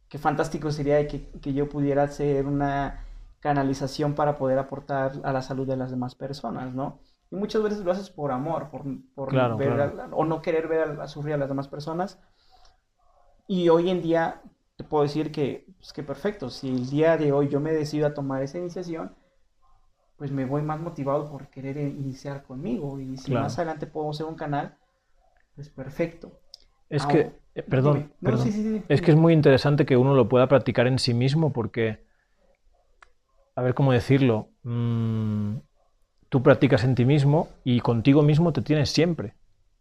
que, 0.08 0.18
fantástico 0.18 0.70
sería 0.70 1.06
que, 1.08 1.28
que 1.40 1.52
yo 1.52 1.68
pudiera 1.68 2.04
hacer 2.04 2.46
una 2.46 3.04
canalización 3.40 4.14
para 4.14 4.38
poder 4.38 4.58
aportar 4.58 5.12
a 5.24 5.32
la 5.32 5.42
salud 5.42 5.66
de 5.66 5.76
las 5.76 5.90
demás 5.90 6.14
personas, 6.14 6.72
¿no? 6.72 7.00
Y 7.30 7.36
muchas 7.36 7.62
veces 7.62 7.80
lo 7.80 7.90
haces 7.90 8.10
por 8.10 8.30
amor, 8.32 8.70
por, 8.70 8.84
por 9.14 9.56
ver 9.56 9.92
o 10.12 10.24
no 10.24 10.42
querer 10.42 10.68
ver 10.68 11.00
a, 11.00 11.08
sufrir 11.08 11.34
a 11.34 11.38
las 11.38 11.48
demás 11.48 11.68
personas, 11.68 12.20
y 13.48 13.68
hoy 13.68 13.90
en 13.90 14.02
día 14.02 14.42
te 14.76 14.84
puedo 14.84 15.02
decir 15.02 15.32
que, 15.32 15.66
pues 15.78 15.92
que 15.92 16.02
perfecto, 16.02 16.50
si 16.50 16.68
el 16.68 16.88
día 16.88 17.16
de 17.16 17.32
hoy 17.32 17.48
yo 17.48 17.60
me 17.60 17.72
decido 17.72 18.06
a 18.06 18.14
tomar 18.14 18.42
esa 18.42 18.58
iniciación, 18.58 19.14
pues 20.16 20.30
me 20.32 20.44
voy 20.44 20.62
más 20.62 20.80
motivado 20.80 21.30
por 21.30 21.48
querer 21.48 21.76
iniciar 21.76 22.42
conmigo. 22.42 22.98
Y 22.98 23.16
si 23.16 23.32
más 23.32 23.58
adelante 23.58 23.86
puedo 23.86 24.10
hacer 24.10 24.26
un 24.26 24.34
canal, 24.34 24.76
pues 25.54 25.68
perfecto. 25.68 26.40
Es 26.88 27.04
que, 27.06 27.32
eh, 27.54 27.62
perdón, 27.62 28.12
es 28.88 29.02
que 29.02 29.10
es 29.10 29.16
muy 29.16 29.32
interesante 29.32 29.84
que 29.84 29.96
uno 29.96 30.14
lo 30.14 30.28
pueda 30.28 30.48
practicar 30.48 30.86
en 30.86 30.98
sí 30.98 31.14
mismo 31.14 31.52
porque, 31.52 32.04
a 33.54 33.62
ver 33.62 33.74
cómo 33.74 33.92
decirlo, 33.92 34.50
mm, 34.62 35.56
tú 36.28 36.42
practicas 36.42 36.84
en 36.84 36.94
ti 36.94 37.04
mismo 37.04 37.48
y 37.64 37.80
contigo 37.80 38.22
mismo 38.22 38.52
te 38.52 38.62
tienes 38.62 38.90
siempre. 38.90 39.34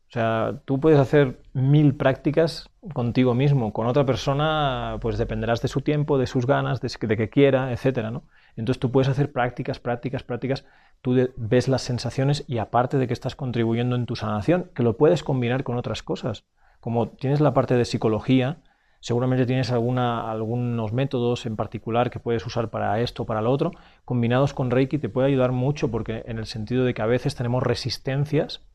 O 0.10 0.12
sea, 0.12 0.62
tú 0.66 0.80
puedes 0.80 1.00
hacer 1.00 1.40
mil 1.54 1.96
prácticas 1.96 2.70
contigo 2.94 3.34
mismo, 3.34 3.74
con 3.74 3.88
otra 3.88 4.06
persona, 4.06 4.98
pues 5.02 5.18
dependerás 5.18 5.62
de 5.62 5.68
su 5.68 5.82
tiempo, 5.82 6.18
de 6.18 6.28
sus 6.28 6.46
ganas, 6.46 6.80
de, 6.80 7.18
que 7.18 7.30
quiera, 7.30 7.72
etcétera, 7.72 8.12
¿no? 8.12 8.24
Entonces 8.56 8.80
tú 8.80 8.92
puedes 8.92 9.10
hacer 9.10 9.32
prácticas, 9.32 9.80
prácticas, 9.80 10.24
prácticas, 10.24 10.66
tú 11.02 11.16
ves 11.36 11.68
las 11.68 11.82
sensaciones 11.82 12.46
y 12.48 12.60
aparte 12.60 12.98
de 12.98 13.08
que 13.08 13.14
estás 13.14 13.36
contribuyendo 13.36 13.96
en 13.96 14.06
tu 14.06 14.16
sanación, 14.16 14.70
que 14.74 14.84
lo 14.84 14.96
puedes 14.96 15.24
combinar 15.24 15.64
con 15.64 15.76
otras 15.78 16.04
cosas. 16.04 16.46
Como 16.80 17.10
tienes 17.10 17.42
la 17.42 17.54
parte 17.54 17.76
de 17.76 17.84
psicología, 17.84 18.60
seguramente 19.06 19.46
tienes 19.46 19.72
alguna, 19.72 20.32
algunos 20.32 20.92
métodos 20.92 21.46
en 21.46 21.56
particular 21.56 22.10
que 22.10 22.20
puedes 22.20 22.44
usar 22.44 22.72
para 22.72 23.00
esto 23.02 23.22
o 23.22 23.26
para 23.28 23.40
lo 23.40 23.52
otro, 23.52 23.70
combinados 24.04 24.56
con 24.56 24.72
Reiki 24.72 24.98
te 24.98 25.10
puede 25.10 25.28
ayudar 25.28 25.52
mucho 25.52 25.92
porque 25.92 26.24
en 26.26 26.40
el 26.40 26.48
sentido 26.48 26.84
de 26.86 26.96
que 26.96 27.04
a 27.04 27.06
veces 27.06 27.36
tenemos 27.36 27.62
resistencias 27.62 28.66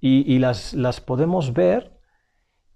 y, 0.00 0.38
las, 0.38 0.74
las, 0.74 1.00
podemos 1.00 1.54
ver 1.54 1.98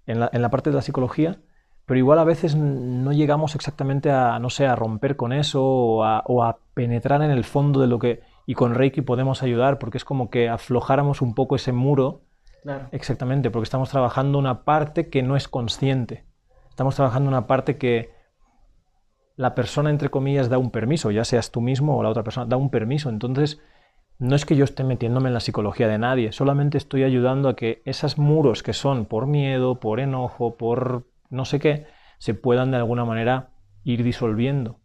en 0.07 0.19
la, 0.19 0.29
en 0.33 0.43
la, 0.43 0.51
parte 0.51 0.71
de 0.71 0.75
la 0.75 0.83
psicología, 0.83 1.41
pero 1.87 1.99
igual 1.99 2.19
a 2.19 2.25
veces 2.25 2.57
no 2.57 3.13
llegamos 3.13 3.55
exactamente 3.55 4.11
a, 4.11 4.41
no 4.41 4.51
sé, 4.51 4.67
a 4.67 4.75
romper 4.75 5.15
con 5.15 5.33
eso 5.33 5.65
o 5.65 6.03
a, 6.03 6.25
o 6.27 6.43
a 6.43 6.59
penetrar 6.75 7.23
en 7.23 7.31
el 7.31 7.45
fondo 7.45 7.81
de 7.81 7.87
lo 7.87 8.01
que... 8.01 8.23
Y 8.45 8.55
con 8.55 8.75
Reiki 8.75 9.03
podemos 9.03 9.45
ayudar 9.45 9.79
porque 9.79 9.99
es 9.99 10.05
como 10.05 10.31
que 10.31 10.49
aflojáramos 10.49 11.23
un 11.23 11.37
poco 11.37 11.55
ese 11.55 11.71
muro 11.71 12.23
Claro. 12.63 12.89
Exactamente, 12.93 13.51
porque 13.51 13.65
estamos 13.65 13.91
trabajando 13.91 14.39
una 14.39 14.65
parte 14.65 15.11
que 15.11 15.25
no 15.25 15.35
es 15.37 15.49
consciente. 15.49 16.25
Estamos 16.73 16.97
trabajando 16.97 17.29
una 17.29 17.47
parte 17.47 17.77
que 17.77 18.15
la 19.37 19.55
persona, 19.55 19.91
entre 19.91 20.09
comillas, 20.09 20.49
da 20.49 20.57
un 20.57 20.71
permiso, 20.71 21.11
ya 21.11 21.23
seas 21.23 21.51
tú 21.51 21.61
mismo 21.61 21.99
o 21.99 22.03
la 22.03 22.09
otra 22.09 22.23
persona, 22.23 22.47
da 22.47 22.57
un 22.57 22.71
permiso. 22.71 23.11
Entonces, 23.11 23.61
no 24.19 24.35
es 24.35 24.47
que 24.47 24.57
yo 24.57 24.65
esté 24.65 24.83
metiéndome 24.83 25.29
en 25.29 25.35
la 25.35 25.41
psicología 25.41 25.87
de 25.87 25.99
nadie, 25.99 26.33
solamente 26.33 26.79
estoy 26.79 27.03
ayudando 27.03 27.51
a 27.51 27.57
que 27.57 27.83
esos 27.85 28.17
muros 28.17 28.63
que 28.63 28.73
son 28.73 29.05
por 29.05 29.27
miedo, 29.27 29.81
por 29.81 30.01
enojo, 30.01 30.57
por 30.57 31.07
no 31.29 31.45
sé 31.45 31.61
qué, 31.61 31.85
se 32.17 32.33
puedan 32.33 32.71
de 32.71 32.79
alguna 32.79 33.05
manera 33.05 33.51
ir 33.85 34.03
disolviendo. 34.03 34.81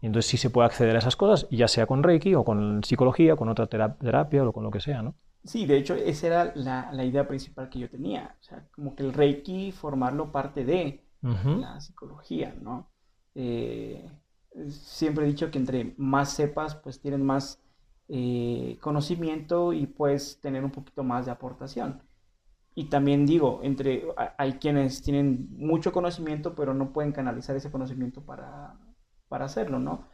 Y 0.00 0.06
entonces 0.06 0.30
sí 0.30 0.36
se 0.36 0.50
puede 0.50 0.66
acceder 0.66 0.94
a 0.94 1.00
esas 1.00 1.16
cosas, 1.16 1.48
ya 1.50 1.66
sea 1.66 1.86
con 1.86 2.04
Reiki 2.04 2.36
o 2.36 2.44
con 2.44 2.84
psicología, 2.84 3.34
o 3.34 3.36
con 3.36 3.48
otra 3.48 3.66
terapia 3.66 4.44
o 4.44 4.52
con 4.52 4.62
lo 4.62 4.70
que 4.70 4.78
sea, 4.78 5.02
¿no? 5.02 5.16
Sí, 5.42 5.66
de 5.66 5.76
hecho, 5.76 5.96
esa 5.96 6.26
era 6.28 6.52
la, 6.54 7.04
idea 7.04 7.26
principal 7.26 7.68
que 7.68 7.80
yo 7.80 7.90
tenía. 7.90 8.36
O 8.40 8.44
sea, 8.44 8.68
como 8.72 8.94
que 8.94 9.02
el 9.02 9.12
Reiki 9.12 9.72
formarlo 9.72 10.30
parte 10.30 10.64
de 10.64 11.05
la 11.22 11.80
psicología, 11.80 12.54
¿no? 12.60 12.90
Eh, 13.34 14.08
siempre 14.68 15.24
he 15.24 15.28
dicho 15.28 15.50
que 15.50 15.58
entre 15.58 15.94
más 15.98 16.30
sepas, 16.30 16.74
pues 16.76 17.00
tienes 17.00 17.20
más 17.20 17.60
eh, 18.08 18.78
conocimiento 18.80 19.72
y 19.72 19.86
puedes 19.86 20.40
tener 20.40 20.64
un 20.64 20.70
poquito 20.70 21.02
más 21.02 21.26
de 21.26 21.32
aportación. 21.32 22.02
Y 22.74 22.84
también 22.90 23.26
digo, 23.26 23.60
entre 23.62 24.04
hay 24.36 24.54
quienes 24.54 25.02
tienen 25.02 25.48
mucho 25.50 25.92
conocimiento, 25.92 26.54
pero 26.54 26.74
no 26.74 26.92
pueden 26.92 27.12
canalizar 27.12 27.56
ese 27.56 27.70
conocimiento 27.70 28.22
para, 28.24 28.78
hacerlo, 29.30 29.78
¿no? 29.78 30.08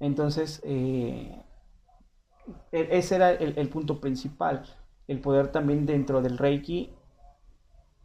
Entonces, 0.00 0.62
eh, 0.64 1.42
e, 2.72 2.88
ese 2.90 3.16
era 3.16 3.32
el, 3.32 3.68
punto 3.68 4.00
principal, 4.00 4.64
el 5.06 5.20
poder 5.20 5.48
también 5.52 5.86
dentro 5.86 6.22
del 6.22 6.38
Reiki 6.38 6.95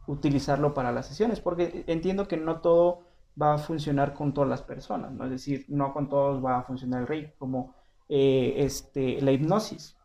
utilizarlo 0.06 0.74
para 0.74 0.92
las 0.92 1.06
sesiones, 1.06 1.40
porque 1.40 1.84
entiendo 1.86 2.28
que 2.28 2.36
no 2.36 2.60
todo 2.60 3.06
va 3.40 3.54
a 3.54 3.58
funcionar 3.58 4.14
con 4.14 4.34
todas 4.34 4.50
las 4.50 4.62
personas, 4.62 5.12
¿no? 5.12 5.24
Es 5.24 5.30
decir, 5.30 5.64
no 5.68 5.92
con 5.92 6.08
todos 6.08 6.44
va 6.44 6.58
a 6.58 6.62
funcionar 6.64 7.02
el 7.02 7.06
Reiki, 7.06 7.32
como 7.38 7.74
eh, 8.08 8.54
este, 8.58 9.20
la 9.22 9.32
hipnosis. 9.32 9.96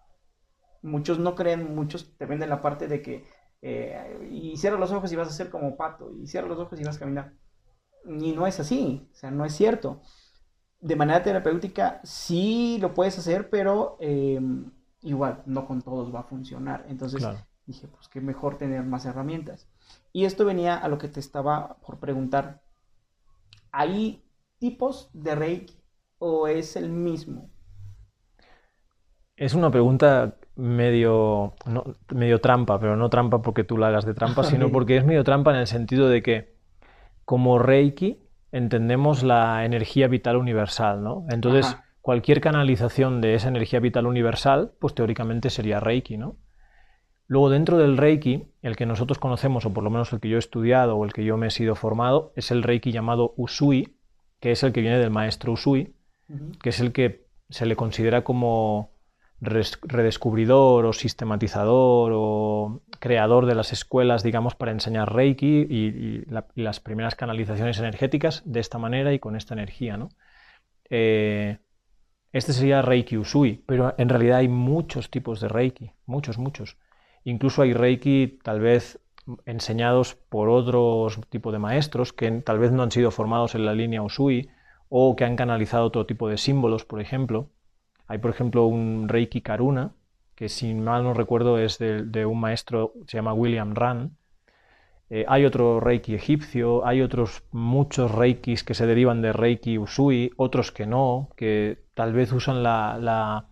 Muchos 0.81 1.19
no 1.19 1.35
creen, 1.35 1.75
muchos 1.75 2.15
te 2.17 2.25
venden 2.25 2.49
la 2.49 2.61
parte 2.61 2.87
de 2.87 3.01
que 3.01 3.25
eh, 3.61 4.29
y 4.31 4.55
cierra 4.57 4.77
los 4.77 4.91
ojos 4.91 5.11
y 5.11 5.15
vas 5.15 5.27
a 5.27 5.31
ser 5.31 5.49
como 5.49 5.75
pato, 5.75 6.11
y 6.15 6.27
cierra 6.27 6.47
los 6.47 6.59
ojos 6.59 6.79
y 6.79 6.83
vas 6.83 6.97
a 6.97 6.99
caminar. 6.99 7.33
Y 8.05 8.31
no 8.33 8.47
es 8.47 8.59
así, 8.59 9.09
o 9.11 9.15
sea, 9.15 9.31
no 9.31 9.45
es 9.45 9.53
cierto. 9.53 10.01
De 10.79 10.95
manera 10.95 11.23
terapéutica 11.23 11.99
sí 12.03 12.77
lo 12.79 12.93
puedes 12.93 13.17
hacer, 13.17 13.49
pero 13.49 13.97
em, 13.99 14.71
igual, 15.01 15.41
no 15.45 15.65
con 15.65 15.81
todos 15.81 16.13
va 16.13 16.21
a 16.21 16.23
funcionar. 16.23 16.85
Entonces 16.87 17.27
dije, 17.65 17.87
pues 17.87 18.07
qué 18.07 18.21
mejor 18.21 18.57
tener 18.57 18.83
más 18.83 19.05
herramientas. 19.05 19.67
Y 20.13 20.25
esto 20.25 20.45
venía 20.45 20.75
a 20.75 20.87
lo 20.87 20.97
que 20.97 21.07
te 21.07 21.19
estaba 21.19 21.77
por 21.85 21.99
preguntar. 21.99 22.61
¿Hay 23.71 24.23
tipos 24.57 25.09
de 25.13 25.35
Reiki 25.35 25.75
o 26.19 26.47
es 26.47 26.75
el 26.75 26.89
mismo? 26.89 27.49
Es 29.35 29.53
una 29.53 29.69
pregunta 29.69 30.35
medio, 30.55 31.53
medio 32.09 32.41
trampa, 32.41 32.79
pero 32.79 32.95
no 32.95 33.09
trampa 33.09 33.41
porque 33.41 33.63
tú 33.63 33.77
la 33.77 33.89
hagas 33.89 34.05
de 34.05 34.15
trampa, 34.15 34.43
sino 34.43 34.69
porque 34.71 34.97
es 34.97 35.05
medio 35.05 35.23
trampa 35.23 35.51
en 35.51 35.57
el 35.57 35.67
sentido 35.67 36.09
de 36.09 36.23
que 36.23 36.57
como 37.23 37.59
Reiki 37.59 38.19
entendemos 38.51 39.21
la 39.21 39.65
energía 39.65 40.07
vital 40.07 40.37
universal, 40.37 41.03
¿no? 41.03 41.25
Entonces, 41.29 41.77
cualquier 42.01 42.41
canalización 42.41 43.21
de 43.21 43.35
esa 43.35 43.49
energía 43.49 43.79
vital 43.79 44.07
universal, 44.07 44.71
pues 44.79 44.95
teóricamente 44.95 45.49
sería 45.49 45.79
Reiki, 45.79 46.17
¿no? 46.17 46.37
Luego, 47.27 47.49
dentro 47.49 47.77
del 47.77 47.97
Reiki, 47.97 48.47
el 48.61 48.75
que 48.75 48.85
nosotros 48.85 49.19
conocemos, 49.19 49.65
o 49.65 49.73
por 49.73 49.83
lo 49.83 49.89
menos 49.89 50.13
el 50.13 50.19
que 50.19 50.29
yo 50.29 50.37
he 50.37 50.39
estudiado 50.39 50.95
o 50.95 51.05
el 51.05 51.13
que 51.13 51.25
yo 51.25 51.37
me 51.37 51.47
he 51.47 51.51
sido 51.51 51.75
formado, 51.75 52.31
es 52.35 52.51
el 52.51 52.63
Reiki 52.63 52.91
llamado 52.91 53.33
Usui, 53.35 53.97
que 54.39 54.51
es 54.51 54.63
el 54.63 54.71
que 54.71 54.81
viene 54.81 54.97
del 54.97 55.11
maestro 55.11 55.51
Usui, 55.51 55.93
que 56.61 56.69
es 56.69 56.79
el 56.79 56.91
que 56.93 57.27
se 57.49 57.65
le 57.65 57.75
considera 57.75 58.23
como 58.23 58.91
redescubridor 59.39 60.85
o 60.85 60.93
sistematizador 60.93 62.11
o 62.15 62.81
creador 62.99 63.45
de 63.45 63.55
las 63.55 63.71
escuelas, 63.71 64.23
digamos, 64.23 64.55
para 64.55 64.71
enseñar 64.71 65.13
Reiki 65.13 65.67
y, 65.69 66.23
las 66.55 66.79
primeras 66.79 67.15
canalizaciones 67.15 67.77
energéticas 67.79 68.41
de 68.45 68.59
esta 68.59 68.77
manera 68.77 69.13
y 69.13 69.19
con 69.19 69.35
esta 69.35 69.53
energía. 69.53 69.97
¿no? 69.97 70.09
Eh, 70.89 71.59
este 72.31 72.53
sería 72.53 72.81
Reiki 72.81 73.17
Usui, 73.17 73.63
pero 73.65 73.93
en 73.97 74.09
realidad 74.09 74.39
hay 74.39 74.47
muchos 74.47 75.09
tipos 75.11 75.39
de 75.39 75.49
Reiki, 75.49 75.91
muchos, 76.05 76.37
muchos. 76.37 76.77
Incluso 77.27 77.61
hay 77.61 77.73
Reiki 77.73 78.39
tal 78.41 78.61
vez 78.61 79.01
enseñados 79.45 80.15
por 80.15 80.47
otros 80.47 81.19
tipos 81.29 81.51
de 81.51 81.59
maestros 81.59 82.13
que 82.13 82.31
tal 82.31 82.57
vez 82.57 82.71
no 82.71 82.83
han 82.83 82.91
sido 82.91 83.11
formados 83.11 83.53
en 83.53 83.65
la 83.65 83.73
línea 83.73 84.01
Usui 84.01 84.49
o 84.87 85.13
que 85.17 85.25
han 85.25 85.35
canalizado 85.35 85.83
otro 85.83 86.05
tipo 86.05 86.29
de 86.29 86.37
símbolos, 86.37 86.85
por 86.85 87.01
ejemplo. 87.01 87.49
Hay, 88.07 88.19
por 88.19 88.31
ejemplo, 88.31 88.65
un 88.67 89.09
Reiki 89.09 89.41
Karuna, 89.41 89.91
que 90.35 90.47
si 90.47 90.73
mal 90.73 91.03
no 91.03 91.13
recuerdo 91.13 91.59
es 91.59 91.79
de, 91.79 92.25
un 92.25 92.39
maestro, 92.39 92.93
se 93.07 93.17
llama 93.17 93.33
William 93.33 93.75
Run. 93.75 94.15
Eh, 95.09 95.25
hay 95.27 95.43
otro 95.43 95.81
Reiki 95.81 96.15
egipcio, 96.15 96.87
hay 96.87 97.01
otros 97.01 97.43
muchos 97.51 98.09
Reikis 98.09 98.63
que 98.63 98.73
se 98.73 98.87
derivan 98.87 99.21
de 99.21 99.33
Reiki 99.33 99.77
Usui, 99.77 100.31
otros 100.37 100.71
que 100.71 100.85
no, 100.85 101.27
que 101.35 101.83
tal 101.93 102.13
vez 102.13 102.31
usan 102.31 102.63
la, 102.63 103.49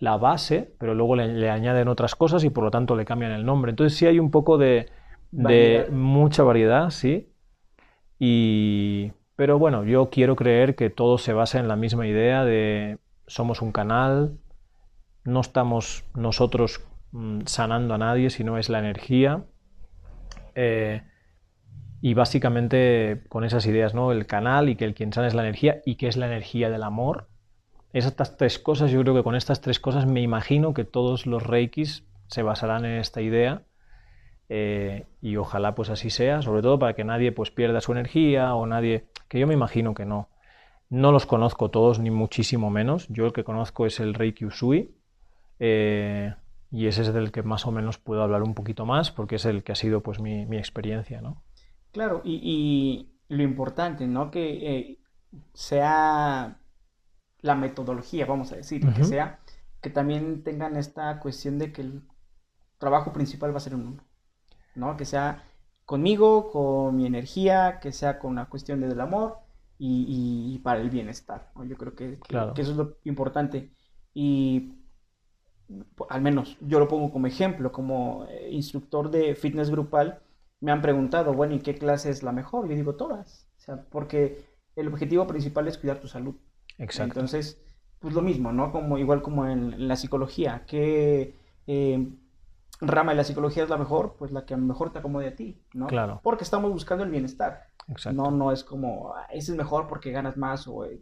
base, 0.00 0.74
pero 0.78 0.94
luego 0.94 1.16
le, 1.16 1.50
añaden 1.50 1.88
otras 1.88 2.14
cosas 2.14 2.44
y 2.44 2.50
por 2.50 2.64
lo 2.64 2.70
tanto 2.70 2.96
le 2.96 3.04
cambian 3.04 3.32
el 3.32 3.44
nombre. 3.44 3.70
Entonces 3.70 3.98
sí 3.98 4.06
hay 4.06 4.18
un 4.18 4.30
poco 4.30 4.58
de, 4.58 4.86
de 5.30 5.88
mucha 5.90 6.42
variedad, 6.42 6.90
sí. 6.90 7.32
Y, 8.18 9.12
pero 9.36 9.58
bueno, 9.58 9.84
yo 9.84 10.10
quiero 10.10 10.36
creer 10.36 10.74
que 10.74 10.90
todo 10.90 11.18
se 11.18 11.32
basa 11.32 11.58
en 11.58 11.68
la 11.68 11.76
misma 11.76 12.06
idea 12.06 12.44
de 12.44 12.98
somos 13.26 13.60
un 13.60 13.72
canal, 13.72 14.38
no 15.24 15.40
estamos 15.40 16.04
nosotros 16.14 16.86
mm, 17.12 17.40
sanando 17.46 17.94
a 17.94 17.98
nadie, 17.98 18.30
sino 18.30 18.58
es 18.58 18.68
la 18.68 18.78
energía. 18.78 19.44
Eh, 20.54 21.02
y 22.00 22.14
básicamente 22.14 23.22
con 23.28 23.44
esas 23.44 23.66
ideas, 23.66 23.94
¿no? 23.94 24.12
El 24.12 24.26
canal 24.26 24.68
y 24.68 24.76
que 24.76 24.84
el 24.84 24.94
quien 24.94 25.12
sana 25.12 25.26
es 25.26 25.34
la 25.34 25.42
energía 25.42 25.82
y 25.84 25.96
que 25.96 26.08
es 26.08 26.16
la 26.16 26.26
energía 26.26 26.70
del 26.70 26.82
amor. 26.82 27.28
Estas 27.96 28.36
tres 28.36 28.58
cosas, 28.58 28.90
yo 28.90 29.00
creo 29.00 29.14
que 29.14 29.22
con 29.22 29.34
estas 29.34 29.62
tres 29.62 29.80
cosas 29.80 30.04
me 30.04 30.20
imagino 30.20 30.74
que 30.74 30.84
todos 30.84 31.24
los 31.24 31.42
reikis 31.42 32.04
se 32.26 32.42
basarán 32.42 32.84
en 32.84 32.98
esta 33.00 33.22
idea 33.22 33.62
eh, 34.50 35.06
y 35.22 35.36
ojalá 35.36 35.74
pues 35.74 35.88
así 35.88 36.10
sea, 36.10 36.42
sobre 36.42 36.60
todo 36.60 36.78
para 36.78 36.92
que 36.92 37.04
nadie 37.04 37.32
pues 37.32 37.50
pierda 37.50 37.80
su 37.80 37.92
energía 37.92 38.54
o 38.54 38.66
nadie, 38.66 39.06
que 39.28 39.38
yo 39.38 39.46
me 39.46 39.54
imagino 39.54 39.94
que 39.94 40.04
no, 40.04 40.28
no 40.90 41.10
los 41.10 41.24
conozco 41.24 41.70
todos, 41.70 41.98
ni 41.98 42.10
muchísimo 42.10 42.68
menos. 42.68 43.08
Yo 43.08 43.24
el 43.24 43.32
que 43.32 43.44
conozco 43.44 43.86
es 43.86 43.98
el 43.98 44.12
Reiki 44.12 44.44
Usui. 44.44 44.94
Eh, 45.58 46.34
y 46.70 46.88
ese 46.88 47.00
es 47.00 47.14
del 47.14 47.32
que 47.32 47.42
más 47.42 47.64
o 47.64 47.72
menos 47.72 47.96
puedo 47.96 48.22
hablar 48.22 48.42
un 48.42 48.52
poquito 48.52 48.84
más, 48.84 49.10
porque 49.10 49.36
es 49.36 49.46
el 49.46 49.62
que 49.62 49.72
ha 49.72 49.74
sido 49.74 50.02
pues 50.02 50.20
mi, 50.20 50.42
experiencia, 50.58 51.22
¿no? 51.22 51.42
Claro, 51.92 52.20
y, 52.26 53.08
lo 53.28 53.42
importante, 53.42 54.06
¿no? 54.06 54.30
Que 54.30 54.76
eh, 54.76 54.98
sea 55.54 56.58
la 57.46 57.54
metodología, 57.54 58.26
vamos 58.26 58.52
a 58.52 58.56
decir, 58.56 58.86
que 58.94 59.04
sea, 59.04 59.40
que 59.80 59.90
también 59.90 60.42
tengan 60.42 60.76
esta 60.76 61.18
cuestión 61.20 61.58
de 61.58 61.72
que 61.72 61.82
el 61.82 62.02
trabajo 62.78 63.12
principal 63.12 63.52
va 63.52 63.58
a 63.58 63.60
ser 63.60 63.74
un 63.74 63.86
uno, 63.86 64.04
¿no? 64.74 64.96
Que 64.96 65.04
sea 65.04 65.44
conmigo, 65.84 66.50
con 66.50 66.96
mi 66.96 67.06
energía, 67.06 67.78
que 67.80 67.92
sea 67.92 68.18
con 68.18 68.34
la 68.34 68.46
cuestión 68.46 68.80
del 68.80 69.00
amor, 69.00 69.38
y, 69.78 70.58
para 70.62 70.80
el 70.80 70.90
bienestar. 70.90 71.50
Yo 71.66 71.76
creo 71.76 71.94
que, 71.94 72.18
que, 72.26 72.62
eso 72.62 72.70
es 72.70 72.76
lo 72.76 72.96
importante. 73.04 73.70
Y 74.14 74.74
al 76.08 76.22
menos 76.22 76.56
yo 76.60 76.78
lo 76.78 76.88
pongo 76.88 77.12
como 77.12 77.26
ejemplo, 77.26 77.72
como 77.72 78.26
eh, 78.28 78.50
instructor 78.52 79.10
de 79.10 79.34
fitness 79.34 79.70
grupal, 79.70 80.20
me 80.60 80.72
han 80.72 80.80
preguntado, 80.80 81.34
bueno, 81.34 81.54
¿y 81.54 81.60
qué 81.60 81.74
clase 81.74 82.10
es 82.10 82.22
la 82.22 82.32
mejor? 82.32 82.68
Yo 82.68 82.74
digo 82.74 82.94
todas, 82.94 83.46
o 83.56 83.60
sea, 83.60 83.84
porque 83.90 84.44
el 84.74 84.88
objetivo 84.88 85.26
principal 85.26 85.68
es 85.68 85.76
cuidar 85.76 86.00
tu 86.00 86.08
salud. 86.08 86.36
Exacto. 86.78 87.20
Entonces, 87.20 87.60
pues 87.98 88.14
lo 88.14 88.22
mismo, 88.22 88.52
¿no? 88.52 88.72
Como 88.72 88.98
igual 88.98 89.22
como 89.22 89.46
en, 89.46 89.88
la 89.88 89.96
psicología, 89.96 90.64
¿qué 90.66 91.34
eh, 91.66 92.08
rama 92.80 93.12
de 93.12 93.16
la 93.16 93.24
psicología 93.24 93.64
es 93.64 93.70
la 93.70 93.78
mejor? 93.78 94.16
Pues 94.18 94.32
la 94.32 94.44
que 94.44 94.56
mejor 94.56 94.92
te 94.92 94.98
acomode 94.98 95.28
a 95.28 95.36
ti, 95.36 95.60
¿no? 95.72 95.86
Claro. 95.86 96.20
Porque 96.22 96.44
estamos 96.44 96.70
buscando 96.72 97.04
el 97.04 97.10
bienestar. 97.10 97.68
No, 98.12 98.30
no 98.30 98.50
es 98.50 98.64
como, 98.64 99.14
ah, 99.14 99.26
ese 99.30 99.52
es 99.52 99.58
mejor 99.58 99.86
porque 99.86 100.10
ganas 100.10 100.36
más 100.36 100.66
o... 100.66 100.84
Eh, 100.84 101.00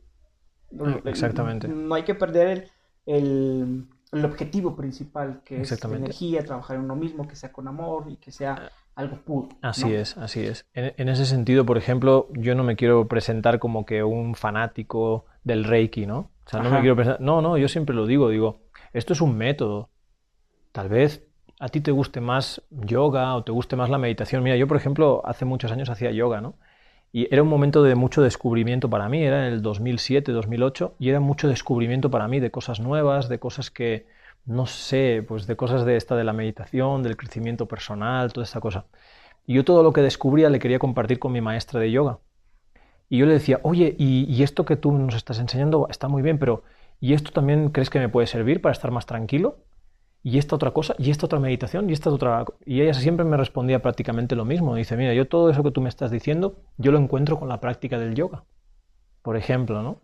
Exactamente. 1.05 1.69
No, 1.69 1.95
hay 1.95 2.03
que 2.03 2.15
perder 2.15 2.69
el, 3.07 3.87
objetivo 4.13 4.77
principal, 4.77 5.43
que 5.45 5.61
es 5.61 5.85
la 5.85 5.97
energía, 5.97 6.45
trabajar 6.45 6.77
en 6.77 6.83
uno 6.83 6.97
mismo, 6.97 7.27
que 7.27 7.37
sea 7.37 7.53
con 7.53 7.69
amor 7.69 8.05
y 8.09 8.17
que 8.17 8.33
sea 8.33 8.55
ah, 8.59 8.71
algo 8.97 9.17
puro. 9.17 9.49
Así 9.63 9.93
es, 9.93 10.17
así 10.17 10.41
es. 10.41 10.67
En, 10.75 11.09
ese 11.09 11.27
sentido, 11.27 11.65
por 11.65 11.79
ejemplo, 11.79 12.29
yo 12.33 12.55
no 12.55 12.65
me 12.65 12.77
quiero 12.77 13.09
presentar 13.09 13.59
como 13.59 13.87
que 13.87 14.03
un 14.03 14.35
fanático 14.35 15.27
del 15.45 15.65
Reiki, 15.65 16.07
¿no? 16.07 16.31
O 16.47 16.51
sea, 16.51 16.61
no 16.61 16.71
me 16.71 16.81
quiero 16.81 16.97
presentar... 16.97 17.21
No, 17.21 17.41
no, 17.41 17.57
yo 17.57 17.69
siempre 17.69 17.95
lo 17.95 18.07
digo, 18.07 18.29
digo, 18.29 18.61
esto 18.93 19.13
es 19.13 19.21
un 19.21 19.37
método. 19.37 19.91
Tal 20.73 20.89
vez 20.89 21.27
a 21.61 21.69
ti 21.69 21.81
te 21.81 21.93
guste 21.93 22.21
más 22.21 22.63
yoga 22.71 23.35
o 23.37 23.45
te 23.45 23.53
guste 23.53 23.77
más 23.77 23.89
la 23.89 23.99
meditación. 23.99 24.43
Mira, 24.43 24.57
yo 24.57 24.67
por 24.67 24.77
ejemplo 24.77 25.23
hace 25.25 25.45
muchos 25.45 25.73
años 25.73 25.89
hacía 25.89 26.11
yoga, 26.11 26.41
¿no? 26.41 26.55
Y 27.13 27.33
era 27.33 27.45
un 27.45 27.49
momento 27.49 27.85
de 27.85 27.95
mucho 27.95 28.23
descubrimiento 28.23 28.91
para 28.91 29.09
mí, 29.09 29.23
era 29.23 29.47
en 29.47 29.53
el 29.53 29.63
2007, 29.63 30.33
2008, 30.33 30.97
y 30.99 31.11
era 31.11 31.21
mucho 31.21 31.47
descubrimiento 31.47 32.11
para 32.11 32.27
mí 32.27 32.41
de 32.41 32.51
cosas 32.51 32.81
nuevas, 32.81 33.29
de 33.29 33.39
cosas 33.39 33.71
que, 33.71 34.09
no 34.47 34.67
sé, 34.67 35.25
pues 35.27 35.47
de 35.47 35.55
cosas 35.55 35.85
de 35.85 35.97
esta 35.97 36.17
de 36.17 36.25
la 36.25 36.33
meditación, 36.33 37.05
del 37.05 37.17
crecimiento 37.17 37.67
personal, 37.67 38.33
toda 38.33 38.45
esta 38.45 38.59
cosa. 38.59 38.87
Y 39.47 39.55
yo 39.55 39.65
todo 39.65 39.85
lo 39.85 39.93
que 39.93 40.01
descubría 40.01 40.51
le 40.51 40.59
quería 40.59 40.81
compartir 40.81 41.21
con 41.21 41.31
mi 41.31 41.41
maestra 41.41 41.79
de 41.79 41.93
yoga. 41.93 42.19
Y 43.09 43.19
yo 43.19 43.27
le 43.27 43.35
decía, 43.35 43.61
oye, 43.63 43.95
y, 43.99 44.43
esto 44.43 44.65
que 44.65 44.77
tú 44.77 44.93
nos 44.93 45.15
estás 45.15 45.39
enseñando 45.39 45.87
está 45.91 46.09
muy 46.09 46.23
bien, 46.23 46.39
pero 46.39 46.65
¿y 47.01 47.13
esto 47.13 47.31
también 47.33 47.71
crees 47.71 47.91
que 47.91 47.99
me 47.99 48.09
puede 48.09 48.27
servir 48.27 48.61
para 48.61 48.73
estar 48.73 48.91
más 48.91 49.07
tranquilo? 49.07 49.59
¿Y 50.23 50.39
esta 50.39 50.57
otra 50.57 50.71
cosa? 50.71 50.95
¿Y 50.99 51.11
esta 51.11 51.27
otra 51.27 51.39
meditación? 51.39 51.91
¿Y 51.91 51.93
esta 51.93 52.11
otra...? 52.11 52.45
Y 52.65 52.81
ella 52.81 52.95
siempre 52.95 53.27
me 53.27 53.37
respondía 53.37 53.83
prácticamente 53.83 54.35
lo 54.35 54.47
mismo. 54.47 54.75
Dice, 54.75 54.97
mira, 54.97 55.13
yo 55.13 55.29
todo 55.29 55.51
eso 55.51 55.63
que 55.63 55.71
tú 55.71 55.83
me 55.83 55.91
estás 55.91 56.11
diciendo, 56.11 56.57
yo 56.79 56.93
lo 56.93 56.99
encuentro 56.99 57.39
con 57.39 57.49
la 57.49 57.61
práctica 57.61 57.99
del 57.99 58.15
yoga, 58.15 58.45
por 59.23 59.37
ejemplo, 59.37 59.83
¿no? 59.83 60.01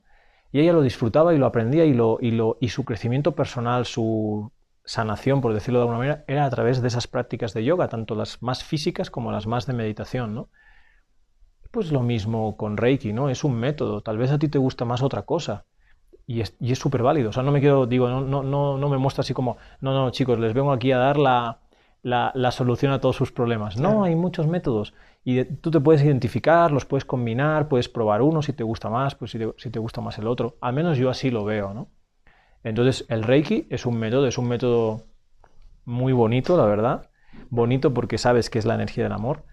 Y 0.53 0.61
ella 0.61 0.73
lo 0.73 0.83
disfrutaba 0.83 1.33
y 1.33 1.39
lo 1.39 1.47
aprendía 1.47 1.85
y, 1.85 1.95
lo, 1.95 2.19
y, 2.21 2.33
lo, 2.33 2.59
y 2.61 2.69
su 2.69 2.85
crecimiento 2.85 3.35
personal, 3.35 3.87
su 3.87 4.53
sanación, 4.85 5.41
por 5.41 5.55
decirlo 5.55 5.79
de 5.79 5.83
alguna 5.85 5.99
manera, 5.99 6.25
era 6.27 6.45
a 6.45 6.51
través 6.51 6.83
de 6.83 6.89
esas 6.89 7.07
prácticas 7.07 7.55
de 7.55 7.65
yoga, 7.65 7.89
tanto 7.89 8.15
las 8.15 8.43
más 8.43 8.65
físicas 8.65 9.11
como 9.11 9.31
las 9.33 9.47
más 9.47 9.67
de 9.67 9.73
meditación, 9.73 10.35
¿no? 10.35 10.49
Pues 11.71 11.93
lo 11.93 12.03
mismo 12.03 12.57
con 12.57 12.77
Reiki, 12.77 13.13
¿no? 13.13 13.29
Es 13.29 13.45
un 13.45 13.55
método. 13.59 14.01
Tal 14.01 14.19
vez 14.19 14.31
a 14.31 14.39
ti 14.39 14.49
te 14.49 14.59
gusta 14.59 14.85
más 14.85 15.03
otra 15.03 15.23
cosa. 15.23 15.65
Y 16.27 16.41
es 16.41 16.79
súper 16.79 17.03
válido. 17.03 17.31
O 17.31 17.33
sea, 17.33 17.43
no 17.43 17.51
me 17.51 17.61
quiero, 17.61 17.87
digo, 17.87 18.09
no, 18.09 18.21
no, 18.21 18.43
no, 18.43 18.79
no 18.79 18.89
me 18.89 18.99
muestra 18.99 19.23
así 19.23 19.35
como, 19.35 19.57
no, 19.81 19.93
no, 19.93 20.11
chicos, 20.11 20.39
les 20.39 20.55
vengo 20.55 20.71
aquí 20.73 20.93
a 20.93 20.99
dar 20.99 21.17
la, 21.17 21.59
la, 22.03 22.51
solución 22.51 22.93
a 22.93 23.01
todos 23.01 23.17
sus 23.17 23.33
problemas. 23.33 23.77
No, 23.77 24.05
hay 24.05 24.15
muchos 24.15 24.47
métodos. 24.47 24.95
Y 25.25 25.45
tú 25.45 25.71
te 25.71 25.81
puedes 25.81 26.03
identificar, 26.03 26.73
los 26.73 26.87
puedes 26.87 27.05
combinar, 27.05 27.69
puedes 27.69 27.89
probar 27.89 28.23
uno 28.23 28.43
si 28.43 28.53
te 28.53 28.63
gusta 28.63 28.89
más, 28.89 29.15
pues 29.15 29.33
si 29.33 29.39
te, 29.39 29.53
si 29.57 29.71
te 29.71 29.79
gusta 29.79 30.01
más 30.01 30.19
el 30.19 30.27
otro. 30.27 30.57
Al 30.61 30.73
menos 30.73 30.99
yo 30.99 31.11
así 31.11 31.31
lo 31.31 31.45
veo, 31.45 31.75
¿no? 31.75 31.89
Entonces, 32.63 33.07
el 33.09 33.23
Reiki 33.23 33.67
es 33.71 33.87
un 33.87 33.99
método, 33.99 34.27
es 34.27 34.39
un 34.39 34.49
método 34.49 35.05
muy 35.85 36.13
bonito, 36.13 36.57
la 36.57 36.65
verdad. 36.65 37.11
Bonito 37.49 37.95
porque 37.95 38.19
sabes 38.19 38.51
que 38.51 38.59
es 38.59 38.67
la 38.67 38.75
energía 38.75 39.05
del 39.05 39.13
amor. 39.13 39.45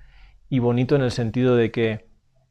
Y 0.49 0.59
bonito 0.59 0.95
en 0.95 1.01
el 1.01 1.11
sentido 1.11 1.55
de 1.55 1.71
que 1.71 2.06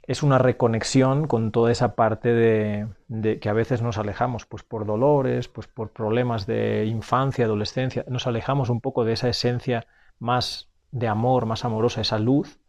es 0.06 0.22
una 0.22 0.38
reconexión 0.38 1.26
con 1.26 1.50
toda 1.50 1.72
esa 1.72 1.96
parte 1.96 2.32
de, 2.32 3.38
que 3.40 3.48
a 3.48 3.52
veces 3.52 3.82
nos 3.82 3.98
alejamos, 3.98 4.46
pues 4.46 4.62
por 4.62 4.86
dolores, 4.86 5.48
pues 5.48 5.66
por 5.66 5.90
problemas 5.90 6.46
de 6.46 6.86
infancia, 6.86 7.44
adolescencia, 7.44 8.04
nos 8.08 8.26
alejamos 8.26 8.70
un 8.70 8.80
poco 8.80 9.04
de 9.04 9.14
esa 9.14 9.28
esencia 9.28 9.86
más 10.18 10.70
de 10.92 11.08
amor, 11.08 11.46
más 11.46 11.64
amorosa, 11.64 12.00
esa 12.00 12.18
luz, 12.18 12.60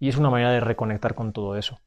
y 0.00 0.08
es 0.08 0.16
una 0.16 0.30
manera 0.30 0.50
de 0.50 0.60
reconectar 0.60 1.14
con 1.14 1.32
todo 1.32 1.56
eso, 1.56 1.78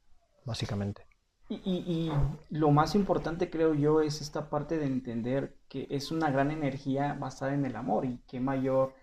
básicamente. 0.45 1.05
Y, 1.49 1.55
y, 1.57 2.11
lo 2.49 2.71
más 2.71 2.95
importante 2.95 3.51
creo 3.51 3.75
yo 3.75 4.01
es 4.01 4.21
esta 4.21 4.49
parte 4.49 4.79
de 4.79 4.85
entender 4.85 5.57
que 5.67 5.85
es 5.91 6.09
una 6.09 6.31
gran 6.31 6.49
energía 6.49 7.15
basada 7.19 7.53
en 7.53 7.65
el 7.65 7.75
amor 7.75 8.05
y 8.05 8.19
qué 8.27 8.39
mayor, 8.39 8.95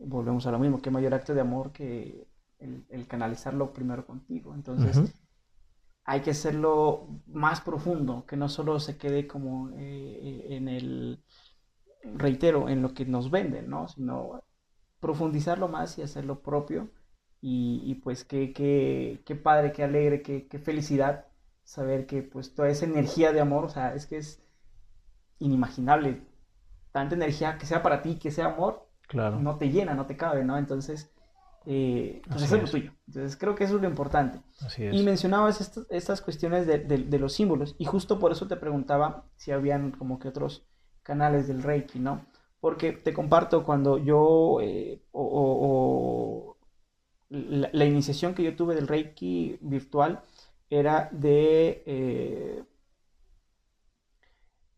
volvemos 0.00 0.46
a 0.46 0.50
lo 0.50 0.58
mismo, 0.58 0.80
qué 0.80 0.90
mayor 0.90 1.14
acto 1.14 1.34
de 1.34 1.42
amor 1.42 1.70
que 1.70 2.26
el, 2.58 3.06
canalizarlo 3.06 3.72
primero 3.72 4.06
contigo. 4.06 4.54
Entonces, 4.54 5.14
hay 6.06 6.20
que 6.20 6.30
hacerlo 6.30 7.08
más 7.26 7.60
profundo, 7.60 8.24
que 8.26 8.36
no 8.36 8.48
solo 8.48 8.78
se 8.78 8.96
quede 8.96 9.26
como 9.26 9.70
eh, 9.76 10.46
en 10.50 10.68
el, 10.68 11.20
reitero, 12.14 12.68
en 12.68 12.80
lo 12.80 12.94
que 12.94 13.04
nos 13.04 13.30
venden, 13.30 13.68
¿no? 13.68 13.88
Sino 13.88 14.44
profundizarlo 15.00 15.66
más 15.68 15.98
y 15.98 16.02
hacerlo 16.02 16.42
propio. 16.42 16.90
Y, 17.48 17.94
pues 18.02 18.24
qué, 18.24 18.52
qué, 18.52 19.22
qué, 19.24 19.36
padre, 19.36 19.70
qué 19.70 19.84
alegre, 19.84 20.20
qué, 20.20 20.48
qué, 20.48 20.58
felicidad 20.58 21.26
saber 21.62 22.06
que 22.06 22.22
pues 22.22 22.54
toda 22.54 22.68
esa 22.70 22.86
energía 22.86 23.32
de 23.32 23.40
amor, 23.40 23.64
o 23.64 23.68
sea, 23.68 23.94
es 23.94 24.06
que 24.06 24.16
es 24.16 24.42
inimaginable. 25.38 26.22
Tanta 26.90 27.14
energía 27.14 27.56
que 27.56 27.66
sea 27.66 27.82
para 27.82 28.02
ti, 28.02 28.18
que 28.18 28.32
sea 28.32 28.46
amor, 28.46 28.88
claro. 29.06 29.38
no 29.38 29.58
te 29.58 29.70
llena, 29.70 29.94
no 29.94 30.06
te 30.06 30.16
cabe, 30.16 30.44
¿no? 30.44 30.58
Entonces, 30.58 31.14
eh, 31.68 32.22
pues 32.28 32.42
es 32.42 32.52
lo 32.52 32.64
tuyo. 32.64 32.92
Entonces 33.08 33.36
creo 33.36 33.56
que 33.56 33.64
eso 33.64 33.74
es 33.74 33.82
lo 33.82 33.88
importante. 33.88 34.40
Y 34.78 35.02
mencionabas 35.02 35.86
estas 35.90 36.20
cuestiones 36.20 36.66
de, 36.66 37.18
los 37.18 37.32
símbolos 37.32 37.74
y 37.78 37.84
justo 37.84 38.20
por 38.20 38.30
eso 38.30 38.46
te 38.46 38.56
preguntaba 38.56 39.24
si 39.34 39.50
habían 39.50 39.90
como 39.90 40.20
que 40.20 40.28
otros 40.28 40.64
canales 41.02 41.48
del 41.48 41.64
Reiki, 41.64 41.98
¿no? 41.98 42.24
Porque 42.60 42.92
te 42.92 43.12
comparto 43.12 43.64
cuando 43.64 43.98
yo, 43.98 44.60
eh, 44.62 45.02
o, 45.10 46.56
la, 47.28 47.84
iniciación 47.84 48.34
que 48.34 48.44
yo 48.44 48.54
tuve 48.54 48.76
del 48.76 48.86
Reiki 48.86 49.58
virtual 49.60 50.22
era 50.70 51.08
de, 51.10 51.82
eh, 51.84 52.64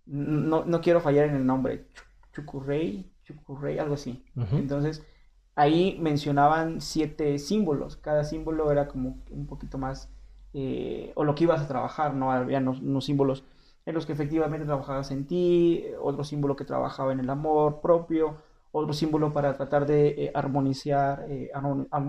no, 0.06 0.80
quiero 0.80 1.00
fallar 1.00 1.26
en 1.26 1.36
el 1.36 1.44
nombre, 1.44 1.86
Chukurrei, 2.32 3.12
Chukurrei, 3.24 3.78
algo 3.78 3.94
así. 3.94 4.24
Entonces 4.52 5.06
ahí 5.58 5.98
mencionaban 6.00 6.80
siete 6.80 7.36
símbolos. 7.40 7.96
Cada 7.96 8.22
símbolo 8.22 8.70
era 8.70 8.86
como 8.86 9.18
un 9.30 9.46
poquito 9.48 9.76
más, 9.76 10.08
eh, 10.54 11.12
o 11.16 11.24
lo 11.24 11.34
que 11.34 11.44
ibas 11.44 11.60
a 11.60 11.66
trabajar, 11.66 12.14
¿no? 12.14 12.30
Había 12.30 12.58
unos, 12.58 13.04
símbolos 13.04 13.44
en 13.84 13.94
los 13.94 14.06
que 14.06 14.12
efectivamente 14.12 14.66
trabajabas 14.66 15.10
en 15.10 15.26
ti, 15.26 15.84
otro 16.00 16.22
símbolo 16.22 16.54
que 16.54 16.64
trabajaba 16.64 17.12
en 17.12 17.18
el 17.18 17.28
amor 17.28 17.80
propio, 17.80 18.36
otro 18.70 18.92
símbolo 18.92 19.32
para 19.32 19.56
tratar 19.56 19.84
de 19.84 20.26
eh, 20.26 20.32
armonizar, 20.32 21.26
eh, 21.28 21.50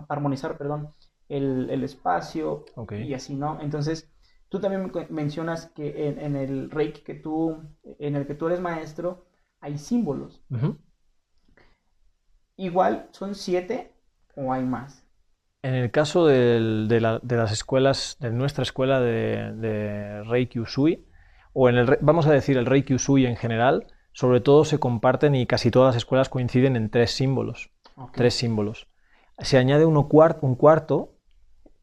armonizar 0.10 0.56
perdón, 0.56 0.94
el, 1.28 1.84
espacio 1.84 2.66
y 2.92 3.16
así, 3.16 3.34
¿no? 3.34 3.60
Entonces, 3.62 4.12
tú 4.50 4.60
también 4.60 4.92
mencionas 5.10 5.72
que 5.72 6.08
en, 6.08 6.36
el 6.36 6.70
Reiki 6.70 7.02
que 7.02 7.16
tú, 7.16 7.64
en 7.98 8.16
el 8.16 8.28
que 8.28 8.36
tú 8.36 8.46
eres 8.46 8.62
maestro, 8.62 9.26
hay 9.60 9.80
símbolos. 9.80 10.44
Igual, 12.60 13.08
¿son 13.12 13.36
siete 13.36 13.94
o 14.36 14.52
hay 14.52 14.66
más? 14.66 15.08
En 15.64 15.76
el 15.76 15.92
caso 15.92 16.26
de, 16.26 17.00
las 17.00 17.52
escuelas, 17.54 18.18
de 18.20 18.32
nuestra 18.32 18.64
escuela 18.64 19.00
de, 19.00 20.24
Reiki 20.26 20.60
Usui, 20.60 21.08
o 21.54 21.70
en 21.70 21.78
el, 21.78 21.98
vamos 22.02 22.28
a 22.28 22.34
decir 22.34 22.58
el 22.58 22.66
Reiki 22.66 22.96
Usui 22.96 23.26
en 23.26 23.38
general, 23.38 23.88
sobre 24.12 24.42
todo 24.42 24.66
se 24.66 24.78
comparten 24.78 25.36
y 25.36 25.48
casi 25.48 25.72
todas 25.72 25.96
las 25.96 26.04
escuelas 26.04 26.28
coinciden 26.28 26.76
en 26.76 26.90
tres 26.90 27.12
símbolos. 27.12 27.72
Tres 28.14 28.34
símbolos. 28.34 28.88
Se 29.38 29.58
añade 29.58 29.86
uno 29.86 30.10
un 30.42 30.56
cuarto, 30.56 31.14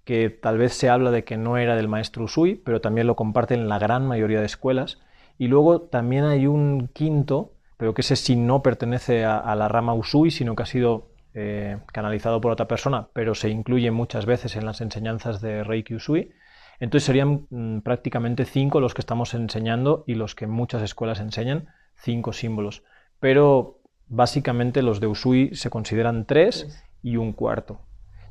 que 0.05 0.29
tal 0.29 0.59
vez 0.59 0.75
se 0.75 0.91
habla 0.91 1.11
de 1.11 1.25
que 1.25 1.39
no 1.39 1.57
era 1.57 1.75
del 1.75 1.89
maestro 1.89 2.25
Usui, 2.25 2.55
pero 2.55 2.83
también 2.83 3.07
lo 3.07 3.17
comparten 3.17 3.71
la 3.71 3.79
gran 3.79 4.07
mayoría 4.07 4.41
de 4.41 4.47
escuelas. 4.47 5.01
Y 5.39 5.49
luego 5.49 5.81
también 5.81 6.25
hay 6.25 6.47
un 6.47 6.89
quinto, 6.93 7.56
pero 7.77 7.95
que 7.95 8.01
ese 8.01 8.17
sí 8.17 8.37
no 8.37 8.63
pertenece 8.63 9.25
a, 9.25 9.55
la 9.55 9.69
rama 9.69 9.95
Usui, 9.95 10.31
sino 10.31 10.55
que 10.55 10.63
ha 10.63 10.67
sido 10.67 11.11
eh, 11.35 11.79
canalizado 11.93 12.41
por 12.41 12.53
otra 12.53 12.69
persona, 12.69 13.09
pero 13.13 13.35
se 13.35 13.51
incluye 13.51 13.91
muchas 13.91 14.25
veces 14.25 14.57
en 14.57 14.65
las 14.65 14.81
enseñanzas 14.81 15.41
de 15.41 15.63
Reiki 15.63 15.95
Usui. 15.95 16.33
Entonces 16.81 17.05
serían 17.05 17.47
mm, 17.51 17.81
prácticamente 17.81 18.45
cinco 18.45 18.81
los 18.81 18.95
que 18.95 19.03
estamos 19.03 19.35
enseñando 19.35 20.05
y 20.07 20.15
los 20.15 20.35
que 20.35 20.47
muchas 20.47 20.83
escuelas 20.83 21.21
enseñan, 21.21 21.69
cinco 21.97 22.33
símbolos. 22.33 22.83
Pero 23.21 23.81
básicamente 24.09 24.83
los 24.83 25.01
de 25.01 25.09
Usui 25.09 25.55
se 25.55 25.71
consideran 25.71 26.27
tres 26.27 26.83
y 27.03 27.17
un 27.17 27.33
cuarto. 27.33 27.81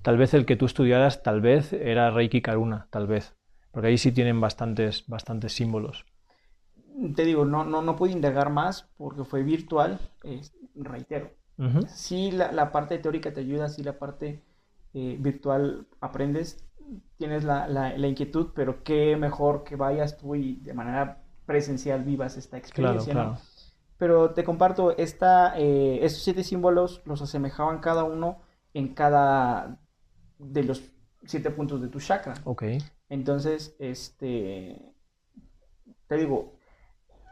Tal 0.02 0.18
vez 0.18 0.34
el 0.34 0.46
que 0.46 0.56
tú 0.56 0.66
estudiaras, 0.66 1.24
tal 1.24 1.42
vez 1.42 1.74
era 1.74 2.12
Reiki 2.12 2.42
Karuna, 2.42 2.88
tal 2.92 3.08
vez, 3.08 3.36
porque 3.72 3.88
ahí 3.88 3.98
sí 3.98 4.12
tienen 4.12 4.40
bastantes, 4.40 5.06
bastantes 5.08 5.54
símbolos 5.54 6.06
te 7.16 7.24
digo, 7.24 7.46
no, 7.46 7.64
no, 7.64 7.82
no 7.82 7.96
pude 7.96 8.12
indagar 8.12 8.50
más 8.50 8.90
porque 8.98 9.24
fue 9.24 9.44
virtual, 9.44 10.00
reitero. 10.76 11.32
Sí, 11.88 12.32
la, 12.32 12.72
parte 12.72 12.98
teórica 12.98 13.34
te 13.34 13.42
ayuda, 13.42 13.70
sí, 13.70 13.84
la 13.84 13.98
parte 13.98 14.44
eh, 14.94 15.18
virtual 15.20 15.88
aprendes, 16.02 16.64
tienes 17.18 17.44
la, 17.44 17.96
inquietud, 18.08 18.50
pero 18.54 18.84
qué 18.84 19.16
mejor 19.16 19.64
que 19.64 19.76
vayas 19.76 20.18
tú 20.18 20.36
y 20.36 20.58
de 20.58 20.74
manera 20.74 21.24
presencial 21.46 22.04
vivas 22.04 22.38
esta 22.38 22.58
experiencia. 22.58 23.38
Pero 23.98 24.32
te 24.32 24.44
comparto, 24.44 24.96
esta, 24.98 25.58
eh, 25.58 26.00
estos 26.02 26.24
siete 26.24 26.44
símbolos 26.44 27.02
los 27.06 27.22
asemejaban 27.22 27.80
cada 27.80 28.04
uno 28.04 28.40
en 28.74 28.94
cada 28.94 29.80
de 30.38 30.64
los 30.64 30.84
siete 31.26 31.50
puntos 31.50 31.82
de 31.82 31.88
tu 31.88 32.00
chakra. 32.00 32.34
Ok. 32.44 32.64
Entonces, 33.08 33.76
este, 33.80 34.94
te 36.08 36.18
digo, 36.18 36.55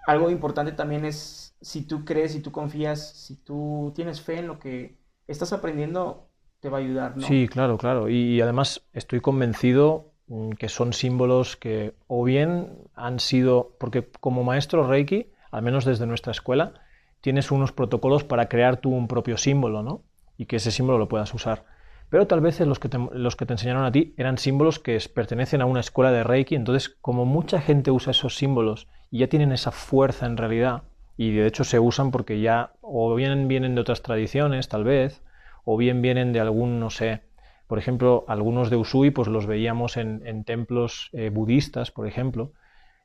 algo 0.06 0.30
importante 0.30 0.72
también 0.72 1.06
es 1.06 1.56
si 1.62 1.84
tú 1.84 2.06
crees, 2.06 2.34
si 2.34 2.42
tú 2.42 2.52
confías, 2.52 3.14
si 3.14 3.38
tú 3.38 3.92
tienes 3.96 4.22
fe 4.22 4.40
en 4.40 4.48
lo 4.48 4.60
que 4.60 4.98
estás 5.28 5.54
aprendiendo, 5.54 6.28
te 6.60 6.70
va 6.70 6.78
a 6.78 6.82
ayudar, 6.82 7.18
¿no? 7.18 7.26
Sí, 7.26 7.48
claro, 7.48 7.78
claro. 7.78 8.10
Y 8.10 8.42
además 8.42 8.84
estoy 8.94 9.22
convencido 9.22 10.12
mm, 10.28 10.52
que 10.52 10.70
son 10.70 10.94
símbolos 10.94 11.56
que 11.56 11.96
o 12.08 12.24
bien 12.24 12.78
han 12.96 13.20
sido, 13.20 13.76
porque 13.80 14.10
como 14.20 14.44
maestro 14.44 14.88
Reiki, 14.88 15.28
al 15.52 15.62
menos 15.62 15.86
desde 15.86 16.06
nuestra 16.06 16.32
escuela, 16.32 16.74
tienes 17.22 17.52
unos 17.52 17.72
protocolos 17.72 18.24
para 18.24 18.50
crear 18.50 18.78
tú 18.78 18.90
un 18.90 19.08
propio 19.08 19.38
símbolo, 19.38 19.84
¿no? 19.84 20.04
y 20.38 20.46
que 20.46 20.58
ese 20.58 20.72
símbolo 20.72 20.98
lo 20.98 21.08
puedas 21.08 21.34
usar. 21.34 21.66
Pero 22.14 22.28
tal 22.28 22.42
vez 22.42 22.60
los 22.60 22.78
que, 22.78 22.90
te, 22.90 23.00
los 23.00 23.36
que 23.36 23.48
te 23.48 23.54
enseñaron 23.54 23.86
a 23.86 23.92
ti 23.92 24.14
eran 24.18 24.38
símbolos 24.38 24.78
que 24.78 25.00
pertenecen 25.12 25.64
a 25.64 25.66
una 25.66 25.80
escuela 25.80 26.12
de 26.12 26.24
Reiki, 26.24 26.54
entonces 26.54 26.90
como 27.02 27.26
mucha 27.26 27.60
gente 27.60 27.90
usa 27.90 28.12
esos 28.12 28.36
símbolos 28.36 28.88
y 29.10 29.18
ya 29.18 29.30
tienen 29.30 29.52
esa 29.52 29.72
fuerza 29.72 30.28
en 30.28 30.38
realidad, 30.38 30.84
y 31.18 31.32
de 31.32 31.48
hecho 31.48 31.64
se 31.64 31.80
usan 31.80 32.12
porque 32.12 32.40
ya 32.40 32.74
o 32.82 33.16
bien 33.16 33.48
vienen 33.48 33.74
de 33.74 33.82
otras 33.82 34.04
tradiciones, 34.04 34.70
tal 34.70 34.84
vez, 34.84 35.24
o 35.66 35.76
bien 35.76 36.04
vienen 36.04 36.34
de 36.34 36.40
algún, 36.40 36.80
no 36.80 36.92
sé, 36.92 37.24
por 37.66 37.80
ejemplo, 37.80 38.26
algunos 38.28 38.70
de 38.70 38.76
Usui 38.76 39.10
pues 39.10 39.28
los 39.28 39.48
veíamos 39.48 39.98
en, 39.98 40.44
templos 40.44 41.10
eh, 41.14 41.32
budistas, 41.32 41.90
por 41.90 42.06
ejemplo. 42.06 42.52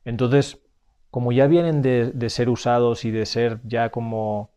Entonces, 0.05 0.59
como 1.09 1.31
ya 1.31 1.47
vienen 1.47 1.81
de, 1.81 2.29
ser 2.29 2.47
usados 2.47 3.05
y 3.05 3.09
de 3.09 3.25
ser 3.25 3.59
ya 3.63 3.89
como 3.89 4.51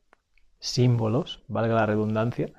símbolos, 0.59 1.43
valga 1.49 1.75
la 1.75 1.87
redundancia, 1.87 2.53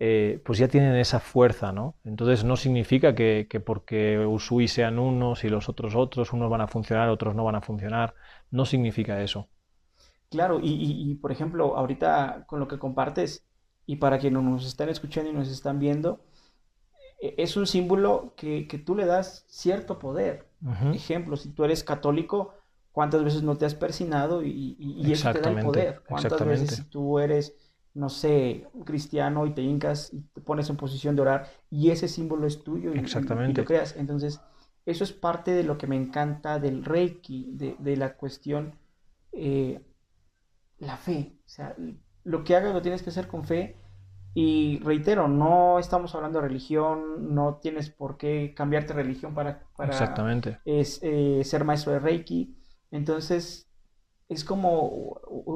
eh, 0.00 0.40
pues 0.44 0.58
ya 0.58 0.68
tienen 0.68 0.94
esa 0.94 1.18
fuerza, 1.18 1.72
¿no? 1.72 1.96
Entonces 2.04 2.44
no 2.44 2.56
significa 2.56 3.14
que, 3.14 3.48
que, 3.50 3.58
porque 3.58 4.18
Usui 4.18 4.68
sean 4.68 4.98
unos 4.98 5.42
y 5.42 5.48
los 5.48 5.68
otros 5.68 5.96
otros, 5.96 6.32
unos 6.32 6.48
van 6.48 6.60
a 6.60 6.68
funcionar, 6.68 7.08
otros 7.08 7.34
no 7.34 7.44
van 7.44 7.56
a 7.56 7.60
funcionar, 7.60 8.14
no 8.50 8.64
significa 8.64 9.20
eso. 9.22 9.48
Claro, 10.30 10.60
y, 10.62 11.14
por 11.16 11.32
ejemplo, 11.32 11.76
ahorita 11.76 12.44
con 12.46 12.60
lo 12.60 12.68
que 12.68 12.78
compartes, 12.78 13.44
y 13.86 13.96
para 13.96 14.18
quienes 14.18 14.42
nos 14.42 14.66
están 14.66 14.90
escuchando 14.90 15.30
y 15.30 15.32
nos 15.32 15.48
están 15.48 15.78
viendo, 15.78 16.20
e, 17.20 17.34
es 17.38 17.56
un 17.56 17.66
símbolo 17.66 18.34
que, 18.36 18.66
tú 18.84 18.94
le 18.94 19.06
das 19.06 19.46
cierto 19.48 19.98
poder. 19.98 20.46
Ejemplo, 20.92 21.36
si 21.36 21.48
tú 21.50 21.64
eres 21.64 21.82
católico, 21.82 22.54
¿cuántas 22.92 23.24
veces 23.24 23.42
no 23.42 23.56
te 23.56 23.64
has 23.64 23.74
persinado 23.74 24.42
y, 24.42 24.76
y 24.78 25.12
eso 25.12 25.32
te 25.32 25.40
da 25.40 25.50
el 25.50 25.64
poder? 25.64 26.02
¿Cuántas 26.06 26.44
veces 26.44 26.70
si 26.70 26.82
tú 26.84 27.18
eres, 27.18 27.54
no 27.98 28.08
sé, 28.08 28.68
cristiano 28.84 29.44
y 29.44 29.54
te 29.54 29.62
hincas 29.62 30.12
y 30.12 30.20
te 30.20 30.40
pones 30.40 30.70
en 30.70 30.76
posición 30.76 31.16
de 31.16 31.22
orar 31.22 31.50
y 31.68 31.90
ese 31.90 32.06
símbolo 32.06 32.46
es 32.46 32.62
tuyo 32.62 32.94
y, 32.94 32.98
Exactamente. 32.98 33.64
creas? 33.64 33.96
Entonces, 33.96 34.40
eso 34.86 35.02
es 35.02 35.12
parte 35.12 35.50
de 35.50 35.64
lo 35.64 35.76
que 35.78 35.88
me 35.88 35.96
encanta 35.96 36.60
del 36.60 36.84
Reiki, 36.84 37.50
de, 37.52 37.96
la 37.96 38.14
cuestión 38.14 38.78
eh, 39.32 39.84
la 40.78 40.96
fe. 40.96 41.34
O 41.44 41.48
sea, 41.48 41.74
lo 42.22 42.44
que 42.44 42.54
hagas 42.54 42.72
lo 42.72 42.82
tienes 42.82 43.02
que 43.02 43.10
hacer 43.10 43.26
con 43.26 43.44
fe. 43.44 43.76
Y 44.32 44.78
reitero, 44.78 45.26
no 45.26 45.80
estamos 45.80 46.14
hablando 46.14 46.40
de 46.40 46.46
religión, 46.46 47.34
no 47.34 47.56
tienes 47.56 47.90
por 47.90 48.16
qué 48.16 48.54
cambiarte 48.54 48.92
religión 48.92 49.34
para, 49.34 49.64
para 49.76 49.90
Exactamente. 49.90 50.60
Es, 50.64 51.00
eh, 51.02 51.42
ser 51.42 51.64
maestro 51.64 51.92
de 51.92 51.98
Reiki. 51.98 52.56
Entonces, 52.92 53.67
es 54.28 54.44
como 54.44 54.88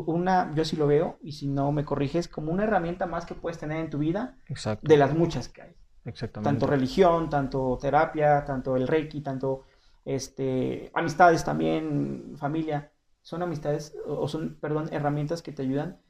una, 0.07 0.53
yo 0.55 0.65
sí 0.65 0.77
lo 0.77 0.87
veo, 0.87 1.19
y 1.23 1.33
si 1.33 1.49
no 1.49 1.73
me 1.73 1.85
corriges, 1.85 2.29
como 2.29 2.53
una 2.53 2.65
herramienta 2.65 3.07
más 3.07 3.27
que 3.27 3.35
puedes 3.35 3.59
tener 3.59 3.79
en 3.79 3.91
tu 3.91 3.99
vida 3.99 4.39
de 4.81 4.97
las 4.97 5.15
muchas 5.15 5.49
que 5.49 5.63
hay. 5.63 5.77
Exactamente. 6.05 6.51
Tanto 6.51 6.67
religión, 6.67 7.31
tanto 7.31 7.79
terapia, 7.81 8.45
tanto 8.45 8.77
el 8.77 8.89
Reiki, 8.89 9.21
tanto 9.21 9.65
este, 10.05 10.91
amistades 10.95 11.45
también, 11.45 12.35
familia 12.37 12.93
son 13.23 13.43
amistades 13.43 13.97
o 14.07 14.27
son, 14.29 14.59
perdón, 14.61 14.89
herramientas 14.93 15.43
que 15.43 15.53
te 15.53 15.63
ayudan. 15.63 16.01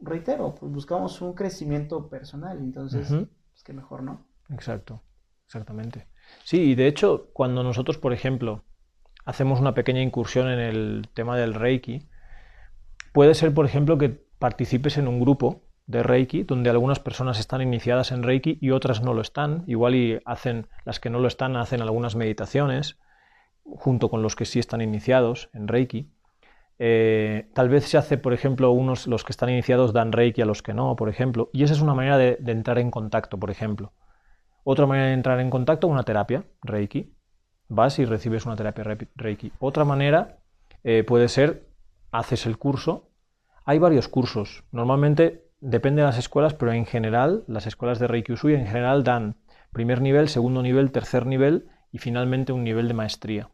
Reitero, 0.00 0.54
pues 0.54 0.70
buscamos 0.70 1.20
un 1.22 1.32
crecimiento 1.32 2.08
personal, 2.08 2.58
entonces, 2.58 3.10
es 3.10 3.28
pues 3.50 3.64
que 3.64 3.72
mejor, 3.72 4.02
¿no? 4.02 4.26
Exacto, 4.50 5.02
exactamente. 5.46 6.08
Sí, 6.44 6.72
y 6.72 6.74
de 6.74 6.86
hecho, 6.86 7.30
cuando 7.32 7.62
nosotros, 7.62 7.96
por 7.96 8.12
ejemplo, 8.12 8.64
hacemos 9.26 9.60
una 9.60 9.74
pequeña 9.74 10.00
incursión 10.00 10.48
en 10.48 10.58
el 10.58 11.08
tema 11.12 11.36
del 11.36 11.52
Reiki, 11.52 12.08
puede 13.12 13.34
ser, 13.34 13.52
por 13.52 13.66
ejemplo, 13.66 13.98
que 13.98 14.08
participes 14.38 14.96
en 14.96 15.08
un 15.08 15.20
grupo 15.20 15.62
de 15.86 16.02
Reiki 16.02 16.44
donde 16.44 16.70
algunas 16.70 16.98
personas 16.98 17.38
están 17.38 17.60
iniciadas 17.60 18.12
en 18.12 18.22
Reiki 18.22 18.58
y 18.60 18.70
otras 18.70 19.02
no 19.02 19.12
lo 19.14 19.20
están. 19.20 19.64
Igual 19.66 19.94
y 19.94 20.20
hacen, 20.24 20.68
las 20.84 21.00
que 21.00 21.10
no 21.10 21.20
lo 21.20 21.28
están, 21.28 21.56
hacen 21.56 21.82
algunas 21.82 22.16
meditaciones 22.16 22.98
junto 23.64 24.08
con 24.08 24.22
los 24.22 24.36
que 24.36 24.44
sí 24.44 24.58
están 24.58 24.80
iniciados 24.80 25.50
en 25.52 25.68
Reiki. 25.68 26.10
Eh, 26.78 27.48
tal 27.54 27.68
vez 27.68 27.84
se 27.84 27.96
hace, 27.96 28.18
por 28.18 28.32
ejemplo, 28.32 28.70
unos, 28.70 29.06
los 29.06 29.24
que 29.24 29.32
están 29.32 29.48
iniciados 29.48 29.92
dan 29.92 30.12
Reiki 30.12 30.42
a 30.42 30.46
los 30.46 30.62
que 30.62 30.74
no, 30.74 30.94
por 30.94 31.08
ejemplo, 31.08 31.50
y 31.52 31.64
esa 31.64 31.72
es 31.74 31.80
una 31.80 31.94
manera 31.94 32.18
de, 32.18 32.38
entrar 32.46 32.78
en 32.78 32.90
contacto, 32.90 33.38
por 33.38 33.50
ejemplo. 33.50 33.92
Otra 34.62 34.86
manera 34.86 35.06
de 35.06 35.14
entrar 35.14 35.40
en 35.40 35.50
contacto, 35.50 35.88
una 35.88 36.02
terapia, 36.02 36.44
Reiki. 36.62 37.15
Vas 37.68 37.98
y 37.98 38.04
recibes 38.04 38.46
una 38.46 38.56
terapia 38.56 38.84
Reiki. 39.16 39.52
Otra 39.58 39.84
manera 39.84 40.38
eh, 40.84 41.04
puede 41.04 41.28
ser, 41.28 41.66
haces 42.12 42.46
el 42.46 42.58
curso. 42.58 43.10
Hay 43.64 43.78
varios 43.78 44.08
cursos. 44.08 44.64
Normalmente 44.70 45.46
depende 45.60 46.02
de 46.02 46.06
las 46.06 46.18
escuelas, 46.18 46.54
pero 46.54 46.72
en 46.72 46.86
general, 46.86 47.44
las 47.48 47.66
escuelas 47.66 47.98
de 47.98 48.06
Reiki 48.06 48.32
Usui 48.32 48.54
en 48.54 48.66
general 48.66 49.02
dan 49.02 49.36
primer 49.72 50.00
nivel, 50.00 50.28
segundo 50.28 50.62
nivel, 50.62 50.92
tercer 50.92 51.26
nivel 51.26 51.68
y 51.90 51.98
finalmente 51.98 52.52
un 52.52 52.64
nivel 52.64 52.88
de 52.88 52.94
maestría. 52.94 53.50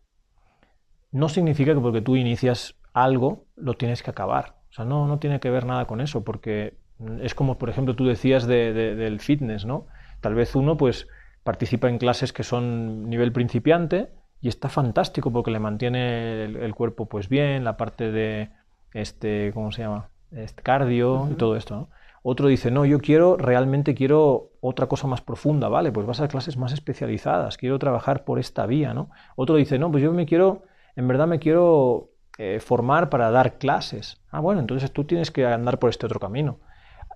No 1.11 1.29
significa 1.29 1.75
que 1.75 1.81
porque 1.81 2.03
tú 2.03 2.17
inicias 2.17 2.77
algo 2.93 3.47
lo 3.57 3.75
tienes 3.75 4.03
que 4.03 4.11
acabar. 4.11 4.57
O 4.71 4.73
sea, 4.75 4.85
no, 4.85 5.07
no 5.07 5.19
tiene 5.19 5.41
que 5.41 5.51
ver 5.51 5.67
nada 5.67 5.87
con 5.87 6.01
eso, 6.01 6.25
porque 6.25 6.79
es 7.21 7.35
como, 7.35 7.59
por 7.59 7.69
ejemplo, 7.69 7.95
tú 7.97 8.07
decías 8.07 8.47
del 8.47 9.21
fitness, 9.21 9.65
¿no? 9.65 9.87
Tal 10.21 10.35
vez 10.35 10.55
uno, 10.55 10.77
pues, 10.77 11.09
participa 11.45 11.89
en 11.89 11.99
clases 11.99 12.33
que 12.33 12.43
son 12.43 13.09
nivel 13.09 13.33
principiante 13.33 14.11
y 14.41 14.49
está 14.49 14.69
fantástico 14.69 15.33
porque 15.33 15.51
le 15.51 15.59
mantiene 15.59 16.45
el, 16.45 16.75
cuerpo, 16.75 17.07
pues, 17.07 17.29
bien, 17.29 17.65
la 17.65 17.77
parte 17.77 18.11
de, 18.11 18.51
este, 18.93 19.53
¿cómo 19.55 19.73
se 19.73 19.83
llama? 19.83 20.09
Este, 20.31 20.63
cardio 20.63 21.29
y 21.31 21.35
todo 21.35 21.57
esto, 21.57 21.77
¿no? 21.77 21.89
Otro 22.25 22.47
dice, 22.47 22.71
no, 22.71 22.85
yo 22.85 23.01
quiero, 23.01 23.37
realmente 23.37 23.95
quiero 23.95 24.53
otra 24.61 24.87
cosa 24.87 25.09
más 25.09 25.21
profunda, 25.21 25.69
¿vale? 25.69 25.91
Pues 25.91 26.07
vas 26.07 26.21
a 26.21 26.29
clases 26.29 26.57
más 26.57 26.73
especializadas, 26.73 27.57
quiero 27.57 27.81
trabajar 27.81 28.25
por 28.25 28.39
esta 28.39 28.65
vía, 28.67 28.95
¿no? 28.95 29.11
Otro 29.35 29.57
dice, 29.57 29.79
no, 29.79 29.91
pues 29.91 30.05
yo 30.05 30.13
me 30.13 30.25
quiero, 30.25 30.63
en 30.95 31.09
verdad 31.09 31.27
me 31.27 31.41
quiero 31.41 32.13
eh, 32.39 32.61
formar 32.61 33.11
para 33.11 33.31
dar 33.33 33.59
clases. 33.59 34.21
Ah, 34.31 34.39
bueno, 34.39 34.61
entonces 34.61 34.93
tú 34.93 35.05
tienes 35.05 35.33
que 35.33 35.47
andar 35.47 35.81
por 35.81 35.91
este 35.91 36.07
otro 36.07 36.21
camino. 36.21 36.61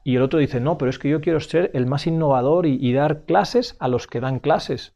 Y 0.06 0.14
el 0.14 0.22
otro 0.22 0.38
dice, 0.38 0.60
no, 0.60 0.78
pero 0.78 0.88
es 0.88 1.00
que 1.00 1.08
yo 1.08 1.20
quiero 1.20 1.40
ser 1.40 1.72
el 1.74 1.86
más 1.86 2.06
innovador 2.06 2.66
y, 2.66 2.92
dar 2.92 3.24
clases 3.24 3.74
a 3.80 3.88
los 3.88 4.06
que 4.06 4.20
dan 4.20 4.38
clases. 4.38 4.94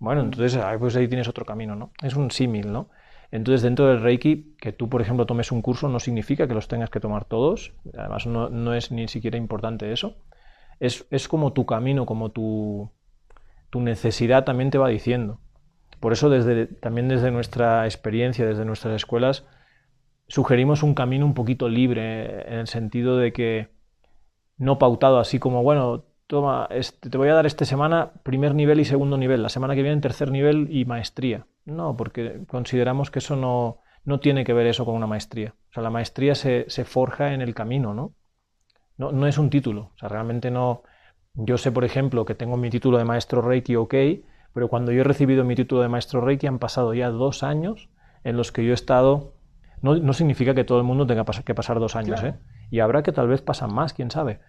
Bueno, 0.00 0.20
entonces 0.20 0.60
pues 0.80 0.96
ahí 0.96 1.06
tienes 1.06 1.28
otro 1.28 1.44
camino, 1.44 1.76
¿no? 1.76 1.92
Es 2.02 2.16
un 2.16 2.32
símil, 2.32 2.72
¿no? 2.72 2.88
Entonces, 3.30 3.62
dentro 3.62 3.86
del 3.86 4.00
Reiki, 4.00 4.56
que 4.60 4.72
tú, 4.72 4.88
por 4.88 5.00
ejemplo, 5.00 5.26
tomes 5.26 5.52
un 5.52 5.62
curso 5.62 5.88
no 5.88 6.00
significa 6.00 6.48
que 6.48 6.54
los 6.54 6.66
tengas 6.66 6.90
que 6.90 6.98
tomar 6.98 7.24
todos. 7.24 7.72
Además, 7.96 8.26
no, 8.26 8.74
es 8.74 8.90
ni 8.90 9.06
siquiera 9.06 9.38
importante 9.38 9.92
eso. 9.92 10.16
Es, 10.80 11.06
es 11.12 11.28
como 11.28 11.52
tu 11.52 11.64
camino, 11.64 12.04
como 12.04 12.32
tu, 12.32 12.90
tu 13.70 13.80
necesidad 13.80 14.42
también 14.42 14.70
te 14.70 14.78
va 14.78 14.88
diciendo. 14.88 15.38
Por 16.00 16.12
eso, 16.12 16.30
desde, 16.30 16.66
también 16.66 17.06
desde 17.06 17.30
nuestra 17.30 17.84
experiencia, 17.84 18.44
desde 18.44 18.64
nuestras 18.64 18.96
escuelas, 18.96 19.46
sugerimos 20.26 20.82
un 20.82 20.94
camino 20.94 21.24
un 21.26 21.34
poquito 21.34 21.68
libre, 21.68 22.42
en 22.52 22.58
el 22.58 22.66
sentido 22.66 23.18
de 23.18 23.32
que 23.32 23.77
no 24.58 24.78
pautado 24.78 25.18
así 25.18 25.38
como, 25.38 25.62
bueno, 25.62 26.04
toma, 26.26 26.68
este, 26.70 27.10
te 27.10 27.18
voy 27.18 27.28
a 27.28 27.34
dar 27.34 27.46
esta 27.46 27.64
semana 27.64 28.12
primer 28.22 28.54
nivel 28.54 28.80
y 28.80 28.84
segundo 28.84 29.16
nivel, 29.16 29.42
la 29.42 29.48
semana 29.48 29.74
que 29.74 29.82
viene 29.82 30.00
tercer 30.00 30.30
nivel 30.30 30.68
y 30.70 30.84
maestría. 30.84 31.46
No, 31.64 31.96
porque 31.96 32.44
consideramos 32.46 33.10
que 33.10 33.20
eso 33.20 33.36
no, 33.36 33.78
no 34.04 34.20
tiene 34.20 34.44
que 34.44 34.52
ver 34.52 34.66
eso 34.66 34.84
con 34.84 34.94
una 34.94 35.06
maestría. 35.06 35.54
O 35.70 35.72
sea, 35.72 35.82
la 35.82 35.90
maestría 35.90 36.34
se, 36.34 36.66
se 36.68 36.84
forja 36.84 37.32
en 37.34 37.40
el 37.40 37.54
camino, 37.54 37.94
¿no? 37.94 38.14
¿no? 38.96 39.12
No 39.12 39.26
es 39.26 39.38
un 39.38 39.50
título. 39.50 39.92
O 39.94 39.98
sea, 39.98 40.08
realmente 40.08 40.50
no... 40.50 40.82
Yo 41.34 41.56
sé, 41.56 41.70
por 41.70 41.84
ejemplo, 41.84 42.24
que 42.24 42.34
tengo 42.34 42.56
mi 42.56 42.68
título 42.68 42.98
de 42.98 43.04
maestro 43.04 43.42
Reiki, 43.42 43.76
ok, 43.76 43.94
pero 44.52 44.68
cuando 44.68 44.90
yo 44.90 45.02
he 45.02 45.04
recibido 45.04 45.44
mi 45.44 45.54
título 45.54 45.82
de 45.82 45.88
maestro 45.88 46.20
Reiki 46.20 46.48
han 46.48 46.58
pasado 46.58 46.94
ya 46.94 47.10
dos 47.10 47.42
años 47.44 47.90
en 48.24 48.36
los 48.36 48.50
que 48.50 48.64
yo 48.64 48.72
he 48.72 48.74
estado 48.74 49.38
no, 49.82 50.12
significa 50.12 50.54
que 50.54 50.64
todo 50.64 50.78
el 50.78 50.84
mundo 50.84 51.06
tenga 51.06 51.24
que 51.24 51.54
pasar 51.54 51.78
dos 51.78 51.96
años, 51.96 52.22
¿eh? 52.22 52.34
Y 52.70 52.80
habrá 52.80 53.02
que 53.02 53.12
tal 53.12 53.28
vez 53.28 53.42
pasan 53.42 53.74
más, 53.74 53.92
quién 53.92 54.10
sabe. 54.10 54.40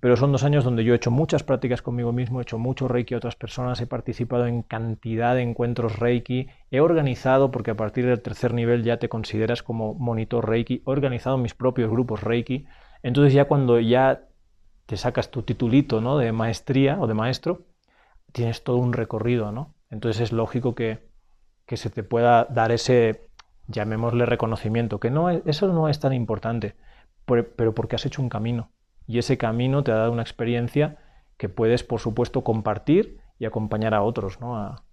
Pero 0.00 0.16
son 0.16 0.32
dos 0.32 0.44
años 0.44 0.64
donde 0.64 0.82
yo 0.82 0.94
he 0.94 0.96
hecho 0.96 1.10
muchas 1.10 1.42
prácticas 1.42 1.82
conmigo 1.82 2.10
mismo, 2.10 2.40
he 2.40 2.42
hecho 2.42 2.58
mucho 2.58 2.88
Reiki 2.88 3.12
a 3.12 3.18
otras 3.18 3.36
personas, 3.36 3.80
he 3.82 3.86
participado 3.86 4.46
en 4.46 4.62
cantidad 4.62 5.34
de 5.34 5.42
encuentros 5.42 5.98
Reiki, 5.98 6.48
he 6.70 6.80
organizado, 6.80 7.50
porque 7.50 7.72
a 7.72 7.76
partir 7.76 8.06
del 8.06 8.22
tercer 8.22 8.54
nivel 8.54 8.82
ya 8.82 8.96
te 8.96 9.10
consideras 9.10 9.62
como 9.62 9.94
monitor 9.94 10.48
Reiki, 10.48 10.82
he 10.86 10.90
organizado 10.90 11.36
mis 11.36 11.54
propios 11.54 11.90
grupos 11.90 12.22
Reiki. 12.22 12.66
Entonces 13.02 13.34
ya 13.34 13.44
cuando 13.44 13.78
ya 13.78 14.22
te 14.86 14.96
sacas 14.96 15.30
tu 15.30 15.42
titulito 15.42 16.00
¿no? 16.00 16.16
de 16.16 16.32
maestría 16.32 16.98
o 16.98 17.06
de 17.06 17.14
maestro, 17.14 17.66
tienes 18.32 18.64
todo 18.64 18.78
un 18.78 18.92
recorrido, 18.92 19.52
¿no? 19.52 19.74
Entonces 19.90 20.22
es 20.22 20.32
lógico 20.32 20.74
que, 20.74 21.10
que 21.66 21.76
se 21.76 21.90
te 21.90 22.02
pueda 22.02 22.46
dar 22.46 22.72
ese, 22.72 23.28
llamémosle 23.68 24.26
reconocimiento, 24.26 24.98
que 24.98 25.10
no 25.10 25.30
eso 25.30 25.68
no 25.68 25.88
es 25.88 26.00
tan 26.00 26.12
importante, 26.12 26.74
pero 27.56 27.74
porque 27.74 27.96
has 27.96 28.06
hecho 28.06 28.22
un 28.22 28.28
camino 28.28 28.70
y 29.10 29.18
ese 29.18 29.36
camino 29.38 29.82
te 29.82 29.90
ha 29.90 29.96
dado 29.96 30.12
una 30.12 30.22
experiencia 30.22 30.98
que 31.36 31.48
puedes, 31.48 31.82
por 31.82 31.98
supuesto, 31.98 32.44
compartir 32.44 33.18
y 33.40 33.44
acompañar 33.44 33.92
a 33.92 34.02
otros 34.02 34.40
¿no? 34.40 34.56
a, 34.56 34.84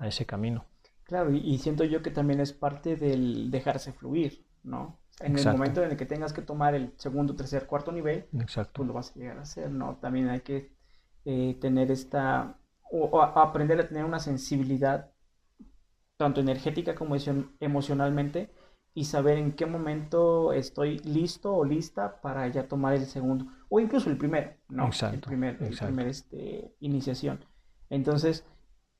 ese 0.00 0.24
camino. 0.24 0.64
Claro, 1.04 1.30
y, 1.30 1.58
siento 1.58 1.84
yo 1.84 2.00
que 2.00 2.10
también 2.10 2.40
es 2.40 2.54
parte 2.54 2.96
del 2.96 3.50
dejarse 3.50 3.92
fluir. 3.92 4.46
¿no? 4.62 4.98
En 5.20 5.36
el 5.36 5.46
momento 5.52 5.82
en 5.82 5.90
el 5.90 5.96
que 5.98 6.06
tengas 6.06 6.32
que 6.32 6.40
tomar 6.40 6.74
el 6.74 6.94
segundo, 6.96 7.36
tercer, 7.36 7.66
cuarto 7.66 7.92
nivel, 7.92 8.28
Exacto. 8.32 8.72
pues 8.76 8.86
lo 8.86 8.94
vas 8.94 9.10
a 9.10 9.18
llegar 9.18 9.36
a 9.36 9.42
hacer, 9.42 9.70
¿no? 9.70 9.96
También 9.96 10.30
hay 10.30 10.40
que 10.40 10.72
eh, 11.26 11.58
tener 11.60 11.90
esta, 11.90 12.56
o, 12.90 13.20
aprender 13.20 13.78
a 13.78 13.88
tener 13.88 14.06
una 14.06 14.20
sensibilidad, 14.20 15.10
tanto 16.16 16.40
energética 16.40 16.94
como 16.94 17.14
emocionalmente, 17.60 18.54
y 18.94 19.04
saber 19.04 19.38
en 19.38 19.52
qué 19.52 19.66
momento 19.66 20.52
estoy 20.52 20.98
listo 20.98 21.54
o 21.54 21.64
lista 21.64 22.20
para 22.20 22.48
ya 22.48 22.66
tomar 22.66 22.94
el 22.94 23.06
segundo, 23.06 23.46
o 23.68 23.80
incluso 23.80 24.10
el 24.10 24.16
primero, 24.16 24.52
¿no? 24.68 24.86
Exacto. 24.86 25.16
El 25.16 25.20
primer, 25.20 25.62
el 25.62 25.76
primer 25.76 26.08
este, 26.08 26.74
iniciación. 26.80 27.44
Entonces, 27.88 28.44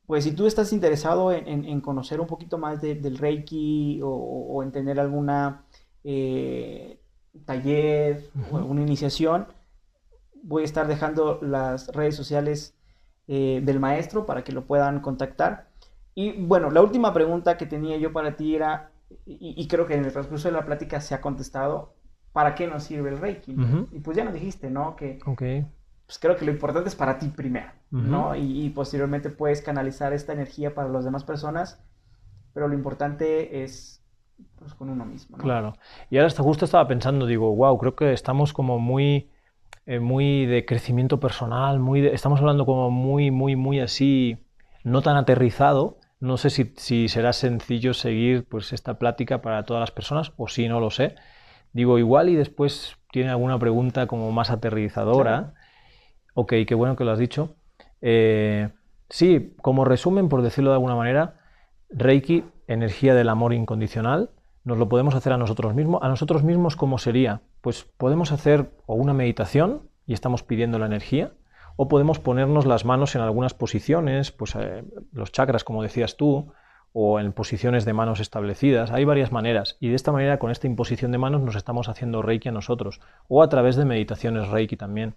pues 0.06 0.24
si 0.24 0.32
tú 0.32 0.46
estás 0.46 0.72
interesado 0.72 1.32
en, 1.32 1.80
conocer 1.80 2.20
un 2.20 2.26
poquito 2.26 2.58
más 2.58 2.80
del 2.80 3.16
Reiki 3.16 4.00
o, 4.02 4.60
en 4.62 4.72
tener 4.72 4.98
alguna 4.98 5.64
eh, 6.02 7.00
taller 7.44 8.28
o 8.50 8.56
alguna 8.56 8.82
iniciación, 8.82 9.46
voy 10.42 10.62
a 10.62 10.64
estar 10.64 10.88
dejando 10.88 11.38
las 11.42 11.88
redes 11.88 12.16
sociales 12.16 12.74
eh, 13.28 13.60
del 13.62 13.78
maestro 13.78 14.26
para 14.26 14.42
que 14.42 14.50
lo 14.50 14.66
puedan 14.66 15.00
contactar. 15.00 15.68
Y 16.14 16.32
bueno, 16.32 16.70
la 16.70 16.82
última 16.82 17.12
pregunta 17.12 17.56
que 17.56 17.66
tenía 17.66 17.96
yo 17.96 18.12
para 18.12 18.36
ti 18.36 18.56
era, 18.56 18.90
y, 19.26 19.66
creo 19.68 19.86
que 19.86 19.94
en 19.94 20.04
el 20.04 20.12
transcurso 20.12 20.48
de 20.48 20.52
la 20.52 20.64
plática 20.64 21.00
se 21.00 21.14
ha 21.14 21.20
contestado, 21.20 21.94
¿para 22.32 22.54
qué 22.54 22.66
nos 22.66 22.84
sirve 22.84 23.10
el 23.10 23.18
Reiki? 23.18 23.56
Y 23.92 24.00
pues 24.00 24.16
ya 24.16 24.24
nos 24.24 24.34
dijiste, 24.34 24.70
¿no? 24.70 24.96
Que 24.96 25.18
pues 26.06 26.18
creo 26.18 26.36
que 26.36 26.44
lo 26.44 26.50
importante 26.50 26.88
es 26.88 26.96
para 26.96 27.18
ti 27.18 27.28
primero, 27.28 27.70
¿no? 27.90 28.34
Y, 28.34 28.70
posteriormente 28.70 29.30
puedes 29.30 29.62
canalizar 29.62 30.12
esta 30.12 30.32
energía 30.32 30.74
para 30.74 30.88
las 30.88 31.04
demás 31.04 31.24
personas, 31.24 31.82
pero 32.52 32.68
lo 32.68 32.74
importante 32.74 33.62
es 33.62 34.04
pues, 34.58 34.74
con 34.74 34.90
uno 34.90 35.04
mismo, 35.04 35.36
¿no? 35.36 35.42
Claro. 35.44 35.74
Y 36.08 36.16
ahora 36.16 36.26
hasta 36.26 36.42
justo 36.42 36.64
estaba 36.64 36.86
pensando, 36.88 37.26
digo, 37.26 37.54
wow, 37.54 37.78
creo 37.78 37.94
que 37.94 38.12
estamos 38.12 38.52
como 38.52 38.78
muy... 38.78 39.30
Eh, 39.86 39.98
muy 39.98 40.44
de 40.44 40.66
crecimiento 40.66 41.18
personal, 41.20 41.80
muy 41.80 42.06
estamos 42.06 42.38
hablando 42.38 42.66
como 42.66 42.90
muy, 42.90 43.30
muy, 43.30 43.56
muy 43.56 43.80
así, 43.80 44.36
no 44.84 45.00
tan 45.00 45.16
aterrizado, 45.16 45.99
no 46.20 46.36
sé 46.36 46.50
si, 46.50 47.08
será 47.08 47.32
sencillo 47.32 47.94
seguir 47.94 48.44
pues, 48.44 48.72
esta 48.72 48.98
plática 48.98 49.40
para 49.40 49.64
todas 49.64 49.80
las 49.80 49.90
personas 49.90 50.32
o 50.36 50.48
si 50.48 50.68
no 50.68 50.78
lo 50.78 50.90
sé. 50.90 51.16
Digo, 51.72 51.98
igual 51.98 52.28
y 52.28 52.36
después 52.36 52.96
tiene 53.10 53.30
alguna 53.30 53.58
pregunta 53.58 54.06
como 54.06 54.30
más 54.30 54.50
aterrizadora. 54.50 55.54
Ok, 56.34 56.52
qué 56.66 56.74
bueno 56.74 56.94
que 56.94 57.04
lo 57.04 57.12
has 57.12 57.18
dicho. 57.18 57.56
Eh, 58.02 58.68
sí, 59.08 59.54
como 59.62 59.84
resumen, 59.84 60.28
por 60.28 60.42
decirlo 60.42 60.70
de 60.70 60.74
alguna 60.74 60.94
manera, 60.94 61.40
Reiki, 61.88 62.44
energía 62.66 63.14
del 63.14 63.30
amor 63.30 63.54
incondicional, 63.54 64.30
nos 64.62 64.78
lo 64.78 64.88
podemos 64.88 65.14
hacer 65.14 65.32
a 65.32 65.38
nosotros 65.38 65.74
mismos. 65.74 66.02
¿A 66.02 66.08
nosotros 66.08 66.44
mismos 66.44 66.76
cómo 66.76 66.98
sería? 66.98 67.40
Pues 67.62 67.84
podemos 67.96 68.30
hacer 68.30 68.70
o 68.86 68.94
una 68.94 69.14
meditación 69.14 69.88
y 70.06 70.12
estamos 70.12 70.42
pidiendo 70.42 70.78
la 70.78 70.86
energía, 70.86 71.32
o 71.82 71.88
podemos 71.88 72.18
ponernos 72.18 72.66
las 72.66 72.84
manos 72.84 73.14
en 73.14 73.22
algunas 73.22 73.54
posiciones, 73.54 74.32
pues 74.32 74.54
eh, 74.54 74.84
los 75.12 75.32
chakras, 75.32 75.64
como 75.64 75.82
decías 75.82 76.18
tú, 76.18 76.52
o 76.92 77.18
en 77.18 77.32
posiciones 77.32 77.86
de 77.86 77.94
manos 77.94 78.20
establecidas. 78.20 78.90
Hay 78.90 79.06
varias 79.06 79.32
maneras 79.32 79.78
y 79.80 79.88
de 79.88 79.94
esta 79.94 80.12
manera, 80.12 80.38
con 80.38 80.50
esta 80.50 80.66
imposición 80.66 81.10
de 81.10 81.16
manos, 81.16 81.40
nos 81.40 81.56
estamos 81.56 81.88
haciendo 81.88 82.20
reiki 82.20 82.50
a 82.50 82.52
nosotros, 82.52 83.00
o 83.28 83.42
a 83.42 83.48
través 83.48 83.76
de 83.76 83.86
meditaciones 83.86 84.48
reiki 84.48 84.76
también, 84.76 85.14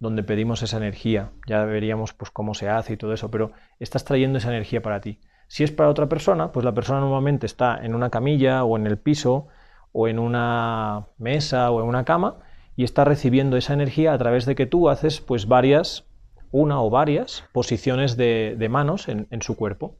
donde 0.00 0.24
pedimos 0.24 0.60
esa 0.64 0.78
energía. 0.78 1.30
Ya 1.46 1.64
veríamos 1.64 2.14
pues 2.14 2.32
cómo 2.32 2.54
se 2.54 2.68
hace 2.68 2.94
y 2.94 2.96
todo 2.96 3.12
eso, 3.12 3.30
pero 3.30 3.52
estás 3.78 4.04
trayendo 4.04 4.38
esa 4.38 4.48
energía 4.48 4.82
para 4.82 5.00
ti. 5.00 5.20
Si 5.46 5.62
es 5.62 5.70
para 5.70 5.88
otra 5.88 6.08
persona, 6.08 6.50
pues 6.50 6.64
la 6.64 6.74
persona 6.74 6.98
normalmente 6.98 7.46
está 7.46 7.78
en 7.80 7.94
una 7.94 8.10
camilla 8.10 8.64
o 8.64 8.76
en 8.76 8.88
el 8.88 8.98
piso 8.98 9.46
o 9.92 10.08
en 10.08 10.18
una 10.18 11.06
mesa 11.16 11.70
o 11.70 11.80
en 11.80 11.86
una 11.86 12.04
cama 12.04 12.38
y 12.76 12.84
está 12.84 13.04
recibiendo 13.04 13.56
esa 13.56 13.72
energía 13.72 14.12
a 14.12 14.18
través 14.18 14.44
de 14.44 14.54
que 14.54 14.66
tú 14.66 14.90
haces 14.90 15.20
pues 15.20 15.48
varias, 15.48 16.06
una 16.52 16.80
o 16.80 16.90
varias 16.90 17.44
posiciones 17.52 18.16
de, 18.16 18.68
manos 18.70 19.08
en, 19.08 19.42
su 19.42 19.56
cuerpo. 19.56 19.96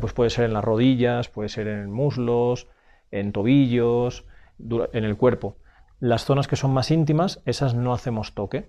Pues 0.00 0.12
puede 0.12 0.30
ser 0.30 0.44
en 0.44 0.54
las 0.54 0.64
rodillas, 0.64 1.28
puede 1.28 1.48
ser 1.48 1.66
en 1.66 1.90
muslos, 1.90 2.68
en 3.10 3.32
tobillos, 3.32 4.24
en 4.60 5.04
el 5.04 5.16
cuerpo. 5.16 5.56
Las 5.98 6.24
zonas 6.24 6.46
que 6.46 6.56
son 6.56 6.72
más 6.72 6.90
íntimas, 6.90 7.42
esas 7.46 7.74
no 7.74 7.92
hacemos 7.92 8.34
toque. 8.34 8.68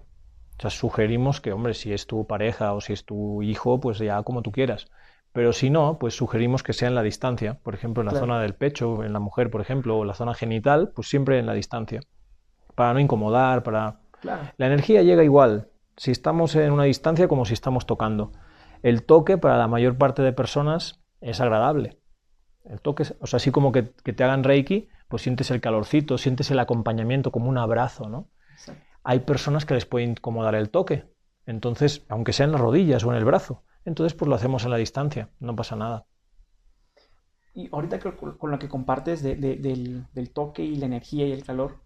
O 0.58 0.62
sea, 0.62 0.70
sugerimos 0.70 1.40
que, 1.42 1.52
hombre, 1.52 1.74
si 1.74 1.94
es 1.94 2.08
tu 2.08 2.26
pareja 2.26 2.74
o 2.74 2.82
si 2.82 2.94
es 2.94 3.06
tu 3.06 3.42
hijo, 3.44 3.80
pues 3.80 4.00
ya 4.00 4.22
como 4.24 4.42
tú 4.42 4.52
quieras. 4.52 4.88
Pero 5.34 5.52
si 5.52 5.70
no, 5.70 5.98
pues 6.00 6.16
sugerimos 6.16 6.62
que 6.62 6.74
sea 6.74 6.88
en 6.88 6.96
la 6.96 7.02
distancia. 7.02 7.60
Por 7.64 7.74
ejemplo, 7.74 8.02
en 8.02 8.14
la 8.14 8.20
zona 8.20 8.40
del 8.40 8.54
pecho, 8.54 9.04
en 9.04 9.14
la 9.14 9.20
mujer, 9.20 9.50
por 9.50 9.62
ejemplo, 9.62 9.98
o 9.98 10.06
la 10.06 10.14
zona 10.14 10.36
genital, 10.36 10.92
pues 10.96 11.10
siempre 11.10 11.40
en 11.40 11.48
la 11.48 11.54
distancia 11.54 12.02
para 12.76 12.94
no 12.94 13.00
incomodar, 13.00 13.64
para... 13.64 14.00
La 14.22 14.68
energía 14.68 15.02
llega 15.02 15.24
igual, 15.24 15.70
si 15.98 16.12
estamos 16.12 16.56
en 16.56 16.72
una 16.72 16.84
distancia 16.84 17.28
como 17.28 17.46
si 17.46 17.54
estamos 17.54 17.86
tocando. 17.86 18.32
El 18.82 19.04
toque 19.04 19.38
para 19.38 19.58
la 19.58 19.68
mayor 19.68 19.98
parte 19.98 20.22
de 20.22 20.32
personas 20.32 21.02
es 21.20 21.42
agradable. 21.42 22.00
El 22.64 22.80
toque, 22.80 23.04
o 23.20 23.28
sea, 23.28 23.38
así 23.38 23.52
como 23.52 23.72
que, 23.72 23.84
te 23.84 24.24
hagan 24.24 24.44
reiki, 24.44 24.88
pues 25.10 25.24
sientes 25.24 25.52
el 25.52 25.60
calorcito, 25.60 26.18
sientes 26.18 26.50
el 26.52 26.60
acompañamiento 26.60 27.32
como 27.32 27.50
un 27.50 27.58
abrazo, 27.58 28.08
¿no? 28.10 28.30
Hay 29.04 29.20
personas 29.20 29.66
que 29.66 29.74
les 29.74 29.86
puede 29.86 30.06
incomodar 30.06 30.56
el 30.56 30.70
toque, 30.70 31.06
entonces, 31.46 32.06
aunque 32.08 32.34
sea 32.34 32.46
en 32.46 32.54
las 32.54 32.62
rodillas 32.62 33.04
o 33.04 33.12
en 33.12 33.18
el 33.18 33.26
brazo, 33.26 33.64
entonces 33.86 34.14
pues 34.14 34.30
lo 34.30 34.36
hacemos 34.36 34.64
en 34.64 34.72
la 34.72 34.78
distancia, 34.78 35.30
no 35.40 35.56
pasa 35.56 35.76
nada. 35.76 36.06
Y 37.54 37.70
ahorita 37.72 38.00
con, 38.00 38.52
lo 38.52 38.60
que 38.60 38.70
compartes 38.70 39.22
del, 39.22 39.62
del, 40.12 40.30
toque 40.32 40.64
y 40.64 40.76
la 40.76 40.88
energía 40.88 41.28
y 41.28 41.32
el 41.32 41.44
calor, 41.44 41.82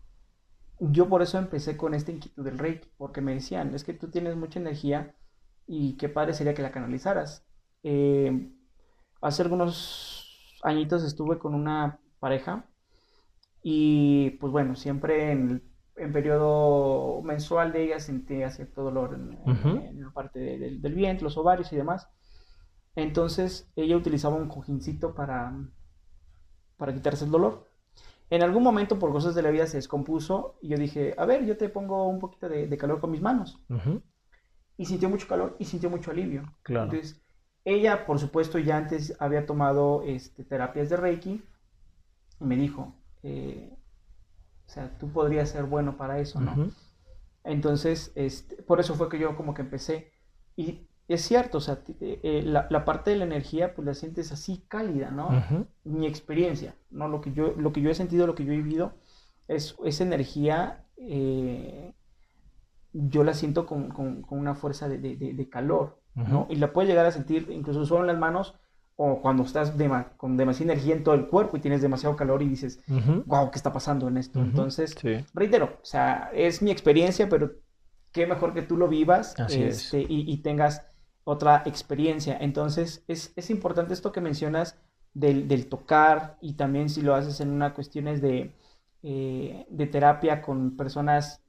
yo 0.79 1.09
por 1.09 1.21
eso 1.21 1.37
empecé 1.37 1.77
con 1.77 1.93
esta 1.93 2.11
inquietud 2.11 2.43
del 2.43 2.57
Reiki, 2.57 2.89
porque 2.97 3.21
me 3.21 3.33
decían, 3.33 3.73
es 3.73 3.83
que 3.83 3.93
tú 3.93 4.09
tienes 4.09 4.35
mucha 4.35 4.59
energía 4.59 5.15
y 5.65 5.97
qué 5.97 6.09
padre 6.09 6.33
sería 6.33 6.53
que 6.53 6.61
la 6.61 6.71
canalizaras. 6.71 7.45
Eh, 7.83 8.51
hace 9.21 9.41
algunos 9.41 10.57
añitos 10.63 11.03
estuve 11.03 11.39
con 11.39 11.55
una 11.55 11.99
pareja 12.19 12.65
y 13.63 14.31
pues 14.39 14.51
bueno, 14.51 14.75
siempre 14.75 15.31
en 15.31 15.63
el 15.95 16.11
periodo 16.11 17.21
mensual 17.23 17.73
de 17.73 17.85
ella 17.85 17.99
sentía 17.99 18.51
cierto 18.51 18.83
dolor 18.83 19.15
en, 19.15 20.01
la 20.01 20.11
parte 20.11 20.39
del, 20.39 20.81
del 20.81 20.93
vientre, 20.93 21.23
los 21.23 21.37
ovarios 21.37 21.71
y 21.73 21.75
demás. 21.75 22.07
Entonces 22.95 23.71
ella 23.75 23.97
utilizaba 23.97 24.35
un 24.35 24.47
cojincito 24.47 25.13
para, 25.13 25.53
para 26.77 26.93
quitarse 26.93 27.25
el 27.25 27.31
dolor. 27.31 27.66
En 28.29 28.43
algún 28.43 28.63
momento, 28.63 28.99
por 28.99 29.11
cosas 29.11 29.35
de 29.35 29.41
la 29.41 29.51
vida, 29.51 29.67
se 29.67 29.77
descompuso 29.77 30.57
y 30.61 30.69
yo 30.69 30.77
dije, 30.77 31.15
a 31.17 31.25
ver, 31.25 31.45
yo 31.45 31.57
te 31.57 31.69
pongo 31.69 32.07
un 32.07 32.19
poquito 32.19 32.49
de, 32.49 32.77
calor 32.77 32.99
con 32.99 33.11
mis 33.11 33.21
manos. 33.21 33.63
Y 34.77 34.85
sintió 34.85 35.09
mucho 35.09 35.27
calor 35.27 35.55
y 35.59 35.65
sintió 35.65 35.89
mucho 35.89 36.11
alivio. 36.11 36.43
Entonces, 36.67 37.21
ella, 37.63 38.05
por 38.05 38.19
supuesto, 38.19 38.59
ya 38.59 38.77
antes 38.77 39.15
había 39.19 39.45
tomado 39.45 40.03
este, 40.03 40.43
terapias 40.43 40.89
de 40.89 40.97
Reiki 40.97 41.43
y 42.39 42.43
me 42.43 42.55
dijo, 42.55 42.93
eh, 43.23 43.77
o 44.65 44.69
sea, 44.69 44.97
tú 44.97 45.09
podrías 45.09 45.49
ser 45.49 45.63
bueno 45.63 45.97
para 45.97 46.19
eso, 46.19 46.39
¿no? 46.39 46.69
Entonces, 47.43 48.11
este, 48.15 48.61
por 48.63 48.79
eso 48.81 48.95
fue 48.95 49.07
que 49.09 49.19
yo 49.19 49.35
como 49.37 49.53
que 49.53 49.61
empecé. 49.61 50.11
Y 50.57 50.87
es 51.07 51.21
cierto, 51.21 51.59
o 51.59 51.61
sea, 51.61 51.79
eh, 52.01 52.19
eh, 52.21 52.43
la, 52.43 52.83
parte 52.83 53.11
de 53.11 53.17
la 53.17 53.23
energía, 53.23 53.73
pues 53.73 53.85
la 53.85 53.93
sientes 53.93 54.31
así 54.33 54.65
cálida, 54.67 55.09
¿no? 55.09 55.29
Mi 55.85 56.05
experiencia, 56.05 56.75
¿no? 56.89 57.07
Lo 57.07 57.21
que, 57.21 57.31
yo, 57.31 57.53
lo 57.57 57.71
que 57.71 57.81
yo 57.81 57.89
he 57.89 57.95
sentido, 57.95 58.27
lo 58.27 58.35
que 58.35 58.43
yo 58.43 58.51
he 58.51 58.57
vivido, 58.57 58.93
es 59.47 59.75
esa 59.85 60.03
energía, 60.03 60.83
eh, 60.97 61.93
yo 62.91 63.23
la 63.23 63.33
siento 63.33 63.65
con, 63.65 64.25
una 64.29 64.53
fuerza 64.53 64.89
de, 64.89 65.49
calor, 65.49 66.01
¿no? 66.13 66.45
Y 66.49 66.55
la 66.55 66.73
puedes 66.73 66.89
llegar 66.89 67.05
a 67.05 67.11
sentir 67.11 67.47
incluso 67.51 67.85
solo 67.85 68.01
en 68.01 68.07
las 68.07 68.17
manos 68.17 68.55
o 68.97 69.21
cuando 69.21 69.43
estás 69.43 69.73
con 70.17 70.35
demasiada 70.35 70.73
energía 70.73 70.95
en 70.95 71.03
todo 71.03 71.15
el 71.15 71.27
cuerpo 71.27 71.55
y 71.55 71.61
tienes 71.61 71.81
demasiado 71.81 72.17
calor 72.17 72.41
y 72.41 72.49
dices, 72.49 72.83
wow, 73.25 73.49
¿qué 73.49 73.57
está 73.57 73.71
pasando 73.71 74.09
en 74.09 74.17
esto? 74.17 74.41
Entonces, 74.41 74.93
reitero, 75.33 75.77
o 75.81 75.85
sea, 75.85 76.31
es 76.33 76.61
mi 76.61 76.71
experiencia, 76.71 77.29
pero 77.29 77.51
qué 78.11 78.27
mejor 78.27 78.53
que 78.53 78.63
tú 78.63 78.75
lo 78.75 78.89
vivas 78.89 79.35
este, 79.49 80.01
y, 80.01 80.29
y 80.29 80.37
tengas 80.37 80.83
otra 81.29 81.63
experiencia. 81.65 82.37
Entonces, 82.39 83.03
es, 83.09 83.49
importante 83.49 83.93
esto 83.93 84.13
que 84.13 84.21
mencionas 84.21 84.79
del, 85.13 85.67
tocar 85.67 86.37
y 86.39 86.53
también 86.53 86.87
si 86.87 87.01
lo 87.01 87.15
haces 87.15 87.41
en 87.41 87.51
una 87.51 87.73
cuestiones 87.73 88.21
de, 88.21 88.55
eh, 89.03 89.65
de 89.69 89.87
terapia 89.87 90.41
con 90.41 90.77
personas, 90.77 91.43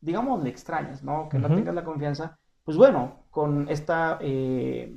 digamos, 0.00 0.44
extrañas, 0.46 1.02
¿no? 1.02 1.28
Que 1.28 1.40
no 1.40 1.48
tengas 1.48 1.74
la 1.74 1.82
confianza. 1.82 2.38
Pues 2.62 2.76
bueno, 2.76 3.24
con 3.30 3.68
esta 3.68 4.18
eh, 4.20 4.96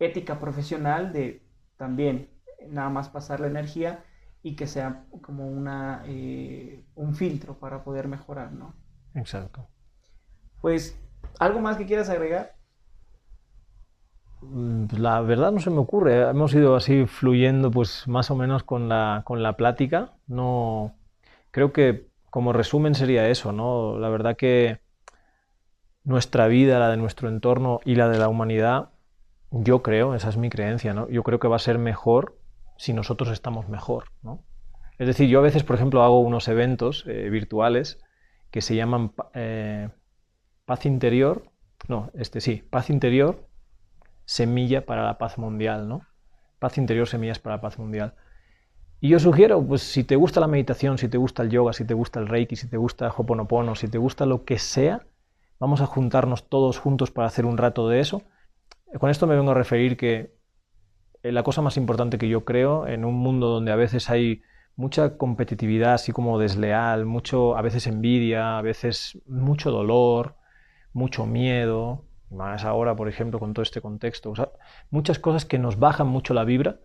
ética 0.00 0.40
profesional 0.40 1.12
de 1.12 1.46
también 1.76 2.30
nada 2.66 2.88
más 2.88 3.08
pasar 3.08 3.38
la 3.38 3.46
energía 3.46 4.02
y 4.42 4.56
que 4.56 4.66
sea 4.66 5.04
como 5.22 5.46
una, 5.46 6.02
eh, 6.04 6.84
un 6.96 7.14
filtro 7.14 7.60
para 7.60 7.84
poder 7.84 8.08
mejorar, 8.08 8.52
¿no? 8.52 8.74
Exacto. 9.14 9.68
Pues, 10.60 10.98
¿algo 11.38 11.60
más 11.60 11.76
que 11.76 11.86
quieras 11.86 12.08
agregar? 12.08 12.57
Mm, 14.40 14.86
pues 14.86 15.00
la 15.00 15.20
verdad 15.20 15.52
no 15.52 15.60
se 15.60 15.70
me 15.70 15.78
ocurre. 15.78 16.28
Hemos 16.28 16.54
ido 16.54 16.76
así 16.76 17.06
fluyendo, 17.06 17.70
pues 17.70 18.06
más 18.08 18.30
o 18.30 18.36
menos 18.36 18.62
con 18.62 18.88
la, 18.88 19.22
con 19.24 19.42
la 19.42 19.56
plática. 19.56 20.14
No, 20.26 20.94
creo 21.50 21.72
que 21.72 22.08
como 22.30 22.52
resumen 22.52 22.94
sería 22.94 23.28
eso, 23.28 23.52
¿no? 23.52 23.98
La 23.98 24.08
verdad 24.08 24.36
que 24.36 24.80
nuestra 26.04 26.46
vida, 26.48 26.78
la 26.78 26.90
de 26.90 26.96
nuestro 26.96 27.28
entorno 27.28 27.80
y 27.84 27.94
la 27.94 28.08
de 28.08 28.18
la 28.18 28.28
humanidad, 28.28 28.90
yo 29.50 29.82
creo, 29.82 30.14
esa 30.14 30.28
es 30.28 30.36
mi 30.36 30.50
creencia, 30.50 30.94
¿no? 30.94 31.08
Yo 31.08 31.22
creo 31.22 31.38
que 31.38 31.48
va 31.48 31.56
a 31.56 31.60
ser 31.60 31.78
mejor 31.78 32.38
si 32.76 32.92
nosotros 32.92 33.30
estamos 33.30 33.68
mejor, 33.68 34.04
¿no? 34.22 34.42
Es 34.98 35.06
decir, 35.06 35.28
yo 35.28 35.38
a 35.38 35.42
veces, 35.42 35.64
por 35.64 35.76
ejemplo, 35.76 36.02
hago 36.02 36.20
unos 36.20 36.48
eventos 36.48 37.04
eh, 37.06 37.30
virtuales 37.30 38.00
que 38.50 38.60
se 38.60 38.74
llaman 38.74 39.12
eh, 39.34 39.90
Paz 40.64 40.86
Interior, 40.86 41.44
no, 41.88 42.10
este 42.14 42.40
sí, 42.40 42.64
Paz 42.68 42.90
Interior, 42.90 43.47
Semilla 44.28 44.84
para 44.84 45.04
la 45.04 45.16
Paz 45.16 45.38
Mundial, 45.38 45.88
¿no? 45.88 46.02
Paz 46.58 46.76
Interior, 46.76 47.08
Semillas 47.08 47.38
para 47.38 47.56
la 47.56 47.62
Paz 47.62 47.78
Mundial. 47.78 48.12
Y 49.00 49.08
yo 49.08 49.18
sugiero, 49.18 49.64
pues 49.66 49.80
si 49.80 50.04
te 50.04 50.16
gusta 50.16 50.38
la 50.38 50.46
meditación, 50.46 50.98
si 50.98 51.08
te 51.08 51.16
gusta 51.16 51.42
el 51.42 51.48
yoga, 51.48 51.72
si 51.72 51.86
te 51.86 51.94
gusta 51.94 52.20
el 52.20 52.28
reiki, 52.28 52.54
si 52.54 52.68
te 52.68 52.76
gusta 52.76 53.08
Hoponopono, 53.16 53.74
si 53.74 53.88
te 53.88 53.96
gusta 53.96 54.26
lo 54.26 54.44
que 54.44 54.58
sea, 54.58 55.06
vamos 55.58 55.80
a 55.80 55.86
juntarnos 55.86 56.50
todos 56.50 56.78
juntos 56.78 57.10
para 57.10 57.26
hacer 57.26 57.46
un 57.46 57.56
rato 57.56 57.88
de 57.88 58.00
eso. 58.00 58.20
Con 59.00 59.08
esto 59.08 59.26
me 59.26 59.34
vengo 59.34 59.52
a 59.52 59.54
referir 59.54 59.96
que 59.96 60.36
eh, 61.22 61.32
la 61.32 61.42
cosa 61.42 61.62
más 61.62 61.78
importante 61.78 62.18
que 62.18 62.28
yo 62.28 62.44
creo 62.44 62.86
en 62.86 63.06
un 63.06 63.14
mundo 63.14 63.48
donde 63.48 63.72
a 63.72 63.76
veces 63.76 64.10
hay 64.10 64.42
mucha 64.76 65.16
competitividad 65.16 65.94
así 65.94 66.12
como 66.12 66.38
desleal, 66.38 67.06
mucho, 67.06 67.56
a 67.56 67.62
veces 67.62 67.86
envidia, 67.86 68.58
a 68.58 68.62
veces 68.62 69.18
mucho 69.26 69.70
dolor, 69.70 70.36
mucho 70.92 71.24
miedo, 71.24 72.04
más 72.30 72.64
ahora, 72.64 72.94
por 72.94 73.08
ejemplo, 73.08 73.38
con 73.38 73.54
todo 73.54 73.62
este 73.62 73.80
contexto, 73.80 74.32
muchas 74.90 75.18
cosas 75.18 75.44
que 75.44 75.58
nos 75.58 75.78
bajan 75.78 76.06
mucho 76.06 76.34
la 76.34 76.44
vibra, 76.44 76.76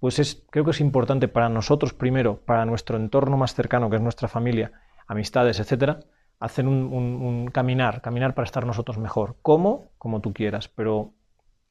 pues 0.00 0.18
es, 0.18 0.44
creo 0.50 0.64
que 0.64 0.72
es 0.72 0.80
importante 0.80 1.28
para 1.28 1.48
nosotros 1.48 1.94
primero, 1.94 2.40
para 2.44 2.64
nuestro 2.66 2.96
entorno 2.96 3.36
más 3.36 3.54
cercano, 3.54 3.88
que 3.88 3.96
es 3.96 4.02
nuestra 4.02 4.28
familia, 4.28 4.72
amistades, 5.06 5.60
etcétera, 5.60 6.00
hacer 6.40 6.66
un, 6.66 7.48
caminar, 7.52 8.02
caminar 8.02 8.34
para 8.34 8.44
estar 8.44 8.66
nosotros 8.66 8.98
mejor. 8.98 9.36
¿Cómo? 9.42 9.92
Como 9.98 10.20
tú 10.20 10.32
quieras, 10.32 10.68
pero 10.68 11.14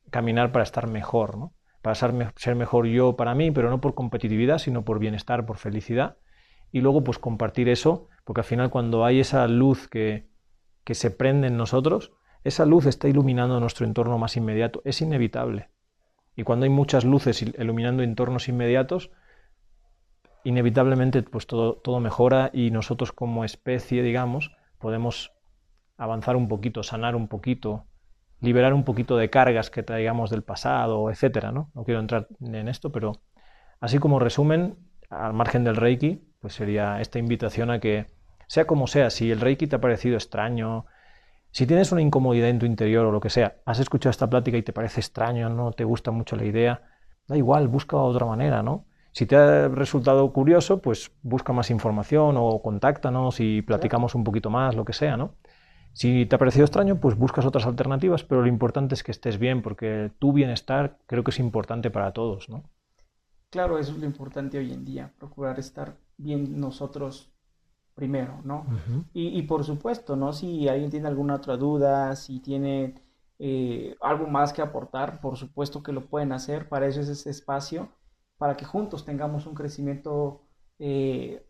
caminar 0.09 0.51
para 0.51 0.63
estar 0.63 0.87
mejor, 0.87 1.37
¿no? 1.37 1.53
para 1.81 1.95
ser, 1.95 2.55
mejor 2.55 2.85
yo 2.85 3.15
para 3.15 3.33
mí, 3.35 3.51
pero 3.51 3.69
no 3.69 3.81
por 3.81 3.95
competitividad, 3.95 4.59
sino 4.59 4.83
por 4.83 4.99
bienestar, 4.99 5.45
por 5.45 5.57
felicidad. 5.57 6.17
Y 6.71 6.81
luego 6.81 7.03
pues 7.03 7.17
compartir 7.17 7.69
eso, 7.69 8.07
porque 8.23 8.41
al 8.41 8.45
final 8.45 8.69
cuando 8.69 9.03
hay 9.03 9.19
esa 9.19 9.47
luz 9.47 9.87
que, 9.87 10.29
que 10.83 10.93
se 10.93 11.11
prende 11.11 11.47
en 11.47 11.57
nosotros, 11.57 12.13
esa 12.43 12.65
luz 12.65 12.85
está 12.85 13.07
iluminando 13.07 13.59
nuestro 13.59 13.85
entorno 13.85 14.17
más 14.17 14.37
inmediato, 14.37 14.81
es 14.85 15.01
inevitable. 15.01 15.69
Y 16.35 16.43
cuando 16.43 16.63
hay 16.63 16.69
muchas 16.69 17.05
luces 17.05 17.41
iluminando 17.41 18.03
entornos 18.03 18.47
inmediatos, 18.47 19.11
inevitablemente 20.43 21.21
pues 21.23 21.45
todo, 21.45 21.75
todo 21.75 21.99
mejora 21.99 22.49
y 22.53 22.71
nosotros 22.71 23.11
como 23.11 23.45
especie, 23.45 24.01
digamos, 24.01 24.51
podemos 24.79 25.33
avanzar 25.97 26.35
un 26.35 26.47
poquito, 26.47 26.83
sanar 26.83 27.15
un 27.15 27.27
poquito, 27.27 27.85
liberar 28.39 28.73
un 28.73 28.83
poquito 28.83 29.17
de 29.17 29.29
cargas 29.29 29.69
que 29.69 29.83
traigamos 29.83 30.31
del 30.31 30.41
pasado, 30.41 31.11
etcétera, 31.11 31.51
¿no? 31.51 31.69
No 31.75 31.83
quiero 31.83 31.99
entrar 31.99 32.27
en 32.41 32.67
esto, 32.67 32.91
pero 32.91 33.21
así 33.79 33.99
como 33.99 34.19
resumen, 34.19 34.77
al 35.09 35.33
margen 35.33 35.63
del 35.63 35.75
Reiki, 35.75 36.23
pues 36.39 36.55
sería 36.55 37.01
esta 37.01 37.19
invitación 37.19 37.69
a 37.69 37.79
que, 37.79 38.07
sea 38.47 38.65
como 38.65 38.87
sea, 38.87 39.11
si 39.11 39.29
el 39.29 39.41
Reiki 39.41 39.67
te 39.67 39.75
ha 39.75 39.81
parecido 39.81 40.15
extraño, 40.15 40.85
si 41.51 41.67
tienes 41.67 41.91
una 41.91 42.01
incomodidad 42.01 42.49
en 42.49 42.59
tu 42.59 42.65
interior 42.65 43.05
o 43.05 43.11
lo 43.11 43.19
que 43.19 43.29
sea, 43.29 43.57
has 43.65 43.79
escuchado 43.79 44.11
esta 44.11 44.29
plática 44.29 44.57
y 44.57 44.63
te 44.63 44.73
parece 44.73 45.01
extraño, 45.01 45.49
no 45.49 45.71
te 45.73 45.83
gusta 45.83 46.11
mucho 46.11 46.35
la 46.35 46.45
idea, 46.45 46.81
da 47.27 47.37
igual, 47.37 47.67
busca 47.67 47.97
otra 47.97 48.25
manera, 48.25 48.63
¿no? 48.63 48.85
Si 49.11 49.25
te 49.25 49.35
ha 49.35 49.67
resultado 49.67 50.31
curioso, 50.31 50.81
pues 50.81 51.11
busca 51.21 51.51
más 51.51 51.69
información 51.69 52.35
o 52.37 52.61
contáctanos 52.61 53.41
y 53.41 53.61
platicamos 53.61 54.15
un 54.15 54.23
poquito 54.23 54.49
más, 54.49 54.75
lo 54.75 54.85
que 54.85 54.93
sea, 54.93 55.17
¿no? 55.17 55.35
Si 55.93 56.25
te 56.25 56.35
ha 56.35 56.39
parecido 56.39 56.63
extraño, 56.63 57.01
pues 57.01 57.17
buscas 57.17 57.45
otras 57.45 57.65
alternativas, 57.65 58.23
pero 58.23 58.41
lo 58.41 58.47
importante 58.47 58.95
es 58.95 59.03
que 59.03 59.11
estés 59.11 59.37
bien, 59.37 59.61
porque 59.61 60.11
tu 60.19 60.31
bienestar 60.31 60.97
creo 61.05 61.25
que 61.25 61.31
es 61.31 61.39
importante 61.39 61.91
para 61.91 62.13
todos, 62.13 62.47
¿no? 62.47 62.63
Claro, 63.49 63.77
eso 63.77 63.91
es 63.91 63.97
lo 63.97 64.05
importante 64.05 64.57
hoy 64.57 64.71
en 64.71 64.85
día, 64.85 65.11
procurar 65.19 65.59
estar 65.59 65.97
bien 66.15 66.57
nosotros 66.61 67.30
primero, 68.01 68.41
¿no? 68.43 68.65
y, 69.13 69.43
por 69.43 69.63
supuesto, 69.63 70.15
¿no? 70.15 70.33
Si 70.33 70.67
alguien 70.67 70.89
tiene 70.89 71.07
alguna 71.07 71.35
otra 71.35 71.55
duda, 71.55 72.15
si 72.15 72.39
tiene 72.39 72.95
eh, 73.37 73.95
algo 74.01 74.25
más 74.25 74.53
que 74.53 74.63
aportar, 74.63 75.21
por 75.21 75.37
supuesto 75.37 75.83
que 75.83 75.91
lo 75.91 76.07
pueden 76.07 76.31
hacer, 76.31 76.67
para 76.67 76.87
eso 76.87 76.99
es 76.99 77.09
ese 77.09 77.29
espacio, 77.29 77.89
para 78.39 78.57
que 78.57 78.65
juntos 78.65 79.05
tengamos 79.05 79.45
un 79.45 79.53
crecimiento, 79.53 80.41
eh, 80.79 81.45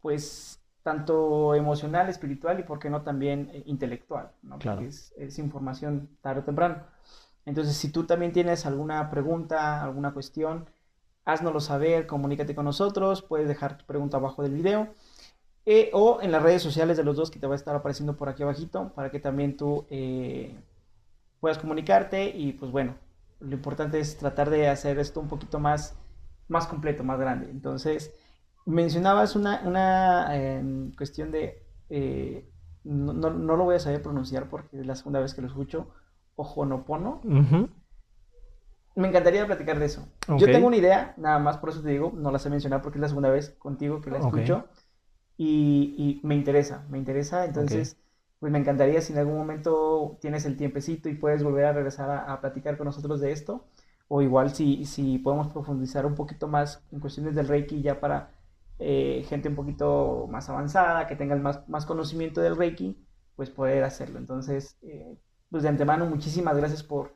pues 0.00 0.58
tanto 0.82 1.54
emocional, 1.54 2.08
espiritual 2.08 2.60
y, 2.60 2.62
por 2.62 2.78
qué 2.78 2.88
no, 2.88 3.02
también 3.02 3.50
eh, 3.52 3.62
intelectual, 3.66 4.30
¿no? 4.40 4.58
Claro. 4.58 4.80
es, 4.80 5.38
información 5.38 6.08
tarde 6.22 6.40
o 6.40 6.44
temprano. 6.44 6.76
Entonces, 7.44 7.76
si 7.76 7.92
tú 7.92 8.04
también 8.06 8.32
tienes 8.32 8.64
alguna 8.64 9.10
pregunta, 9.10 9.84
alguna 9.84 10.14
cuestión, 10.14 10.70
háznoslo 11.26 11.60
saber, 11.60 12.06
comunícate 12.06 12.54
con 12.54 12.64
nosotros, 12.64 13.20
puedes 13.20 13.48
dejar 13.48 13.76
tu 13.76 13.84
pregunta 13.84 14.16
abajo 14.16 14.42
del 14.42 14.54
video 14.54 14.88
eh, 15.70 15.90
o 15.92 16.18
en 16.22 16.32
las 16.32 16.42
redes 16.42 16.62
sociales 16.62 16.96
de 16.96 17.04
los 17.04 17.14
dos 17.14 17.30
que 17.30 17.38
te 17.38 17.46
va 17.46 17.52
a 17.52 17.56
estar 17.56 17.76
apareciendo 17.76 18.16
por 18.16 18.30
aquí 18.30 18.42
abajito 18.42 18.90
para 18.94 19.10
que 19.10 19.20
también 19.20 19.54
tú 19.54 19.84
eh, 19.90 20.58
puedas 21.40 21.58
comunicarte 21.58 22.34
y 22.34 22.54
pues 22.54 22.72
bueno, 22.72 22.94
lo 23.40 23.52
importante 23.52 24.00
es 24.00 24.16
tratar 24.16 24.48
de 24.48 24.66
hacer 24.66 24.98
esto 24.98 25.20
un 25.20 25.28
poquito 25.28 25.58
más, 25.58 25.94
más 26.48 26.66
completo, 26.66 27.04
más 27.04 27.20
grande. 27.20 27.50
Entonces, 27.50 28.14
mencionabas 28.64 29.36
una, 29.36 29.60
una 29.62 30.34
em, 30.34 30.90
cuestión 30.92 31.30
de, 31.32 31.62
eh, 31.90 32.48
no, 32.84 33.12
no, 33.12 33.56
lo 33.58 33.64
voy 33.64 33.76
a 33.76 33.78
saber 33.78 34.00
pronunciar 34.00 34.48
porque 34.48 34.80
es 34.80 34.86
la 34.86 34.96
segunda 34.96 35.20
vez 35.20 35.34
que 35.34 35.42
lo 35.42 35.48
escucho, 35.48 35.90
Ojonopono. 36.36 37.20
Me 38.94 39.08
encantaría 39.08 39.44
platicar 39.44 39.78
de 39.78 39.84
eso. 39.84 40.08
Yo 40.38 40.46
tengo 40.46 40.66
una 40.66 40.78
idea, 40.78 41.12
nada 41.18 41.38
más 41.38 41.58
por 41.58 41.68
eso 41.68 41.82
te 41.82 41.90
digo, 41.90 42.10
no 42.16 42.30
la 42.30 42.38
sé 42.38 42.48
mencionar 42.48 42.80
porque 42.80 42.96
es 42.96 43.02
la 43.02 43.08
segunda 43.08 43.28
vez 43.28 43.50
contigo 43.58 44.00
que 44.00 44.10
la 44.10 44.20
escucho 44.20 44.64
y, 45.38 45.94
y, 45.96 46.26
me 46.26 46.34
interesa, 46.34 46.86
me 46.90 46.98
interesa, 46.98 47.44
entonces... 47.46 47.96
Pues 48.38 48.52
me 48.52 48.58
encantaría 48.60 49.00
si 49.00 49.12
en 49.12 49.18
algún 49.18 49.36
momento 49.36 50.16
tienes 50.20 50.44
el 50.44 50.56
tiempecito 50.56 51.08
y 51.08 51.14
puedes 51.14 51.42
volver 51.42 51.64
a 51.64 51.72
regresar 51.72 52.08
a, 52.10 52.32
a 52.32 52.40
platicar 52.40 52.76
con 52.76 52.84
nosotros 52.84 53.20
de 53.20 53.32
esto, 53.32 53.66
o 54.08 54.22
igual 54.22 54.54
si, 54.54 54.84
si 54.84 55.18
podemos 55.18 55.48
profundizar 55.48 56.06
un 56.06 56.14
poquito 56.14 56.48
más 56.48 56.82
en 56.92 57.00
cuestiones 57.00 57.34
del 57.34 57.48
Reiki 57.48 57.82
ya 57.82 58.00
para 58.00 58.30
eh, 58.78 59.24
gente 59.28 59.48
un 59.48 59.56
poquito 59.56 60.26
más 60.30 60.48
avanzada, 60.48 61.06
que 61.06 61.16
tengan 61.16 61.42
más, 61.42 61.68
más 61.68 61.84
conocimiento 61.86 62.40
del 62.40 62.56
Reiki, 62.56 62.96
pues 63.36 63.50
poder 63.50 63.84
hacerlo. 63.84 64.18
Entonces, 64.18 64.78
eh, 64.82 65.16
pues 65.50 65.62
de 65.64 65.68
antemano, 65.68 66.06
muchísimas 66.06 66.56
gracias 66.56 66.82
por, 66.82 67.12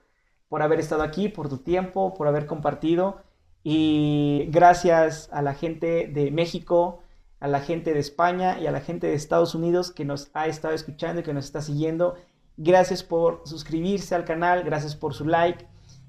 por 0.48 0.62
haber 0.62 0.80
estado 0.80 1.02
aquí, 1.02 1.28
por 1.28 1.48
tu 1.48 1.58
tiempo, 1.58 2.14
por 2.14 2.28
haber 2.28 2.46
compartido. 2.46 3.22
Y 3.64 4.48
gracias 4.50 5.28
a 5.32 5.40
la 5.42 5.54
gente 5.54 6.08
de 6.08 6.30
México, 6.32 7.02
a 7.42 7.48
la 7.48 7.58
gente 7.58 7.92
de 7.92 7.98
España 7.98 8.60
y 8.60 8.68
a 8.68 8.70
la 8.70 8.80
gente 8.80 9.08
de 9.08 9.14
Estados 9.14 9.56
Unidos 9.56 9.90
que 9.90 10.04
nos 10.04 10.30
ha 10.32 10.46
estado 10.46 10.74
escuchando 10.74 11.20
y 11.20 11.24
que 11.24 11.34
nos 11.34 11.44
está 11.44 11.60
siguiendo. 11.60 12.14
Gracias 12.56 13.02
por 13.02 13.42
suscribirse 13.46 14.14
al 14.14 14.24
canal, 14.24 14.62
gracias 14.62 14.94
por 14.94 15.12
su 15.12 15.26
like. 15.26 15.66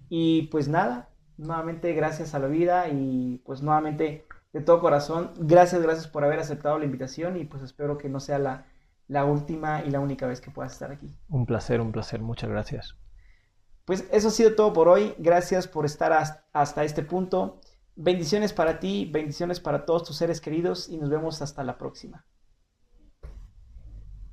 Y 0.10 0.44
pues 0.44 0.68
nada, 0.68 1.10
nuevamente 1.38 1.92
gracias 1.94 2.36
a 2.36 2.40
la 2.40 2.46
vida 2.46 2.88
y 2.90 3.42
pues 3.48 3.64
nuevamente 3.64 4.28
de 4.54 4.62
todo 4.62 4.80
corazón. 4.80 5.32
Gracias, 5.40 5.82
gracias 5.82 6.08
por 6.08 6.24
haber 6.24 6.38
aceptado 6.38 6.78
la 6.78 6.86
invitación 6.86 7.36
y 7.36 7.46
pues 7.46 7.64
espero 7.64 7.98
que 7.98 8.10
no 8.10 8.20
sea 8.20 8.38
la, 8.38 8.68
la 9.08 9.26
última 9.26 9.84
y 9.84 9.90
la 9.90 10.02
única 10.02 10.28
vez 10.28 10.40
que 10.40 10.52
puedas 10.52 10.74
estar 10.74 10.92
aquí. 10.92 11.18
Un 11.30 11.48
placer, 11.48 11.82
un 11.82 11.92
placer. 11.92 12.22
Muchas 12.22 12.52
gracias. 12.52 12.96
Pues 13.86 14.08
eso 14.12 14.28
ha 14.28 14.32
sido 14.32 14.54
todo 14.54 14.72
por 14.72 14.88
hoy. 14.88 15.16
Gracias 15.18 15.68
por 15.68 15.88
estar 15.88 16.14
hasta 16.54 16.84
este 16.84 17.02
punto. 17.02 17.60
Bendiciones 17.96 18.54
para 18.54 18.80
ti, 18.80 19.06
bendiciones 19.12 19.60
para 19.60 19.86
todos 19.86 20.04
tus 20.04 20.18
seres 20.18 20.42
queridos 20.42 20.90
y 20.90 20.98
nos 20.98 21.10
vemos 21.10 21.42
hasta 21.42 21.64
la 21.64 21.78
próxima. 21.78 22.26